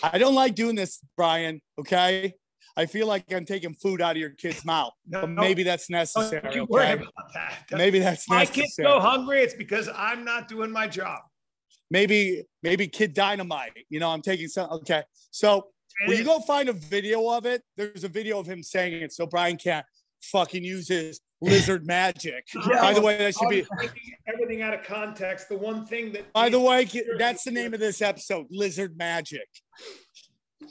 I 0.02 0.18
don't 0.18 0.34
like 0.34 0.54
doing 0.54 0.74
this, 0.76 1.00
Bryan. 1.16 1.60
Okay. 1.78 2.34
I 2.76 2.86
feel 2.86 3.06
like 3.08 3.32
I'm 3.32 3.44
taking 3.44 3.74
food 3.74 4.00
out 4.00 4.12
of 4.12 4.18
your 4.18 4.30
kid's 4.30 4.64
mouth, 4.64 4.92
No, 5.08 5.22
but 5.22 5.30
maybe 5.30 5.62
that's 5.64 5.90
necessary. 5.90 6.40
Don't 6.42 6.54
you 6.54 6.64
worry 6.66 6.92
about 6.92 7.12
that. 7.34 7.64
Maybe 7.72 7.98
that's 7.98 8.28
necessary. 8.28 8.38
my 8.38 8.44
kids 8.44 8.78
necessary. 8.78 8.88
go 8.88 9.00
hungry. 9.00 9.40
It's 9.40 9.54
because 9.54 9.88
I'm 9.94 10.24
not 10.24 10.46
doing 10.46 10.70
my 10.70 10.86
job. 10.86 11.18
Maybe, 11.90 12.44
maybe 12.62 12.86
kid 12.86 13.14
dynamite. 13.14 13.72
You 13.88 13.98
know, 13.98 14.10
I'm 14.10 14.22
taking 14.22 14.46
some. 14.48 14.70
Okay. 14.70 15.02
So 15.30 15.68
When 16.06 16.16
you 16.16 16.24
go 16.24 16.40
find 16.40 16.68
a 16.68 16.72
video 16.72 17.28
of 17.30 17.46
it, 17.46 17.62
there's 17.76 18.04
a 18.04 18.08
video 18.08 18.38
of 18.38 18.46
him 18.46 18.62
saying 18.62 19.02
it. 19.02 19.12
So 19.12 19.26
Bryan 19.26 19.56
can't 19.56 19.84
fucking 20.22 20.62
use 20.64 20.88
his 20.88 21.20
lizard 21.40 21.86
magic. 21.96 22.44
Yeah. 22.54 22.80
By 22.80 22.94
the 22.94 23.00
way, 23.00 23.18
that 23.18 23.34
should 23.34 23.48
be. 23.48 23.66
Everything 24.26 24.62
out 24.62 24.74
of 24.74 24.84
context. 24.84 25.48
The 25.48 25.56
one 25.58 25.86
thing 25.86 26.12
that 26.12 26.32
By 26.32 26.48
the 26.48 26.60
way, 26.60 26.88
that's 27.18 27.44
the 27.44 27.50
name 27.50 27.74
of 27.74 27.80
this 27.80 28.00
episode, 28.02 28.46
Lizard 28.50 28.96
Magic. 28.96 29.48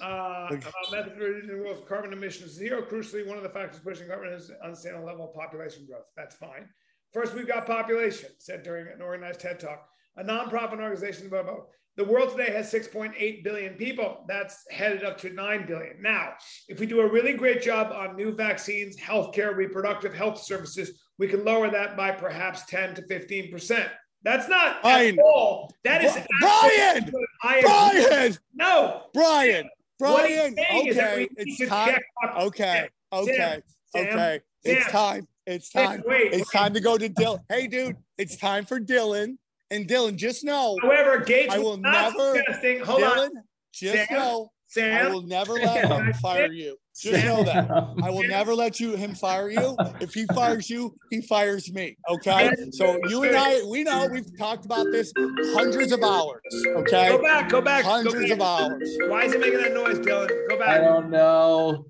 uh, 0.02 0.48
about 0.52 0.74
method 0.92 1.14
for 1.14 1.20
reducing 1.24 1.58
the 1.58 1.64
world's 1.64 1.88
carbon 1.88 2.14
emissions 2.14 2.52
zero. 2.52 2.82
Crucially, 2.82 3.26
one 3.28 3.38
of 3.38 3.44
the 3.44 3.50
factors 3.50 3.80
pushing 3.80 4.08
carbon 4.08 4.34
is 4.34 4.52
unsustainable 4.64 5.06
level 5.06 5.30
of 5.30 5.34
population 5.34 5.86
growth. 5.86 6.06
That's 6.16 6.36
fine. 6.36 6.68
First, 7.14 7.34
we've 7.34 7.48
got 7.48 7.66
population, 7.66 8.30
said 8.38 8.64
during 8.64 8.88
an 8.88 9.02
organized 9.02 9.40
TED 9.40 9.60
Talk. 9.60 9.88
A 10.18 10.24
nonprofit 10.24 10.80
organization, 10.80 11.30
blah, 11.30 11.44
blah, 11.44 11.58
the 11.96 12.04
world 12.04 12.30
today 12.30 12.52
has 12.52 12.72
6.8 12.72 13.44
billion 13.44 13.74
people. 13.74 14.24
That's 14.28 14.64
headed 14.70 15.04
up 15.04 15.18
to 15.20 15.32
9 15.32 15.66
billion. 15.66 16.02
Now, 16.02 16.34
if 16.68 16.80
we 16.80 16.86
do 16.86 17.02
a 17.02 17.12
really 17.12 17.34
great 17.34 17.62
job 17.62 17.92
on 17.92 18.16
new 18.16 18.34
vaccines, 18.36 18.96
healthcare, 18.98 19.56
reproductive 19.56 20.14
health 20.14 20.40
services, 20.42 21.00
we 21.18 21.28
can 21.28 21.44
lower 21.44 21.70
that 21.72 21.98
by 21.98 22.12
perhaps 22.12 22.66
10 22.66 22.96
to 22.96 23.02
15%. 23.04 23.90
That's 24.24 24.48
not 24.48 24.82
Bryan. 24.84 25.18
at 25.18 25.26
all. 25.26 25.74
That 25.84 26.04
is 26.04 26.14
Bryan. 26.40 27.12
Bryan, 27.42 28.38
No, 28.54 29.04
Bryan, 29.14 29.70
Bryan. 29.98 30.56
saying 30.56 30.88
is 30.88 30.96
that 30.98 31.18
we 31.18 31.24
Okay, 31.24 31.36
it's 31.38 31.70
time. 31.70 32.00
Okay, 32.38 32.90
okay, 33.14 33.62
Sam, 33.96 34.08
okay. 34.08 34.40
It's 34.64 34.92
time. 34.92 35.28
It's 35.46 35.70
time. 35.70 36.04
wait, 36.06 36.34
It's 36.34 36.54
wait. 36.54 36.60
time 36.60 36.74
to 36.74 36.80
go 36.82 36.98
to 36.98 37.08
Dylan. 37.10 37.40
Hey, 37.50 37.68
dude, 37.68 37.96
it's 38.18 38.36
time 38.36 38.66
for 38.66 38.80
Dylan. 38.80 39.38
And 39.70 39.88
Dylan, 39.88 40.16
just 40.16 40.44
know, 40.44 40.78
However, 40.82 41.20
Gates 41.24 41.54
I 41.54 41.60
will 41.60 41.78
never- 41.78 42.36
suggesting. 42.36 42.80
Hold 42.82 43.02
Dylan, 43.02 43.18
on, 43.26 43.32
just 43.74 44.08
Sam, 44.08 44.18
know, 44.18 44.50
I 44.78 45.08
will 45.10 45.22
never 45.24 45.54
let 45.54 45.86
him 45.86 46.14
fire 46.14 46.52
you. 46.52 46.78
Just 47.00 47.24
know 47.26 47.44
that. 47.44 47.70
I 48.04 48.10
will 48.10 48.28
never 48.28 48.56
let 48.56 48.80
you 48.80 48.96
him 48.96 49.14
fire 49.14 49.52
you. 49.52 49.76
If 50.02 50.14
he 50.16 50.26
fires 50.34 50.68
you, 50.70 50.96
he 51.12 51.22
fires 51.22 51.72
me. 51.72 51.96
Okay. 52.10 52.50
So 52.72 52.98
you 53.08 53.24
and 53.24 53.36
I, 53.36 53.62
we 53.70 53.84
know 53.84 54.08
we've 54.12 54.36
talked 54.38 54.66
about 54.66 54.88
this 54.92 55.14
hundreds 55.54 55.92
of 55.92 56.02
hours. 56.02 56.42
Okay. 56.66 57.10
Go 57.10 57.22
back, 57.22 57.50
go 57.50 57.62
back. 57.62 57.84
go 57.84 57.90
Hundreds 57.92 58.32
of 58.32 58.40
back. 58.40 58.62
hours. 58.72 58.98
Why 59.08 59.24
is 59.26 59.34
he 59.34 59.38
making 59.38 59.60
that 59.62 59.74
noise, 59.74 60.00
Dylan? 60.00 60.50
Go 60.50 60.58
back. 60.58 60.70
I 60.70 60.78
don't 60.80 61.12
know. 61.12 61.86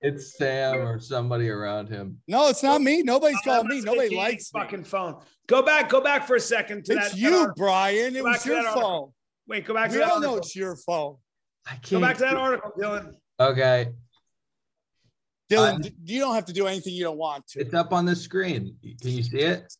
It's 0.00 0.36
Sam 0.36 0.76
or 0.86 0.98
somebody 1.00 1.48
around 1.48 1.88
him. 1.88 2.18
No, 2.28 2.48
it's 2.48 2.62
not 2.62 2.80
me. 2.82 3.02
Nobody's 3.02 3.36
I'm 3.38 3.42
calling 3.44 3.68
me. 3.68 3.80
Nobody 3.80 4.14
likes 4.16 4.44
his 4.46 4.54
me. 4.54 4.60
fucking 4.60 4.84
phone. 4.84 5.16
Go 5.46 5.62
back, 5.62 5.88
go 5.88 6.00
back 6.00 6.26
for 6.26 6.36
a 6.36 6.40
second 6.40 6.84
to 6.86 6.92
It's 6.94 7.10
that. 7.10 7.18
you, 7.18 7.30
that 7.30 7.36
article. 7.38 7.64
Bryan. 7.64 8.16
It 8.16 8.22
Go 8.22 8.24
was 8.30 8.44
your 8.46 8.62
that 8.62 8.74
phone. 8.74 9.12
Wait, 9.48 9.64
go 9.66 9.74
back 9.74 9.90
to 9.90 9.94
We 9.96 10.00
that 10.00 10.10
all 10.12 10.20
know 10.20 10.28
article. 10.30 10.38
it's 10.46 10.56
your 10.56 10.76
phone. 10.76 11.16
I 11.66 11.70
can't. 11.76 11.90
Go 11.90 12.00
back 12.00 12.16
to 12.18 12.22
that 12.24 12.34
article, 12.36 12.72
Dylan. 12.78 13.14
Okay, 13.40 13.88
Dylan, 15.50 15.72
I'm- 15.72 15.82
you 16.04 16.20
don't 16.20 16.34
have 16.34 16.44
to 16.46 16.52
do 16.52 16.66
anything 16.66 16.94
you 16.94 17.04
don't 17.04 17.18
want 17.18 17.46
to. 17.48 17.60
it's 17.60 17.74
up 17.74 17.92
on 17.92 18.04
the 18.04 18.16
screen. 18.16 18.76
Can 19.00 19.10
you 19.10 19.22
see 19.22 19.38
it? 19.38 19.72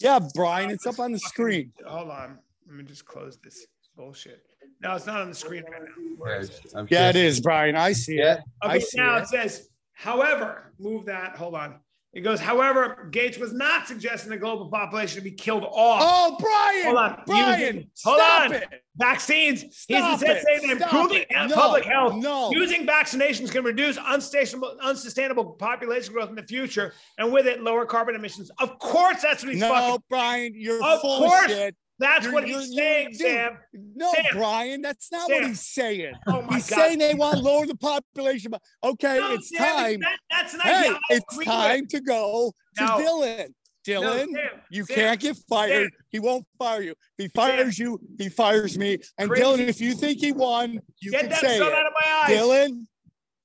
Yeah, 0.00 0.18
Bryan, 0.34 0.70
it's 0.70 0.86
up 0.86 0.98
on 0.98 1.12
the 1.12 1.18
screen. 1.18 1.72
Hold 1.86 2.10
on. 2.10 2.38
Let 2.66 2.76
me 2.76 2.82
just 2.84 3.04
close 3.04 3.38
this 3.42 3.66
bullshit. 3.96 4.44
No, 4.80 4.94
it's 4.94 5.06
not 5.06 5.20
on 5.20 5.28
the 5.30 5.34
screen 5.34 5.64
right 5.70 5.82
now. 5.82 5.88
Where 6.18 6.40
is 6.40 6.50
it? 6.50 6.72
Yeah, 6.90 7.08
it 7.10 7.16
is, 7.16 7.40
Bryan. 7.40 7.76
I 7.76 7.92
see 7.92 8.16
Yeah. 8.18 8.34
it. 8.34 8.40
I 8.62 8.66
Okay, 8.76 8.80
see 8.80 8.98
now 8.98 9.16
it. 9.16 9.22
it 9.22 9.28
says, 9.28 9.68
however, 9.94 10.72
move 10.78 11.06
that. 11.06 11.36
Hold 11.36 11.54
on. 11.54 11.80
It 12.12 12.20
goes, 12.20 12.38
however, 12.38 13.08
Gates 13.10 13.38
was 13.38 13.52
not 13.52 13.88
suggesting 13.88 14.30
the 14.30 14.36
global 14.36 14.70
population 14.70 15.16
to 15.18 15.24
be 15.24 15.32
killed 15.32 15.64
off. 15.64 16.00
Oh, 16.00 16.36
Bryan! 16.38 16.84
Hold 16.84 16.96
on. 16.98 17.22
Bryan, 17.26 17.60
Using- 17.76 17.90
hold 18.04 18.18
stop 18.20 18.42
on. 18.44 18.52
it! 18.52 18.68
Vaccines. 18.96 19.62
He's 19.62 19.96
Stop 19.98 20.12
instead 20.12 20.36
it. 20.36 20.42
saying 20.44 20.68
that 20.78 20.80
improving 20.82 21.22
it. 21.22 21.26
and 21.34 21.50
No, 21.50 21.56
public 21.56 21.84
health 21.84 22.14
no. 22.14 22.52
using 22.52 22.86
vaccinations 22.86 23.50
can 23.50 23.64
reduce 23.64 23.98
unsustainable, 23.98 24.76
unsustainable 24.80 25.44
population 25.54 26.12
growth 26.14 26.28
in 26.28 26.36
the 26.36 26.44
future, 26.44 26.94
and 27.18 27.32
with 27.32 27.48
it, 27.48 27.64
lower 27.64 27.84
carbon 27.84 28.14
emissions. 28.14 28.48
Of 28.60 28.78
course, 28.78 29.20
that's 29.20 29.42
what 29.42 29.52
he's 29.52 29.60
No, 29.60 29.70
fucking. 29.70 29.88
No, 29.90 29.98
Bryan, 30.08 30.52
you're 30.54 30.84
Of 30.84 31.00
full 31.00 31.18
course. 31.28 31.44
of 31.46 31.50
shit. 31.50 31.76
That's 32.04 32.24
you're- 32.24 32.34
what 32.34 32.46
you're- 32.46 32.60
he's 32.60 32.72
you're- 32.74 32.84
saying, 32.86 33.08
dude, 33.10 33.18
Sam. 33.20 33.58
No, 33.96 34.12
Sam. 34.12 34.24
Bryan, 34.32 34.82
that's 34.82 35.10
not 35.10 35.26
Sam. 35.28 35.40
what 35.40 35.48
he's 35.48 35.60
saying. 35.60 36.14
Oh 36.26 36.42
my 36.42 36.56
He's 36.56 36.68
God. 36.70 36.76
saying 36.76 36.98
they 36.98 37.14
want 37.14 37.36
to 37.36 37.42
lower 37.42 37.66
the 37.66 37.76
population. 37.76 38.50
But 38.50 38.62
okay, 38.82 39.18
No, 39.18 39.32
it's 39.34 39.48
Sam, 39.48 39.58
time. 39.76 40.00
that- 40.00 40.18
that's 40.30 40.54
an 40.54 40.60
Hey, 40.60 40.92
it's 41.10 41.32
agree 41.32 41.44
time 41.46 41.80
with. 41.82 41.88
to 41.90 42.00
go 42.00 42.52
to 42.76 42.84
No. 42.84 42.88
Dylan. 42.98 43.54
Dylan, 43.86 44.32
Sam, 44.32 44.60
you 44.70 44.84
Sam, 44.86 44.94
can't 44.96 45.20
get 45.20 45.36
fired. 45.46 45.90
Sam. 45.92 46.04
He 46.08 46.18
won't 46.18 46.46
fire 46.58 46.80
you. 46.80 46.92
If 46.92 46.96
he 47.18 47.28
fires 47.28 47.78
you, 47.78 48.00
he 48.18 48.30
fires 48.30 48.78
me. 48.78 48.96
And 49.18 49.28
Crazy. 49.28 49.42
Dylan, 49.44 49.58
if 49.68 49.78
you 49.80 49.92
think 49.94 50.20
he 50.20 50.32
won, 50.32 50.80
you 51.02 51.10
Get 51.10 51.20
can 51.20 51.28
that 51.30 51.40
say 51.40 51.58
sun 51.58 51.68
it. 51.68 51.74
out 51.74 51.86
of 51.86 51.92
my 51.92 52.22
eyes. 52.24 52.30
Dylan, 52.30 52.86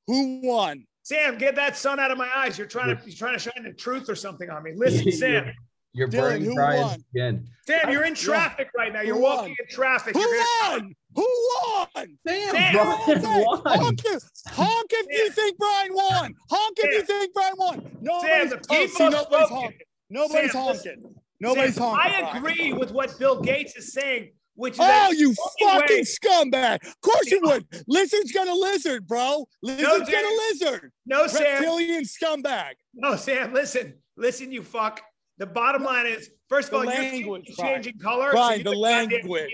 who 0.08 0.40
won? 0.44 0.86
Sam, 1.04 1.38
get 1.38 1.56
that 1.56 1.76
sun 1.76 2.00
out 2.00 2.12
of 2.12 2.18
my 2.18 2.30
eyes. 2.34 2.58
You're 2.58 2.68
trying 2.68 2.96
to 2.96 3.04
you're 3.06 3.16
trying 3.18 3.34
to 3.34 3.40
shine 3.40 3.64
the 3.64 3.74
truth 3.74 4.10
or 4.10 4.16
something 4.16 4.50
on 4.50 4.64
me. 4.64 4.72
Listen, 4.76 5.12
Sam. 5.12 5.52
You're 5.94 6.08
Dylan, 6.08 6.12
burning 6.22 6.44
who 6.46 6.56
Bryan's 6.56 7.04
skin. 7.10 7.48
Sam, 7.68 7.90
you're 7.92 8.06
in 8.06 8.14
traffic 8.16 8.70
right 8.78 8.94
now. 8.94 9.02
You're 9.02 9.16
Who 9.16 9.22
walking 9.22 9.50
won? 9.50 9.56
in 9.60 9.68
traffic. 9.76 10.14
Who 10.16 10.22
You're 10.22 10.44
won? 10.70 10.96
Who 11.16 11.28
won? 11.66 12.18
Damn, 12.26 12.52
Sam. 12.52 12.74
Bryan 12.74 13.22
Hey, 13.24 13.44
won. 13.48 13.62
honk, 13.66 14.00
if, 14.06 14.24
honk 14.48 14.88
if 14.92 15.06
you 15.10 15.32
think 15.32 15.58
Bryan 15.58 15.94
won. 15.94 16.36
Honk 16.50 16.78
if 16.80 16.94
you 16.94 17.02
think 17.04 17.34
Bryan 17.34 17.54
won. 17.58 17.98
Nobody's, 18.02 18.30
Sam, 18.30 18.50
the 18.50 18.56
oh, 18.56 18.60
people 18.76 18.88
see, 18.96 19.04
nobody's 19.10 19.28
spoken. 19.28 19.56
honking. 19.58 19.78
Nobody's 20.12 20.52
Sam, 20.52 20.62
honking. 20.62 21.16
Nobody's 21.42 21.76
Sam, 21.76 21.84
honking. 21.84 22.14
I 22.14 22.20
Bryan. 22.22 22.38
agree 22.38 22.74
with 22.74 22.92
what 22.92 23.18
Bill 23.20 23.42
Gates 23.42 23.76
is 23.76 23.92
saying, 23.94 24.32
which 24.56 24.74
is 24.76 24.80
Oh, 24.84 25.12
you 25.12 25.34
fucking 25.34 25.88
way- 25.98 26.04
scumbag. 26.04 26.86
Of 26.88 27.02
course 27.02 27.32
you 27.32 27.40
would. 27.44 27.66
Lizard's 27.88 28.32
gonna 28.32 28.54
lizard, 28.54 29.08
bro. 29.08 29.48
Lizard's 29.64 30.06
dude. 30.06 30.14
gonna 30.16 30.36
lizard. 30.52 30.92
no, 31.08 31.26
Sam. 31.28 31.42
Reptilian 31.64 32.04
scumbag. 32.04 32.74
No, 32.94 33.16
Sam. 33.16 33.54
Listen, 33.54 33.96
listen, 34.18 34.52
you 34.52 34.62
fuck. 34.64 35.02
The 35.40 35.46
bottom 35.48 35.84
line 35.84 36.06
is, 36.06 36.30
first 36.50 36.68
of 36.68 36.72
The 36.72 36.78
all, 36.78 36.84
your 36.86 36.94
skin 36.94 37.12
language, 37.14 37.46
keeps 37.46 37.58
Bryan. 37.60 37.76
changing 37.76 38.00
color. 38.00 38.32
Bryan, 38.32 38.62
you're 38.62 38.74
the 38.74 38.80
language. 38.80 39.52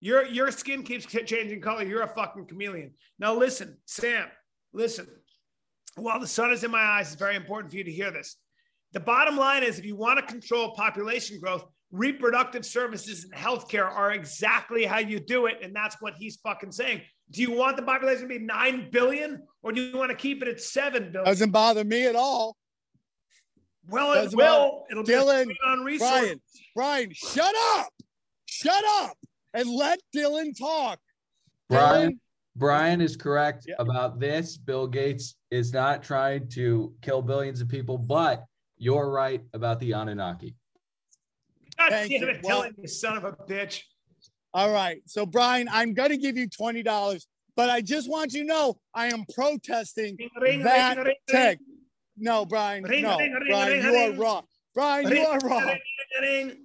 Your 0.00 0.26
your 0.26 0.50
skin 0.50 0.82
keeps 0.82 1.06
changing 1.06 1.60
color. 1.60 1.84
You're 1.84 2.02
a 2.02 2.08
fucking 2.08 2.46
chameleon. 2.46 2.92
Now 3.18 3.34
listen, 3.34 3.76
Sam. 3.86 4.26
Listen. 4.72 5.06
While 5.96 6.20
the 6.20 6.26
sun 6.26 6.52
is 6.52 6.62
in 6.64 6.70
my 6.70 6.82
eyes, 6.82 7.06
it's 7.12 7.18
very 7.18 7.36
important 7.36 7.70
for 7.70 7.78
you 7.78 7.84
to 7.84 7.90
hear 7.90 8.10
this. 8.10 8.36
The 8.92 9.00
bottom 9.00 9.36
line 9.36 9.62
is, 9.62 9.78
if 9.78 9.86
you 9.86 9.96
want 9.96 10.18
to 10.18 10.26
control 10.26 10.72
population 10.74 11.40
growth, 11.40 11.64
reproductive 11.90 12.66
services 12.66 13.24
and 13.24 13.32
healthcare 13.32 13.86
are 13.90 14.12
exactly 14.12 14.84
how 14.84 14.98
you 14.98 15.18
do 15.18 15.46
it, 15.46 15.56
and 15.62 15.74
that's 15.74 15.96
what 16.00 16.14
he's 16.18 16.36
fucking 16.36 16.72
saying. 16.72 17.00
Do 17.30 17.40
you 17.40 17.52
want 17.52 17.76
the 17.76 17.82
population 17.82 18.22
to 18.22 18.28
be 18.28 18.38
nine 18.38 18.88
billion, 18.92 19.42
or 19.62 19.72
do 19.72 19.80
you 19.80 19.96
want 19.96 20.10
to 20.10 20.16
keep 20.16 20.42
it 20.42 20.48
at 20.48 20.60
seven 20.60 21.04
billion? 21.12 21.24
Doesn't 21.24 21.50
bother 21.50 21.84
me 21.84 22.06
at 22.06 22.14
all. 22.16 22.56
Well, 23.88 24.12
it 24.24 24.34
will. 24.34 24.84
It'll 24.90 25.02
be 25.04 25.12
Dylan, 25.12 25.42
strain 25.44 25.56
on 25.66 25.80
resources. 25.84 26.20
Bryan, 26.20 26.40
Bryan, 26.74 27.12
shut 27.12 27.54
up. 27.76 27.88
Shut 28.46 28.84
up 29.00 29.16
and 29.54 29.68
let 29.68 30.00
Dylan 30.14 30.56
talk. 30.58 30.98
Bryan, 31.68 32.12
Dylan, 32.12 32.18
Bryan 32.56 33.00
is 33.00 33.16
correct 33.16 33.66
Yeah. 33.68 33.74
about 33.78 34.18
this. 34.18 34.56
Bill 34.56 34.86
Gates 34.86 35.36
is 35.50 35.72
not 35.72 36.02
trying 36.02 36.48
to 36.50 36.94
kill 37.02 37.22
billions 37.22 37.60
of 37.60 37.68
people, 37.68 37.98
but 37.98 38.44
you're 38.78 39.10
right 39.10 39.42
about 39.52 39.78
the 39.80 39.92
Anunnaki. 39.92 40.54
God 41.78 41.90
Thank 41.90 42.10
damn 42.12 42.22
you. 42.22 42.28
it, 42.28 42.40
Well- 42.42 42.62
Dylan, 42.62 42.74
you 42.78 42.88
son 42.88 43.16
of 43.18 43.24
a 43.24 43.32
bitch. 43.32 43.82
All 44.54 44.72
right. 44.72 45.02
So, 45.06 45.26
Bryan, 45.26 45.68
I'm 45.70 45.92
going 45.92 46.08
to 46.10 46.16
give 46.16 46.38
you 46.38 46.48
$20, 46.48 47.26
but 47.56 47.68
I 47.68 47.82
just 47.82 48.08
want 48.08 48.32
you 48.32 48.40
to 48.42 48.46
know 48.46 48.78
I 48.94 49.08
am 49.12 49.26
protesting 49.34 50.16
Ring, 50.18 50.30
ring, 50.40 50.62
that 50.62 50.96
ring, 50.96 51.06
ring, 51.06 51.16
tech. 51.28 51.58
No, 52.16 52.44
Bryan. 52.46 52.84
Ring, 52.84 53.02
no, 53.02 53.18
ring, 53.18 53.32
ring, 53.32 53.42
Bryan, 53.48 53.84
ring, 53.84 53.94
you 53.94 53.98
are 53.98 54.12
wrong. 54.22 54.44
Bryan, 54.74 55.06
ring, 55.10 55.22
you 55.22 55.26
are 55.28 55.38
wrong. 55.40 55.64
ring, 55.66 55.78
ring. 56.20 56.56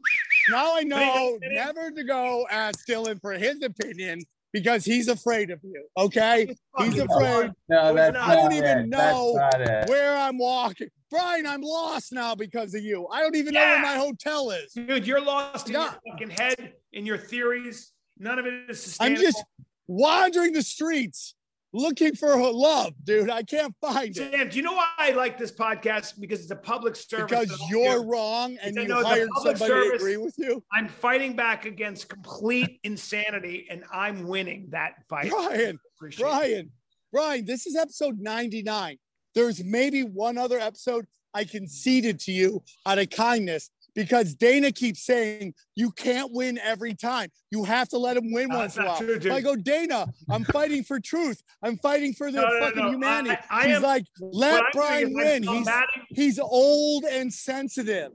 Now 0.49 0.78
I 0.78 0.84
know 0.84 0.97
ring, 1.32 1.39
ring. 1.41 1.54
never 1.56 1.91
to 1.91 2.04
go 2.04 2.45
ask 2.49 2.88
Dylan 2.88 3.20
for 3.22 3.34
his 3.34 3.62
opinion 3.62 4.22
because 4.54 4.84
he's 4.86 5.08
afraid 5.08 5.49
of 5.49 5.60
you. 5.64 5.86
Okay. 5.97 6.54
He's 6.80 6.97
afraid 6.99 7.52
No, 7.70 7.93
that's 7.93 8.14
not? 8.14 8.30
I 8.30 8.36
don't 8.36 8.54
even 8.54 8.80
it. 8.80 8.88
know 8.88 9.34
That's 9.38 9.58
not 9.58 9.62
it. 9.84 9.89
where 9.89 10.18
I'm 10.18 10.38
walking. 10.38 10.88
Bryan, 11.10 11.45
I'm 11.45 11.62
lost 11.62 12.12
now 12.14 12.36
because 12.36 12.74
of 12.74 12.82
you. 12.84 13.08
I 13.08 13.22
don't 13.22 13.36
even 13.36 13.54
know 13.54 13.60
where 13.62 13.82
my 13.82 13.95
hotel 13.95 14.52
is. 14.52 14.72
Dude, 14.74 15.06
you're 15.06 15.22
lost 15.22 15.68
in 15.68 15.74
Yeah. 15.76 15.93
your 16.06 16.14
fucking 16.14 16.30
head, 16.32 16.74
in 16.93 17.06
your 17.06 17.18
theories. 17.18 17.91
None 18.18 18.39
of 18.39 18.45
it 18.45 18.70
is 18.70 18.82
sustainable. 18.82 19.20
I'm 19.20 19.22
just 19.26 19.43
wandering 19.88 20.54
the 20.54 20.64
streets 20.64 21.36
looking 21.74 22.15
for 22.15 22.30
her 22.30 22.51
love, 22.51 22.93
dude. 23.03 23.30
I 23.30 23.43
can't 23.43 23.74
find 23.82 24.09
it 24.09 24.15
Sam, 24.15 24.49
do 24.49 24.57
you 24.57 24.63
know 24.63 24.74
why 24.74 24.89
I 24.97 25.11
like 25.11 25.38
this 25.38 25.51
podcast? 25.51 26.19
Because 26.19 26.41
it's 26.41 26.51
a 26.51 26.55
public 26.55 26.95
service. 26.95 27.26
because 27.28 27.69
you're 27.69 28.03
wrong 28.03 28.57
and 28.61 28.76
you 28.76 28.88
know 28.88 29.03
hired 29.03 29.30
public 29.36 29.57
somebody 29.57 29.89
to 29.89 29.95
agree 29.95 30.17
with 30.17 30.36
you. 30.38 30.63
I'm 30.72 30.88
fighting 30.88 31.36
back 31.36 31.65
against 31.65 32.09
complete 32.09 32.80
insanity, 32.84 33.67
and 33.69 33.84
I'm 33.91 34.28
winning 34.28 34.67
that 34.72 34.93
fight. 35.09 35.30
Bryan, 35.30 35.80
Appreciate 35.97 36.26
it. 36.26 36.30
Bryan, 36.30 36.72
Bryan, 37.11 37.45
this 37.45 37.67
is 37.67 37.76
episode 37.76 38.19
99. 38.19 38.97
There's 39.34 39.63
maybe 39.63 40.03
one 40.03 40.38
other 40.38 40.59
episode 40.59 41.05
I 41.34 41.45
conceded 41.45 42.19
to 42.22 42.32
you 42.32 42.63
out 42.86 42.99
of 42.99 43.09
kindness 43.09 43.69
because 43.96 44.36
Dana 44.36 44.72
keeps 44.72 45.06
saying 45.06 45.54
you 45.76 45.92
can't 45.92 46.32
win 46.32 46.58
every 46.60 46.94
time. 46.94 47.30
You 47.52 47.64
have 47.66 47.89
to 47.89 47.98
let 47.98 48.18
him 48.18 48.32
win 48.32 48.48
No, 48.50 48.60
once 48.60 48.78
in 48.78 48.84
a 48.84 48.88
while. 48.88 48.98
true, 48.98 49.20
dude. 49.20 49.32
I 49.32 49.42
go, 49.42 49.56
Dana, 49.56 50.08
I'm 50.30 50.44
fighting 50.46 50.84
for 50.84 51.00
truth. 51.00 51.42
I'm 51.62 51.78
fighting 51.78 52.14
for 52.14 52.32
the 52.32 52.42
No, 52.42 52.60
fucking 52.60 52.84
no. 52.84 52.89
humanity. 52.92 53.38
I- 53.50 53.62
I 53.64 53.68
He's 53.68 53.76
am- 53.78 53.84
like, 53.84 54.06
let 54.20 54.64
Bryan 54.74 55.14
win. 55.14 55.44
He's 55.44 55.68
he's 56.10 56.39
old 56.39 57.04
and 57.06 57.34
sensitive. 57.34 58.12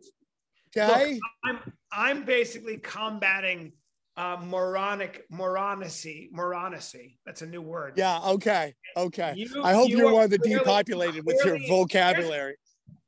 Okay. 0.77 1.19
I'm 1.45 1.59
I'm 1.93 2.25
basically 2.25 2.77
combating 2.79 3.73
uh, 4.19 4.39
moronic 4.43 5.25
moronacy. 5.31 6.31
Moronacy. 6.33 7.17
That's 7.27 7.43
a 7.43 7.47
new 7.47 7.61
word. 7.63 7.95
yeah. 7.97 8.19
Okay. 8.23 8.75
Okay. 8.97 9.35
You- 9.37 9.63
I 9.63 9.75
hope 9.75 9.91
you 9.91 10.07
are 10.09 10.13
one 10.13 10.25
of 10.25 10.31
the 10.31 10.39
clearly- 10.39 10.59
depopulated 10.65 11.25
with 11.27 11.37
your 11.45 11.57
clearly- 11.57 11.69
vocabulary. 11.69 12.57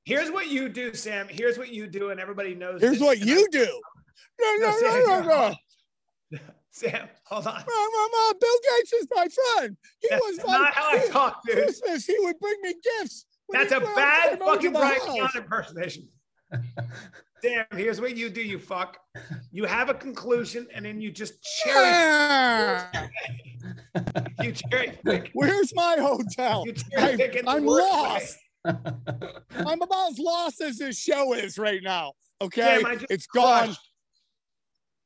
Here's 0.09 0.31
what 0.31 0.49
you 0.49 0.71
do, 0.71 0.95
Sam. 0.95 1.27
Here's 1.29 1.59
what 1.59 1.69
you 1.69 1.87
do, 1.87 2.09
and 2.09 2.19
everybody 2.19 2.55
knows. 2.55 2.81
Here's 2.81 2.95
this, 2.95 3.03
what 3.03 3.19
you 3.19 3.47
do. 3.51 3.67
No, 4.41 4.57
no, 4.57 4.59
No, 4.59 4.71
no, 4.71 4.79
Sam, 4.79 5.05
no, 5.05 5.55
no. 6.31 6.39
Sam, 6.71 7.09
hold 7.25 7.47
on. 7.47 7.53
Mom, 7.53 7.65
mom, 7.67 8.11
mom, 8.11 8.35
Bill 8.41 8.59
Gates 8.79 8.93
is 8.95 9.07
my 9.15 9.27
friend. 9.29 9.77
He 10.01 10.09
That's 10.09 10.23
was 10.23 10.39
my 10.47 10.53
not 10.55 10.73
how 10.73 10.89
I 10.93 11.07
talk, 11.09 11.43
dude. 11.45 11.57
Christmas. 11.57 12.07
He 12.07 12.17
would 12.21 12.39
bring 12.41 12.55
me 12.63 12.75
gifts. 13.01 13.27
That's 13.51 13.73
a 13.73 13.81
bad 13.81 14.39
fucking 14.39 14.73
Bryan 14.73 14.99
house. 15.19 15.35
Impersonation. 15.37 16.09
Sam, 17.43 17.67
here's 17.73 18.01
what 18.01 18.17
you 18.17 18.31
do, 18.31 18.41
you 18.41 18.59
fuck. 18.59 18.97
You 19.53 19.67
have 19.67 19.91
a 19.91 19.95
conclusion, 19.95 20.69
and 20.75 20.87
then 20.87 21.03
you 21.03 21.11
just 21.11 21.35
cherry, 21.43 21.91
Ah, 21.93 22.91
you 24.43 24.53
cherry 24.53 24.99
pick. 25.05 25.33
Where's 25.35 25.75
my 25.75 25.97
hotel? 26.01 26.65
You 26.65 26.73
cherry 26.73 27.13
I, 27.13 27.17
pick 27.19 27.33
the 27.45 27.51
I'm 27.51 27.67
lost. 27.67 28.37
way. 28.37 28.43
I'm 28.65 29.81
about 29.83 30.11
as 30.11 30.19
lost 30.19 30.61
as 30.61 30.79
this 30.79 30.99
show 30.99 31.33
is 31.35 31.59
right 31.59 31.81
now. 31.83 32.13
Okay, 32.41 32.81
just 32.83 33.07
it's 33.11 33.27
gone. 33.27 33.67
crushed. 33.67 33.81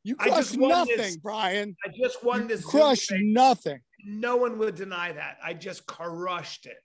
You 0.04 0.16
crushed 0.16 0.56
nothing, 0.58 0.96
this. 0.96 1.16
Bryan. 1.16 1.76
I 1.84 1.88
just 1.96 2.24
won 2.24 2.48
this. 2.48 2.62
Zoom 2.62 2.70
Crushed 2.70 3.12
nothing. 3.20 3.78
No 4.04 4.36
one 4.36 4.58
would 4.58 4.74
deny 4.74 5.12
that. 5.12 5.38
I 5.42 5.54
just 5.54 5.86
crushed 5.86 6.66
it. 6.66 6.78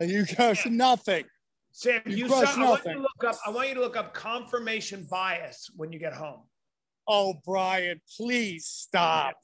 And 0.00 0.10
you 0.10 0.24
crushed 0.26 0.66
nothing. 0.66 1.24
Sam, 1.72 2.00
You 2.06 2.16
you, 2.16 2.26
crushed 2.26 2.54
saw, 2.54 2.60
I 2.60 2.68
want 2.70 2.84
you 2.84 2.90
nothing. 2.90 2.94
to 2.94 3.00
look 3.02 3.34
up. 3.34 3.40
I 3.46 3.50
want 3.50 3.68
you 3.68 3.74
to 3.74 3.80
look 3.80 3.96
up 3.96 4.14
confirmation 4.14 5.06
bias 5.10 5.70
when 5.76 5.92
you 5.92 5.98
get 5.98 6.14
home. 6.14 6.40
Oh, 7.06 7.34
Bryan, 7.44 8.00
please 8.16 8.64
stop. 8.66 9.34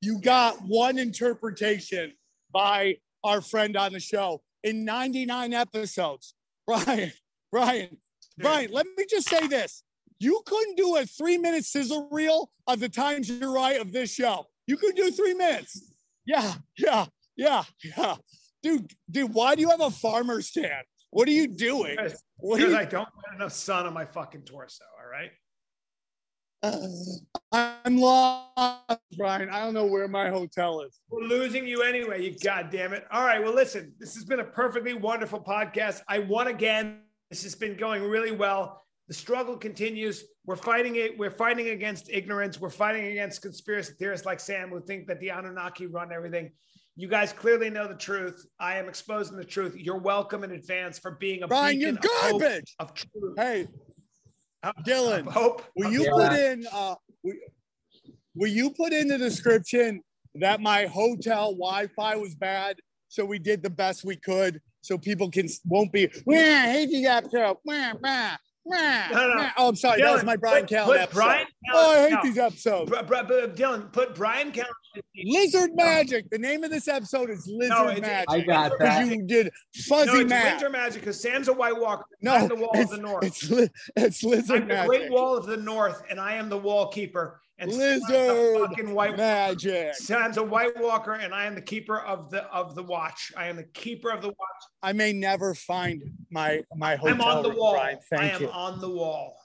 You 0.00 0.20
got 0.20 0.56
one 0.62 0.98
interpretation 0.98 2.12
by 2.52 2.96
our 3.24 3.40
friend 3.40 3.76
on 3.76 3.92
the 3.92 4.00
show 4.00 4.40
in 4.62 4.84
99 4.84 5.52
episodes. 5.52 6.34
Bryan, 6.66 7.12
Bryan, 7.50 7.96
Bryan, 8.38 8.70
let 8.72 8.86
me 8.96 9.04
just 9.08 9.28
say 9.28 9.46
this. 9.46 9.82
You 10.20 10.42
couldn't 10.46 10.76
do 10.76 10.96
a 10.96 11.06
three 11.06 11.38
minute 11.38 11.64
sizzle 11.64 12.08
reel 12.12 12.50
of 12.66 12.78
the 12.78 12.88
times 12.88 13.28
you're 13.28 13.52
right 13.52 13.80
of 13.80 13.90
this 13.92 14.12
show. 14.12 14.46
You 14.66 14.76
could 14.76 14.94
do 14.94 15.10
three 15.10 15.34
minutes. 15.34 15.82
Yeah, 16.26 16.54
yeah, 16.78 17.06
yeah, 17.36 17.64
yeah. 17.82 18.16
Dude, 18.62 18.92
dude, 19.10 19.32
why 19.32 19.54
do 19.54 19.62
you 19.62 19.70
have 19.70 19.80
a 19.80 19.90
farmer 19.90 20.42
stand? 20.42 20.84
What 21.10 21.26
are 21.26 21.32
you 21.32 21.48
doing? 21.48 21.96
Because 21.96 22.22
because 22.40 22.60
you 22.60 22.76
I 22.76 22.84
don't 22.84 23.08
get 23.24 23.34
enough 23.34 23.52
sun 23.52 23.86
on 23.86 23.94
my 23.94 24.04
fucking 24.04 24.42
torso. 24.42 24.84
All 25.02 25.10
right. 25.10 25.30
I'm 26.62 27.96
lost, 27.96 29.00
Bryan. 29.16 29.48
I 29.48 29.60
don't 29.60 29.74
know 29.74 29.86
where 29.86 30.08
my 30.08 30.28
hotel 30.28 30.82
is. 30.82 31.00
We're 31.08 31.22
losing 31.22 31.66
you 31.66 31.82
anyway, 31.82 32.22
you 32.22 32.36
goddamn 32.38 32.92
it. 32.92 33.06
All 33.10 33.24
right. 33.24 33.42
Well, 33.42 33.54
listen, 33.54 33.94
this 33.98 34.14
has 34.14 34.24
been 34.24 34.40
a 34.40 34.44
perfectly 34.44 34.92
wonderful 34.92 35.40
podcast. 35.40 36.02
I 36.08 36.18
won 36.18 36.48
again. 36.48 37.00
This 37.30 37.42
has 37.44 37.54
been 37.54 37.76
going 37.76 38.02
really 38.02 38.32
well. 38.32 38.84
The 39.08 39.14
struggle 39.14 39.56
continues. 39.56 40.24
We're 40.44 40.56
fighting 40.56 40.96
it. 40.96 41.18
We're 41.18 41.30
fighting 41.30 41.70
against 41.70 42.10
ignorance. 42.10 42.60
We're 42.60 42.70
fighting 42.70 43.06
against 43.06 43.42
conspiracy 43.42 43.94
theorists 43.98 44.26
like 44.26 44.38
Sam 44.38 44.68
who 44.68 44.80
think 44.80 45.06
that 45.06 45.18
the 45.20 45.30
Anunnaki 45.30 45.86
run 45.86 46.12
everything. 46.12 46.52
You 46.96 47.08
guys 47.08 47.32
clearly 47.32 47.70
know 47.70 47.88
the 47.88 47.94
truth. 47.94 48.44
I 48.58 48.76
am 48.76 48.88
exposing 48.88 49.36
the 49.36 49.44
truth. 49.44 49.74
You're 49.76 49.98
welcome 49.98 50.44
in 50.44 50.50
advance 50.50 50.98
for 50.98 51.12
being 51.12 51.42
a 51.42 51.48
Bryan, 51.48 51.80
you're 51.80 51.92
beacon 51.92 52.10
of 52.10 52.20
garbage. 52.40 52.74
Of 52.78 52.94
truth. 52.94 53.34
Hey, 53.36 53.66
Dylan, 54.86 55.26
hope. 55.26 55.64
will 55.76 55.92
you 55.92 56.04
Yeah. 56.04 56.10
put 56.12 56.32
in 56.38 56.66
uh 56.72 56.94
will, 57.22 57.34
will 58.34 58.50
you 58.50 58.70
put 58.70 58.92
in 58.92 59.08
the 59.08 59.18
description 59.18 60.02
that 60.34 60.60
my 60.60 60.86
hotel 60.86 61.52
Wi-Fi 61.52 62.16
was 62.16 62.34
bad? 62.34 62.78
So 63.08 63.24
we 63.24 63.38
did 63.38 63.62
the 63.62 63.70
best 63.70 64.04
we 64.04 64.16
could 64.16 64.60
so 64.82 64.96
people 64.96 65.30
can 65.30 65.48
won't 65.66 65.92
be 65.92 66.08
"Wah, 66.26 66.34
I 66.36 66.70
hate 66.72 66.90
the 66.90 67.06
episode. 67.06 67.56
Wah, 68.70 68.76
wah, 68.76 69.08
wah, 69.10 69.18
No, 69.26 69.28
no. 69.28 69.36
wah." 69.36 69.50
Oh, 69.56 69.68
I'm 69.68 69.76
sorry, 69.76 70.00
that 70.02 70.12
was 70.12 70.24
my 70.24 70.36
Bryan 70.36 70.62
put- 70.66 70.70
Callen 70.70 70.84
put 70.86 71.00
episode. 71.00 71.14
Bryan 71.20 71.46
oh, 71.72 71.92
I 71.92 72.00
hate 72.02 72.10
no. 72.12 72.18
these 72.22 72.38
episodes. 72.38 72.90
Br- 72.90 72.96
br- 73.02 73.22
br- 73.26 73.46
Dylan, 73.54 73.92
put 73.92 74.14
Bryan 74.14 74.52
Callen. 74.52 74.64
Lizard 75.24 75.70
Magic. 75.74 76.28
The 76.30 76.38
name 76.38 76.64
of 76.64 76.70
this 76.70 76.88
episode 76.88 77.30
is 77.30 77.46
Lizard 77.52 77.76
No, 77.76 77.88
it's- 77.90 78.00
Magic. 78.00 78.28
I 78.28 78.40
got 78.40 78.72
Because 78.72 78.78
that. 78.80 79.06
you 79.06 79.22
did 79.22 79.46
No, 79.46 79.82
fuzzy 79.88 80.18
it's 80.22 80.28
math. 80.30 80.44
Winter 80.54 80.70
Magic 80.70 81.00
because 81.00 81.20
Sam's 81.20 81.48
a 81.48 81.52
White 81.52 81.78
Walker. 81.78 82.04
No, 82.22 82.32
I'm 82.34 82.48
the 82.48 82.56
Wall 82.56 82.70
of 82.78 82.90
the 82.90 82.96
North. 82.98 83.24
it's, 83.24 83.48
li- 83.50 83.68
it's 83.96 84.22
Lizard 84.24 84.62
I'm 84.62 84.68
the 84.68 84.84
Great 84.86 85.10
Wall 85.10 85.36
of 85.36 85.46
the 85.46 85.56
North, 85.58 86.02
and 86.10 86.18
I 86.20 86.34
am 86.34 86.48
the 86.48 86.58
Wall 86.58 86.88
Keeper. 86.88 87.40
And 87.60 87.70
Lizard 87.70 88.58
fucking 88.58 88.94
White 88.94 89.18
Magic. 89.18 89.94
Sam's 89.94 90.38
a 90.38 90.42
White 90.42 90.80
Walker, 90.80 91.12
and 91.12 91.34
I 91.34 91.44
am 91.44 91.54
the 91.54 91.60
keeper 91.60 92.00
of 92.00 92.30
the 92.30 92.44
of 92.44 92.74
the 92.74 92.82
watch. 92.82 93.32
I 93.36 93.48
am 93.48 93.56
the 93.56 93.64
keeper 93.64 94.10
of 94.10 94.22
the 94.22 94.28
watch. 94.28 94.62
I 94.82 94.94
may 94.94 95.12
never 95.12 95.54
find 95.54 96.02
my 96.30 96.62
my 96.74 96.96
hotel. 96.96 97.14
I'm 97.14 97.20
on 97.20 97.42
the 97.42 97.50
room, 97.50 97.58
wall. 97.58 97.72
Bryan. 97.74 97.98
I 98.16 98.30
am 98.30 98.40
you. 98.40 98.50
on 98.50 98.80
the 98.80 98.88
wall. 98.88 99.36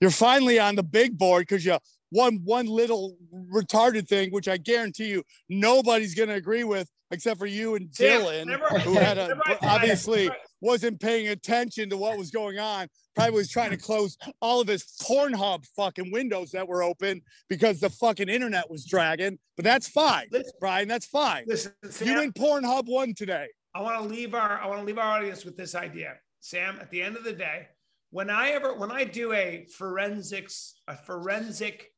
You're 0.00 0.10
finally 0.10 0.58
on 0.58 0.74
the 0.74 0.82
big 0.82 1.18
board 1.18 1.42
because 1.42 1.62
you 1.62 1.76
won 2.12 2.40
one 2.44 2.66
little 2.66 3.16
retarded 3.50 4.06
thing, 4.06 4.30
which 4.30 4.46
I 4.46 4.58
guarantee 4.58 5.08
you 5.08 5.24
nobody's 5.48 6.14
going 6.14 6.28
to 6.28 6.36
agree 6.36 6.64
with 6.64 6.88
except 7.10 7.38
for 7.38 7.46
you 7.46 7.74
and 7.74 7.88
Dylan, 7.90 8.48
who 8.82 8.94
had 8.94 9.18
a 9.18 9.38
obviously 9.62 10.30
wasn't 10.60 11.00
paying 11.00 11.28
attention 11.28 11.90
to 11.90 11.96
what 11.96 12.16
was 12.16 12.30
going 12.30 12.58
on. 12.58 12.88
Probably 13.14 13.34
was 13.34 13.50
trying 13.50 13.70
to 13.70 13.76
close 13.76 14.16
all 14.40 14.62
of 14.62 14.68
his 14.68 14.84
Pornhub 15.02 15.66
fucking 15.76 16.10
windows 16.10 16.52
that 16.52 16.66
were 16.66 16.82
open 16.82 17.20
because 17.50 17.80
the 17.80 17.90
fucking 17.90 18.30
internet 18.30 18.70
was 18.70 18.86
dragging. 18.86 19.38
But 19.56 19.64
that's 19.64 19.88
fine, 19.88 20.28
Listen, 20.32 20.52
Bryan. 20.60 20.88
That's 20.88 21.04
fine. 21.04 21.44
listen, 21.46 21.72
Sam, 21.90 22.08
You 22.08 22.22
and 22.22 22.34
Pornhub 22.34 22.86
won 22.86 23.12
today. 23.14 23.48
I 23.74 23.82
want 23.82 24.02
to 24.02 24.08
leave 24.08 24.34
our 24.34 24.60
I 24.60 24.66
want 24.66 24.80
to 24.80 24.86
leave 24.86 24.98
our 24.98 25.18
audience 25.18 25.44
with 25.44 25.56
this 25.56 25.74
idea. 25.74 26.14
Sam, 26.40 26.78
at 26.80 26.90
the 26.90 27.02
end 27.02 27.16
of 27.16 27.24
the 27.24 27.32
day, 27.32 27.68
when 28.10 28.30
I 28.30 28.50
ever 28.50 28.74
when 28.74 28.90
I 28.90 29.04
do 29.04 29.32
a 29.34 29.66
forensics 29.76 30.80
a 30.88 30.96
forensic 30.96 31.92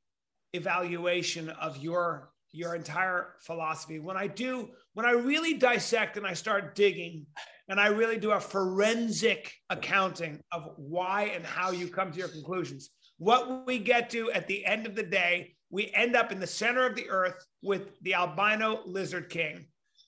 evaluation 0.55 1.51
of 1.51 1.77
your 1.79 2.31
your 2.53 2.77
entire 2.77 3.35
philosophy, 3.41 3.99
when 3.99 4.17
I 4.17 4.29
do 4.29 4.71
when 4.95 5.05
I 5.05 5.11
really 5.11 5.55
dissect 5.55 6.17
and 6.17 6.27
I 6.27 6.35
start 6.35 6.75
digging 6.77 7.27
and 7.69 7.81
I 7.81 7.89
really 7.89 8.17
do 8.17 8.31
a 8.31 8.39
forensic 8.41 9.53
accounting 9.71 10.41
of 10.53 10.69
why 10.77 11.33
and 11.35 11.45
how 11.45 11.73
you 11.73 11.89
come 11.89 12.13
to 12.13 12.19
your 12.19 12.29
conclusions, 12.29 12.91
what 13.19 13.67
we 13.67 13.79
get 13.79 14.09
to 14.11 14.31
at 14.31 14.47
the 14.47 14.65
end 14.65 14.87
of 14.87 14.95
the 14.95 15.03
day, 15.03 15.55
we 15.71 15.91
end 15.95 16.15
up 16.15 16.31
in 16.31 16.39
the 16.39 16.47
center 16.47 16.87
of 16.87 16.95
the 16.95 17.09
earth 17.11 17.45
with 17.63 17.99
the 18.03 18.15
albino 18.15 18.83
lizard 18.87 19.29
king 19.31 19.67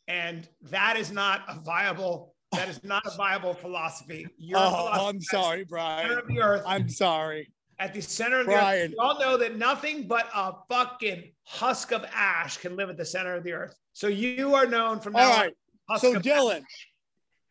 and 0.09 0.49
that 0.63 0.97
is 0.97 1.11
not 1.11 1.43
a 1.49 1.59
viable 1.61 2.35
that 2.53 2.69
is 2.69 2.83
not 2.85 3.05
a 3.05 3.17
viable 3.17 3.55
philosophy. 3.55 4.25
Your 4.39 4.59
Oh, 4.61 4.71
philosophy 4.71 5.07
I'm 5.09 5.21
sorry, 5.21 5.65
Bryan. 5.65 6.11
of 6.19 6.29
the 6.29 6.41
earth, 6.41 6.63
I'm 6.65 6.89
sorry. 6.89 7.53
At 7.79 7.93
the 7.93 8.01
center 8.01 8.41
of 8.41 8.47
the 8.47 8.53
Bryan. 8.53 8.85
earth. 8.87 8.91
We 8.93 8.97
all 8.99 9.19
know 9.21 9.37
that 9.37 9.57
nothing 9.57 10.05
but 10.07 10.29
a 10.35 10.55
fucking 10.69 11.25
husk 11.45 11.93
of 11.93 12.05
ash 12.13 12.57
can 12.57 12.75
live 12.77 12.89
at 12.89 12.97
the 12.97 13.05
center 13.05 13.35
of 13.35 13.45
the 13.45 13.53
earth. 13.53 13.75
So 13.93 14.07
you 14.07 14.55
are 14.55 14.67
known 14.67 14.99
from 15.01 15.13
now 15.13 15.27
All 15.27 15.33
on. 15.33 15.39
right. 15.41 15.53
husk 15.89 16.03
So 16.03 16.17
of 16.17 16.23
Dylan, 16.23 16.63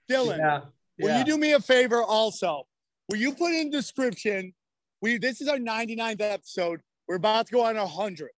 Dylan, 0.10 0.38
Yeah. 0.38 0.62
will 1.00 1.10
yeah. 1.10 1.20
you 1.20 1.26
do 1.26 1.38
me 1.38 1.54
a 1.54 1.60
favor 1.60 2.02
also? 2.04 2.68
Will 3.10 3.18
you 3.18 3.34
put 3.34 3.52
in 3.54 3.70
description? 3.70 4.54
We 5.02 5.18
this 5.18 5.42
is 5.42 5.48
our 5.48 5.58
99th 5.58 6.22
episode. 6.22 6.82
We're 7.08 7.18
about 7.18 7.46
to 7.48 7.54
go 7.54 7.64
on 7.64 7.78
our 7.78 7.88
100th. 7.88 8.30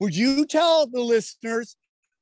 Would 0.00 0.14
you 0.14 0.46
tell 0.46 0.86
the 0.86 1.00
listeners, 1.00 1.76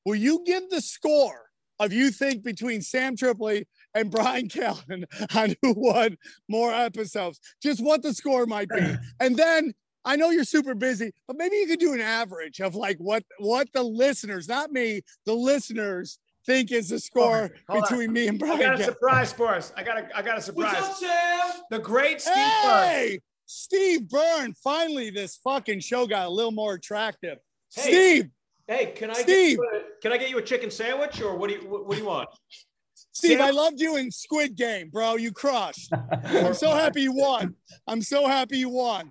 will 0.06 0.14
you 0.14 0.42
give 0.46 0.70
the 0.70 0.80
score 0.80 1.50
of 1.78 1.92
you 1.92 2.10
think 2.10 2.42
between 2.42 2.80
Sam 2.80 3.14
Tripoli 3.16 3.66
and 3.96 4.10
Bryan 4.10 4.48
Callen 4.48 5.04
on 5.34 5.54
who 5.62 5.74
won 5.76 6.16
more 6.48 6.72
episodes? 6.72 7.40
Just 7.62 7.82
what 7.82 8.02
the 8.02 8.14
score 8.14 8.46
might 8.46 8.68
be. 8.68 8.94
And 9.20 9.36
then 9.36 9.72
I 10.04 10.14
know 10.16 10.30
you're 10.30 10.44
super 10.44 10.74
busy, 10.74 11.12
but 11.26 11.36
maybe 11.36 11.56
you 11.56 11.66
could 11.66 11.80
do 11.80 11.92
an 11.94 12.00
average 12.00 12.60
of 12.60 12.74
like 12.76 12.96
what 12.98 13.24
what 13.38 13.68
the 13.72 13.82
listeners, 13.82 14.46
not 14.48 14.70
me, 14.70 15.02
the 15.24 15.32
listeners 15.32 16.18
think 16.44 16.70
is 16.70 16.90
the 16.90 17.00
score 17.00 17.50
Hold 17.68 17.82
on. 17.82 17.88
between 17.90 18.12
me 18.12 18.28
and 18.28 18.38
Bryan. 18.38 18.54
I 18.54 18.56
Bryan. 18.58 18.72
got 18.78 18.80
a 18.80 18.84
surprise 18.84 19.32
for 19.32 19.48
us. 19.54 19.72
I 19.76 19.82
got 19.82 19.98
a 19.98 20.16
I 20.16 20.22
got 20.22 20.38
a 20.38 20.40
surprise. 20.42 20.74
What's 20.80 20.88
up, 20.88 20.96
Sam? 20.96 21.62
The 21.70 21.78
great 21.80 22.20
Steve 22.20 22.34
Byrne. 22.34 22.88
Hey, 22.88 23.20
Steve 23.46 24.08
Byrne. 24.08 24.54
Finally, 24.62 25.10
this 25.10 25.36
fucking 25.42 25.80
show 25.80 26.06
got 26.06 26.26
a 26.26 26.30
little 26.30 26.52
more 26.52 26.74
attractive. 26.74 27.38
Hey. 27.74 27.82
Steve, 27.82 28.30
Hey, 28.68 28.86
can 28.96 29.10
I 29.10 29.14
Steve. 29.14 29.26
get 29.26 29.50
you 29.58 29.70
a, 29.74 30.00
can 30.02 30.12
I 30.12 30.16
get 30.18 30.30
you 30.30 30.38
a 30.38 30.42
chicken 30.42 30.70
sandwich 30.70 31.20
or 31.20 31.36
what 31.36 31.48
do 31.50 31.56
you 31.56 31.68
what, 31.68 31.86
what 31.86 31.94
do 31.96 32.00
you 32.02 32.06
want? 32.06 32.28
Steve, 33.16 33.38
Sam- 33.38 33.48
I 33.48 33.50
loved 33.50 33.80
you 33.80 33.96
in 33.96 34.10
Squid 34.10 34.56
Game, 34.56 34.90
bro. 34.90 35.16
You 35.16 35.32
crushed. 35.32 35.90
I'm 36.24 36.52
so 36.52 36.70
happy 36.72 37.00
you 37.00 37.12
won. 37.12 37.54
I'm 37.86 38.02
so 38.02 38.26
happy 38.26 38.58
you 38.58 38.68
won. 38.68 39.10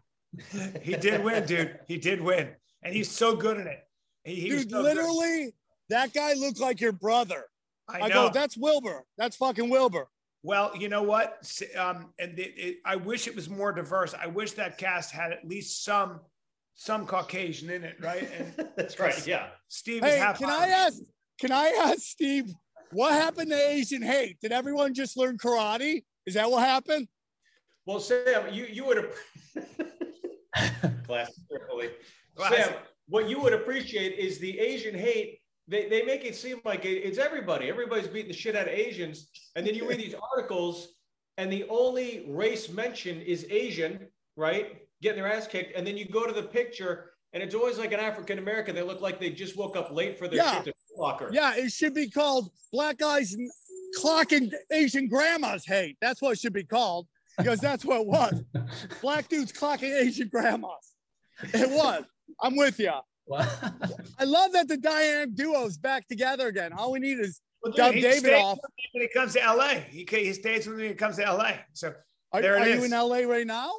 He 0.84 0.95
did 0.95 1.24
win, 1.24 1.43
dude. 1.47 1.80
He 1.88 1.97
did 1.97 2.22
win, 2.22 2.49
and 2.84 2.93
he's 2.93 3.10
so 3.10 3.36
good 3.36 3.58
at 3.58 3.66
it. 3.66 3.80
He, 4.24 4.36
he 4.36 4.49
Dude, 4.49 4.70
so 4.70 4.78
good. 4.78 4.84
literally, 4.84 5.56
that 5.89 6.14
guy 6.14 6.34
looked 6.34 6.60
like 6.60 6.80
your 6.82 6.91
brother. 6.91 7.45
I, 7.88 8.01
I, 8.01 8.08
know. 8.10 8.28
go, 8.28 8.30
that's 8.32 8.56
Wilbur. 8.56 9.06
That's 9.18 9.36
fucking 9.38 9.72
Wilbur. 9.72 10.08
Well, 10.43 10.72
you 10.78 10.88
know 10.88 11.01
what? 11.01 11.51
Um, 11.76 12.14
and 12.20 12.38
it, 12.38 12.53
it, 12.58 12.78
I 12.86 12.95
wish 12.97 13.28
it 13.28 13.36
was 13.36 13.49
more 13.49 13.72
diverse. 13.72 14.14
I 14.14 14.28
wish 14.28 14.51
that 14.51 14.78
cast 14.78 15.12
had 15.12 15.32
at 15.32 15.47
least 15.47 15.84
some 15.84 16.20
some 16.76 17.08
Caucasian 17.08 17.72
in 17.72 17.84
it, 17.84 17.95
right? 17.99 18.30
And 18.38 18.70
That's 18.78 18.99
right. 18.99 19.26
Yeah. 19.26 19.47
Steve 19.68 20.03
is 20.03 20.12
Hey, 20.12 20.20
half. 20.20 20.38
can 20.38 20.51
I 20.51 20.68
ask? 20.68 20.99
Can 21.39 21.51
I 21.51 21.70
ask 21.86 22.01
Steve 22.01 22.53
what 22.96 23.12
happened 23.14 23.52
to 23.52 23.58
Asian 23.70 24.02
hate? 24.02 24.38
Did 24.41 24.52
everyone 24.54 24.93
just 24.93 25.18
learn 25.18 25.38
karate? 25.38 26.04
Is 26.26 26.36
that 26.36 26.50
what 26.50 26.64
happened? 26.66 27.08
Well, 27.86 28.00
Sam, 28.00 28.54
you 28.54 28.66
you 28.66 28.86
would 28.86 28.98
have 28.98 29.14
Classic. 31.06 31.36
Sam, 32.50 32.74
what 33.08 33.30
you 33.30 33.39
would 33.41 33.54
appreciate 33.54 34.18
is 34.18 34.39
the 34.39 34.58
Asian 34.60 34.96
hate. 34.96 35.39
They, 35.68 35.89
they 35.89 36.04
make 36.04 36.24
it 36.26 36.36
seem 36.36 36.62
like 36.64 36.86
it- 36.86 37.04
it's 37.08 37.18
everybody. 37.18 37.70
Everybody's 37.70 38.08
beating 38.08 38.30
the 38.32 38.38
shit 38.38 38.56
out 38.56 38.68
of 38.68 38.74
Asians, 38.74 39.30
and 39.56 39.66
then 39.68 39.76
you 39.76 39.88
read 39.88 40.00
these 40.00 40.16
articles, 40.32 40.89
and 41.38 41.52
the 41.52 41.66
only 41.70 42.26
race 42.30 42.70
mentioned 42.70 43.22
is 43.24 43.46
Asian, 43.50 44.08
right? 44.38 44.78
Getting 45.02 45.22
their 45.22 45.32
ass 45.32 45.48
kicked, 45.48 45.76
and 45.76 45.86
then 45.86 45.98
you 45.98 46.06
go 46.08 46.26
to 46.26 46.34
the 46.34 46.43
picture, 46.43 47.12
and 47.34 47.43
it's 47.43 47.56
always 47.56 47.78
like 47.78 47.91
an 47.93 48.00
African 48.00 48.38
American. 48.39 48.74
They 48.76 48.82
look 48.84 49.02
like 49.02 49.20
they 49.20 49.32
just 49.32 49.58
woke 49.58 49.76
up 49.76 49.91
late 49.91 50.18
for 50.18 50.28
their 50.28 50.38
Yeah. 50.38 50.64
shit 50.64 50.76
to 50.96 50.98
Foot 50.98 51.04
locker. 51.04 51.30
Yeah, 51.32 51.56
it 51.56 51.72
should 51.72 51.93
be 51.93 52.10
called 52.10 52.50
Black 52.72 52.98
Guys 52.98 53.36
Clocking 54.02 54.52
Asian 54.72 55.08
Grandmas 55.08 55.66
Hate. 55.66 55.98
That's 56.02 56.22
what 56.22 56.32
it 56.32 56.39
should 56.39 56.54
be 56.54 56.64
called 56.64 57.08
because 57.38 57.60
that's 57.60 57.86
what 57.86 58.02
it 58.02 58.08
was. 58.08 58.41
Black 59.02 59.28
dudes 59.30 59.52
clocking 59.52 59.93
Asian 59.96 60.28
grandmas. 60.30 60.93
It 61.54 61.70
was. 61.70 62.04
I'm 62.41 62.56
with 62.56 62.80
you. 62.80 62.91
I 63.34 64.24
love 64.24 64.52
that 64.54 64.68
the 64.68 64.78
dynamic 64.78 65.36
duo's 65.36 65.78
back 65.78 66.08
together 66.08 66.48
again. 66.48 66.74
All 66.74 66.91
we 66.91 67.00
need 67.00 67.20
is 67.20 67.41
Well, 67.64 67.72
dude, 67.72 67.78
dub 67.78 67.93
David 67.96 68.34
off. 68.34 68.60
when 68.93 69.02
he 69.04 69.08
comes 69.10 69.34
to 69.34 69.39
LA. 69.39 69.76
He 69.89 70.06
he 70.10 70.34
stays 70.34 70.68
with 70.68 70.78
me 70.78 70.84
when 70.84 70.91
he 70.91 70.96
comes 70.96 71.18
to 71.18 71.24
LA. 71.24 71.54
So 71.74 71.93
Are, 72.32 72.41
There 72.41 72.56
it 72.58 72.62
are 72.62 72.70
you 72.70 72.84
in 72.84 72.91
LA 72.91 73.20
right 73.30 73.48
now? 73.48 73.72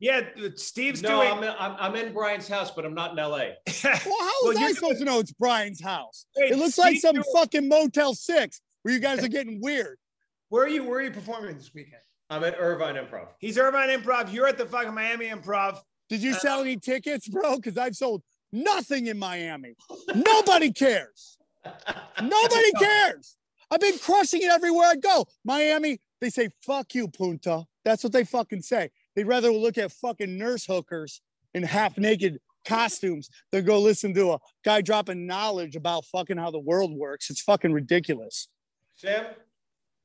Yeah, 0.00 0.22
Steve's 0.56 1.02
No, 1.02 1.20
doing. 1.20 1.30
I'm, 1.30 1.42
in- 1.44 1.54
I'm 1.58 1.76
I'm 1.78 1.94
in 1.96 2.12
Bryan's 2.14 2.48
house, 2.48 2.70
but 2.70 2.84
I'm 2.86 2.94
not 2.94 3.10
in 3.12 3.16
LA. 3.18 3.38
Well, 3.84 3.92
how 3.94 4.00
Well, 4.06 4.24
was 4.44 4.56
I 4.56 4.60
you're 4.62 4.74
supposed 4.74 4.98
to 5.00 5.04
know 5.04 5.18
it's 5.18 5.32
Bryan's 5.32 5.82
house? 5.82 6.24
Wait, 6.36 6.52
It 6.52 6.58
looks 6.58 6.78
like 6.78 6.98
some 6.98 7.14
doing- 7.14 7.24
fucking 7.34 7.68
Motel 7.68 8.14
6 8.14 8.60
where 8.82 8.94
you 8.94 9.00
guys 9.00 9.22
are 9.22 9.28
getting 9.28 9.60
weird. 9.60 9.98
Where 10.48 10.64
are 10.64 10.68
you? 10.68 10.84
Where 10.84 10.98
are 11.00 11.02
you 11.02 11.10
performing 11.10 11.54
this 11.56 11.72
weekend? 11.74 12.00
I'm 12.30 12.42
at 12.44 12.56
Irvine 12.58 12.94
Improv. 12.94 13.28
He's 13.40 13.58
Irvine 13.58 13.90
Improv. 13.90 14.32
You're 14.32 14.46
at 14.48 14.56
the 14.56 14.64
fucking 14.66 14.94
Miami 14.94 15.26
Improv. 15.28 15.78
Did 16.08 16.22
you 16.22 16.32
Uh, 16.32 16.38
sell 16.38 16.60
any 16.62 16.76
tickets, 16.76 17.28
bro? 17.28 17.56
Because 17.56 17.76
I've 17.76 17.94
sold 17.94 18.22
nothing 18.52 19.08
in 19.08 19.18
Miami. 19.18 19.74
Nobody 20.14 20.72
cares. 20.72 21.36
Nobody 22.22 22.72
cares. 22.78 23.36
I've 23.70 23.80
been 23.80 23.98
crushing 23.98 24.42
it 24.42 24.50
everywhere 24.50 24.88
I 24.88 24.96
go. 24.96 25.26
Miami, 25.44 26.00
they 26.20 26.30
say, 26.30 26.48
fuck 26.64 26.94
you, 26.94 27.08
Punta. 27.08 27.64
That's 27.84 28.02
what 28.02 28.12
they 28.12 28.24
fucking 28.24 28.62
say. 28.62 28.90
They'd 29.20 29.26
rather 29.26 29.52
look 29.52 29.76
at 29.76 29.92
fucking 29.92 30.38
nurse 30.38 30.64
hookers 30.64 31.20
in 31.52 31.62
half 31.62 31.98
naked 31.98 32.38
costumes 32.64 33.28
than 33.52 33.66
go 33.66 33.78
listen 33.78 34.14
to 34.14 34.32
a 34.32 34.38
guy 34.64 34.80
dropping 34.80 35.26
knowledge 35.26 35.76
about 35.76 36.06
fucking 36.06 36.38
how 36.38 36.50
the 36.50 36.58
world 36.58 36.96
works. 36.96 37.28
It's 37.28 37.42
fucking 37.42 37.70
ridiculous. 37.70 38.48
Sam, 38.96 39.26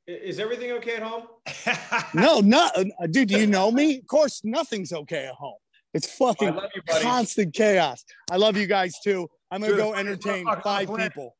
is 0.06 0.38
everything 0.38 0.72
okay 0.72 0.96
at 0.96 1.02
home? 1.02 1.28
No, 2.14 2.40
no, 2.40 2.68
uh, 2.76 3.06
dude, 3.10 3.28
do 3.28 3.40
you 3.40 3.46
know 3.46 3.70
me? 3.70 4.00
Of 4.00 4.06
course, 4.06 4.42
nothing's 4.44 4.92
okay 4.92 5.24
at 5.24 5.34
home. 5.34 5.56
It's 5.94 6.14
fucking 6.18 6.54
you, 6.54 6.82
constant 7.00 7.54
chaos. 7.54 8.04
I 8.30 8.36
love 8.36 8.58
you 8.58 8.66
guys 8.66 9.00
too. 9.02 9.30
I'm 9.50 9.62
gonna 9.62 9.72
Dude, 9.72 9.80
go 9.80 9.94
entertain 9.94 10.44
five 10.62 10.94
people. 10.94 11.34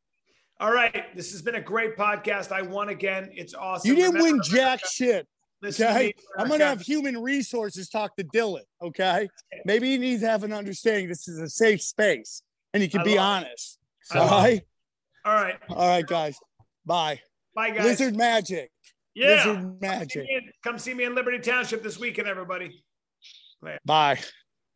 All 0.61 0.73
right, 0.73 1.15
this 1.15 1.31
has 1.33 1.43
been 1.43 1.57
a 1.57 1.61
great 1.61 1.95
podcast. 1.99 2.53
I 2.53 2.63
won 2.63 2.89
again. 2.89 3.29
It's 3.35 3.53
awesome. 3.53 3.87
You 3.91 3.97
didn't 3.97 4.15
Remember, 4.15 4.39
win 4.39 4.43
jack 4.51 4.81
shit. 4.87 5.29
Listen 5.63 5.87
Okay, 5.89 6.15
I'm 6.39 6.49
gonna 6.49 6.65
have 6.65 6.81
human 6.81 7.21
resources 7.23 7.89
talk 7.89 8.17
to 8.17 8.25
Dylan. 8.25 8.63
Okay, 8.83 9.29
maybe 9.65 9.91
he 9.91 9.99
needs 9.99 10.23
to 10.23 10.29
have 10.29 10.45
an 10.45 10.53
understanding. 10.53 11.09
This 11.09 11.29
is 11.29 11.39
a 11.39 11.49
safe 11.49 11.81
space, 11.83 12.43
and 12.75 12.83
he 12.83 12.89
can 12.89 13.01
I 13.01 13.05
be 13.05 13.19
honest. 13.19 13.79
I 14.13 14.19
All 14.19 14.29
right, 14.43 14.63
All 15.25 15.35
right, 15.35 15.55
all 15.71 15.89
right, 15.89 16.07
guys. 16.07 16.39
Bye. 16.85 17.21
bye 17.55 17.71
guys. 17.71 17.85
Lizard 17.85 18.17
magic. 18.17 18.71
yeah, 19.15 19.29
Lizard 19.45 19.57
Come 19.57 19.73
see 19.81 19.87
magic. 19.89 20.23
me 20.25 20.35
in- 20.37 20.53
come 20.63 20.79
see 20.79 20.95
me 20.95 21.05
in 21.05 21.15
Liberty 21.15 21.39
Township 21.41 21.83
this 21.83 21.99
weekend, 21.99 22.29
everybody. 22.29 22.85
Bye. 23.85 24.21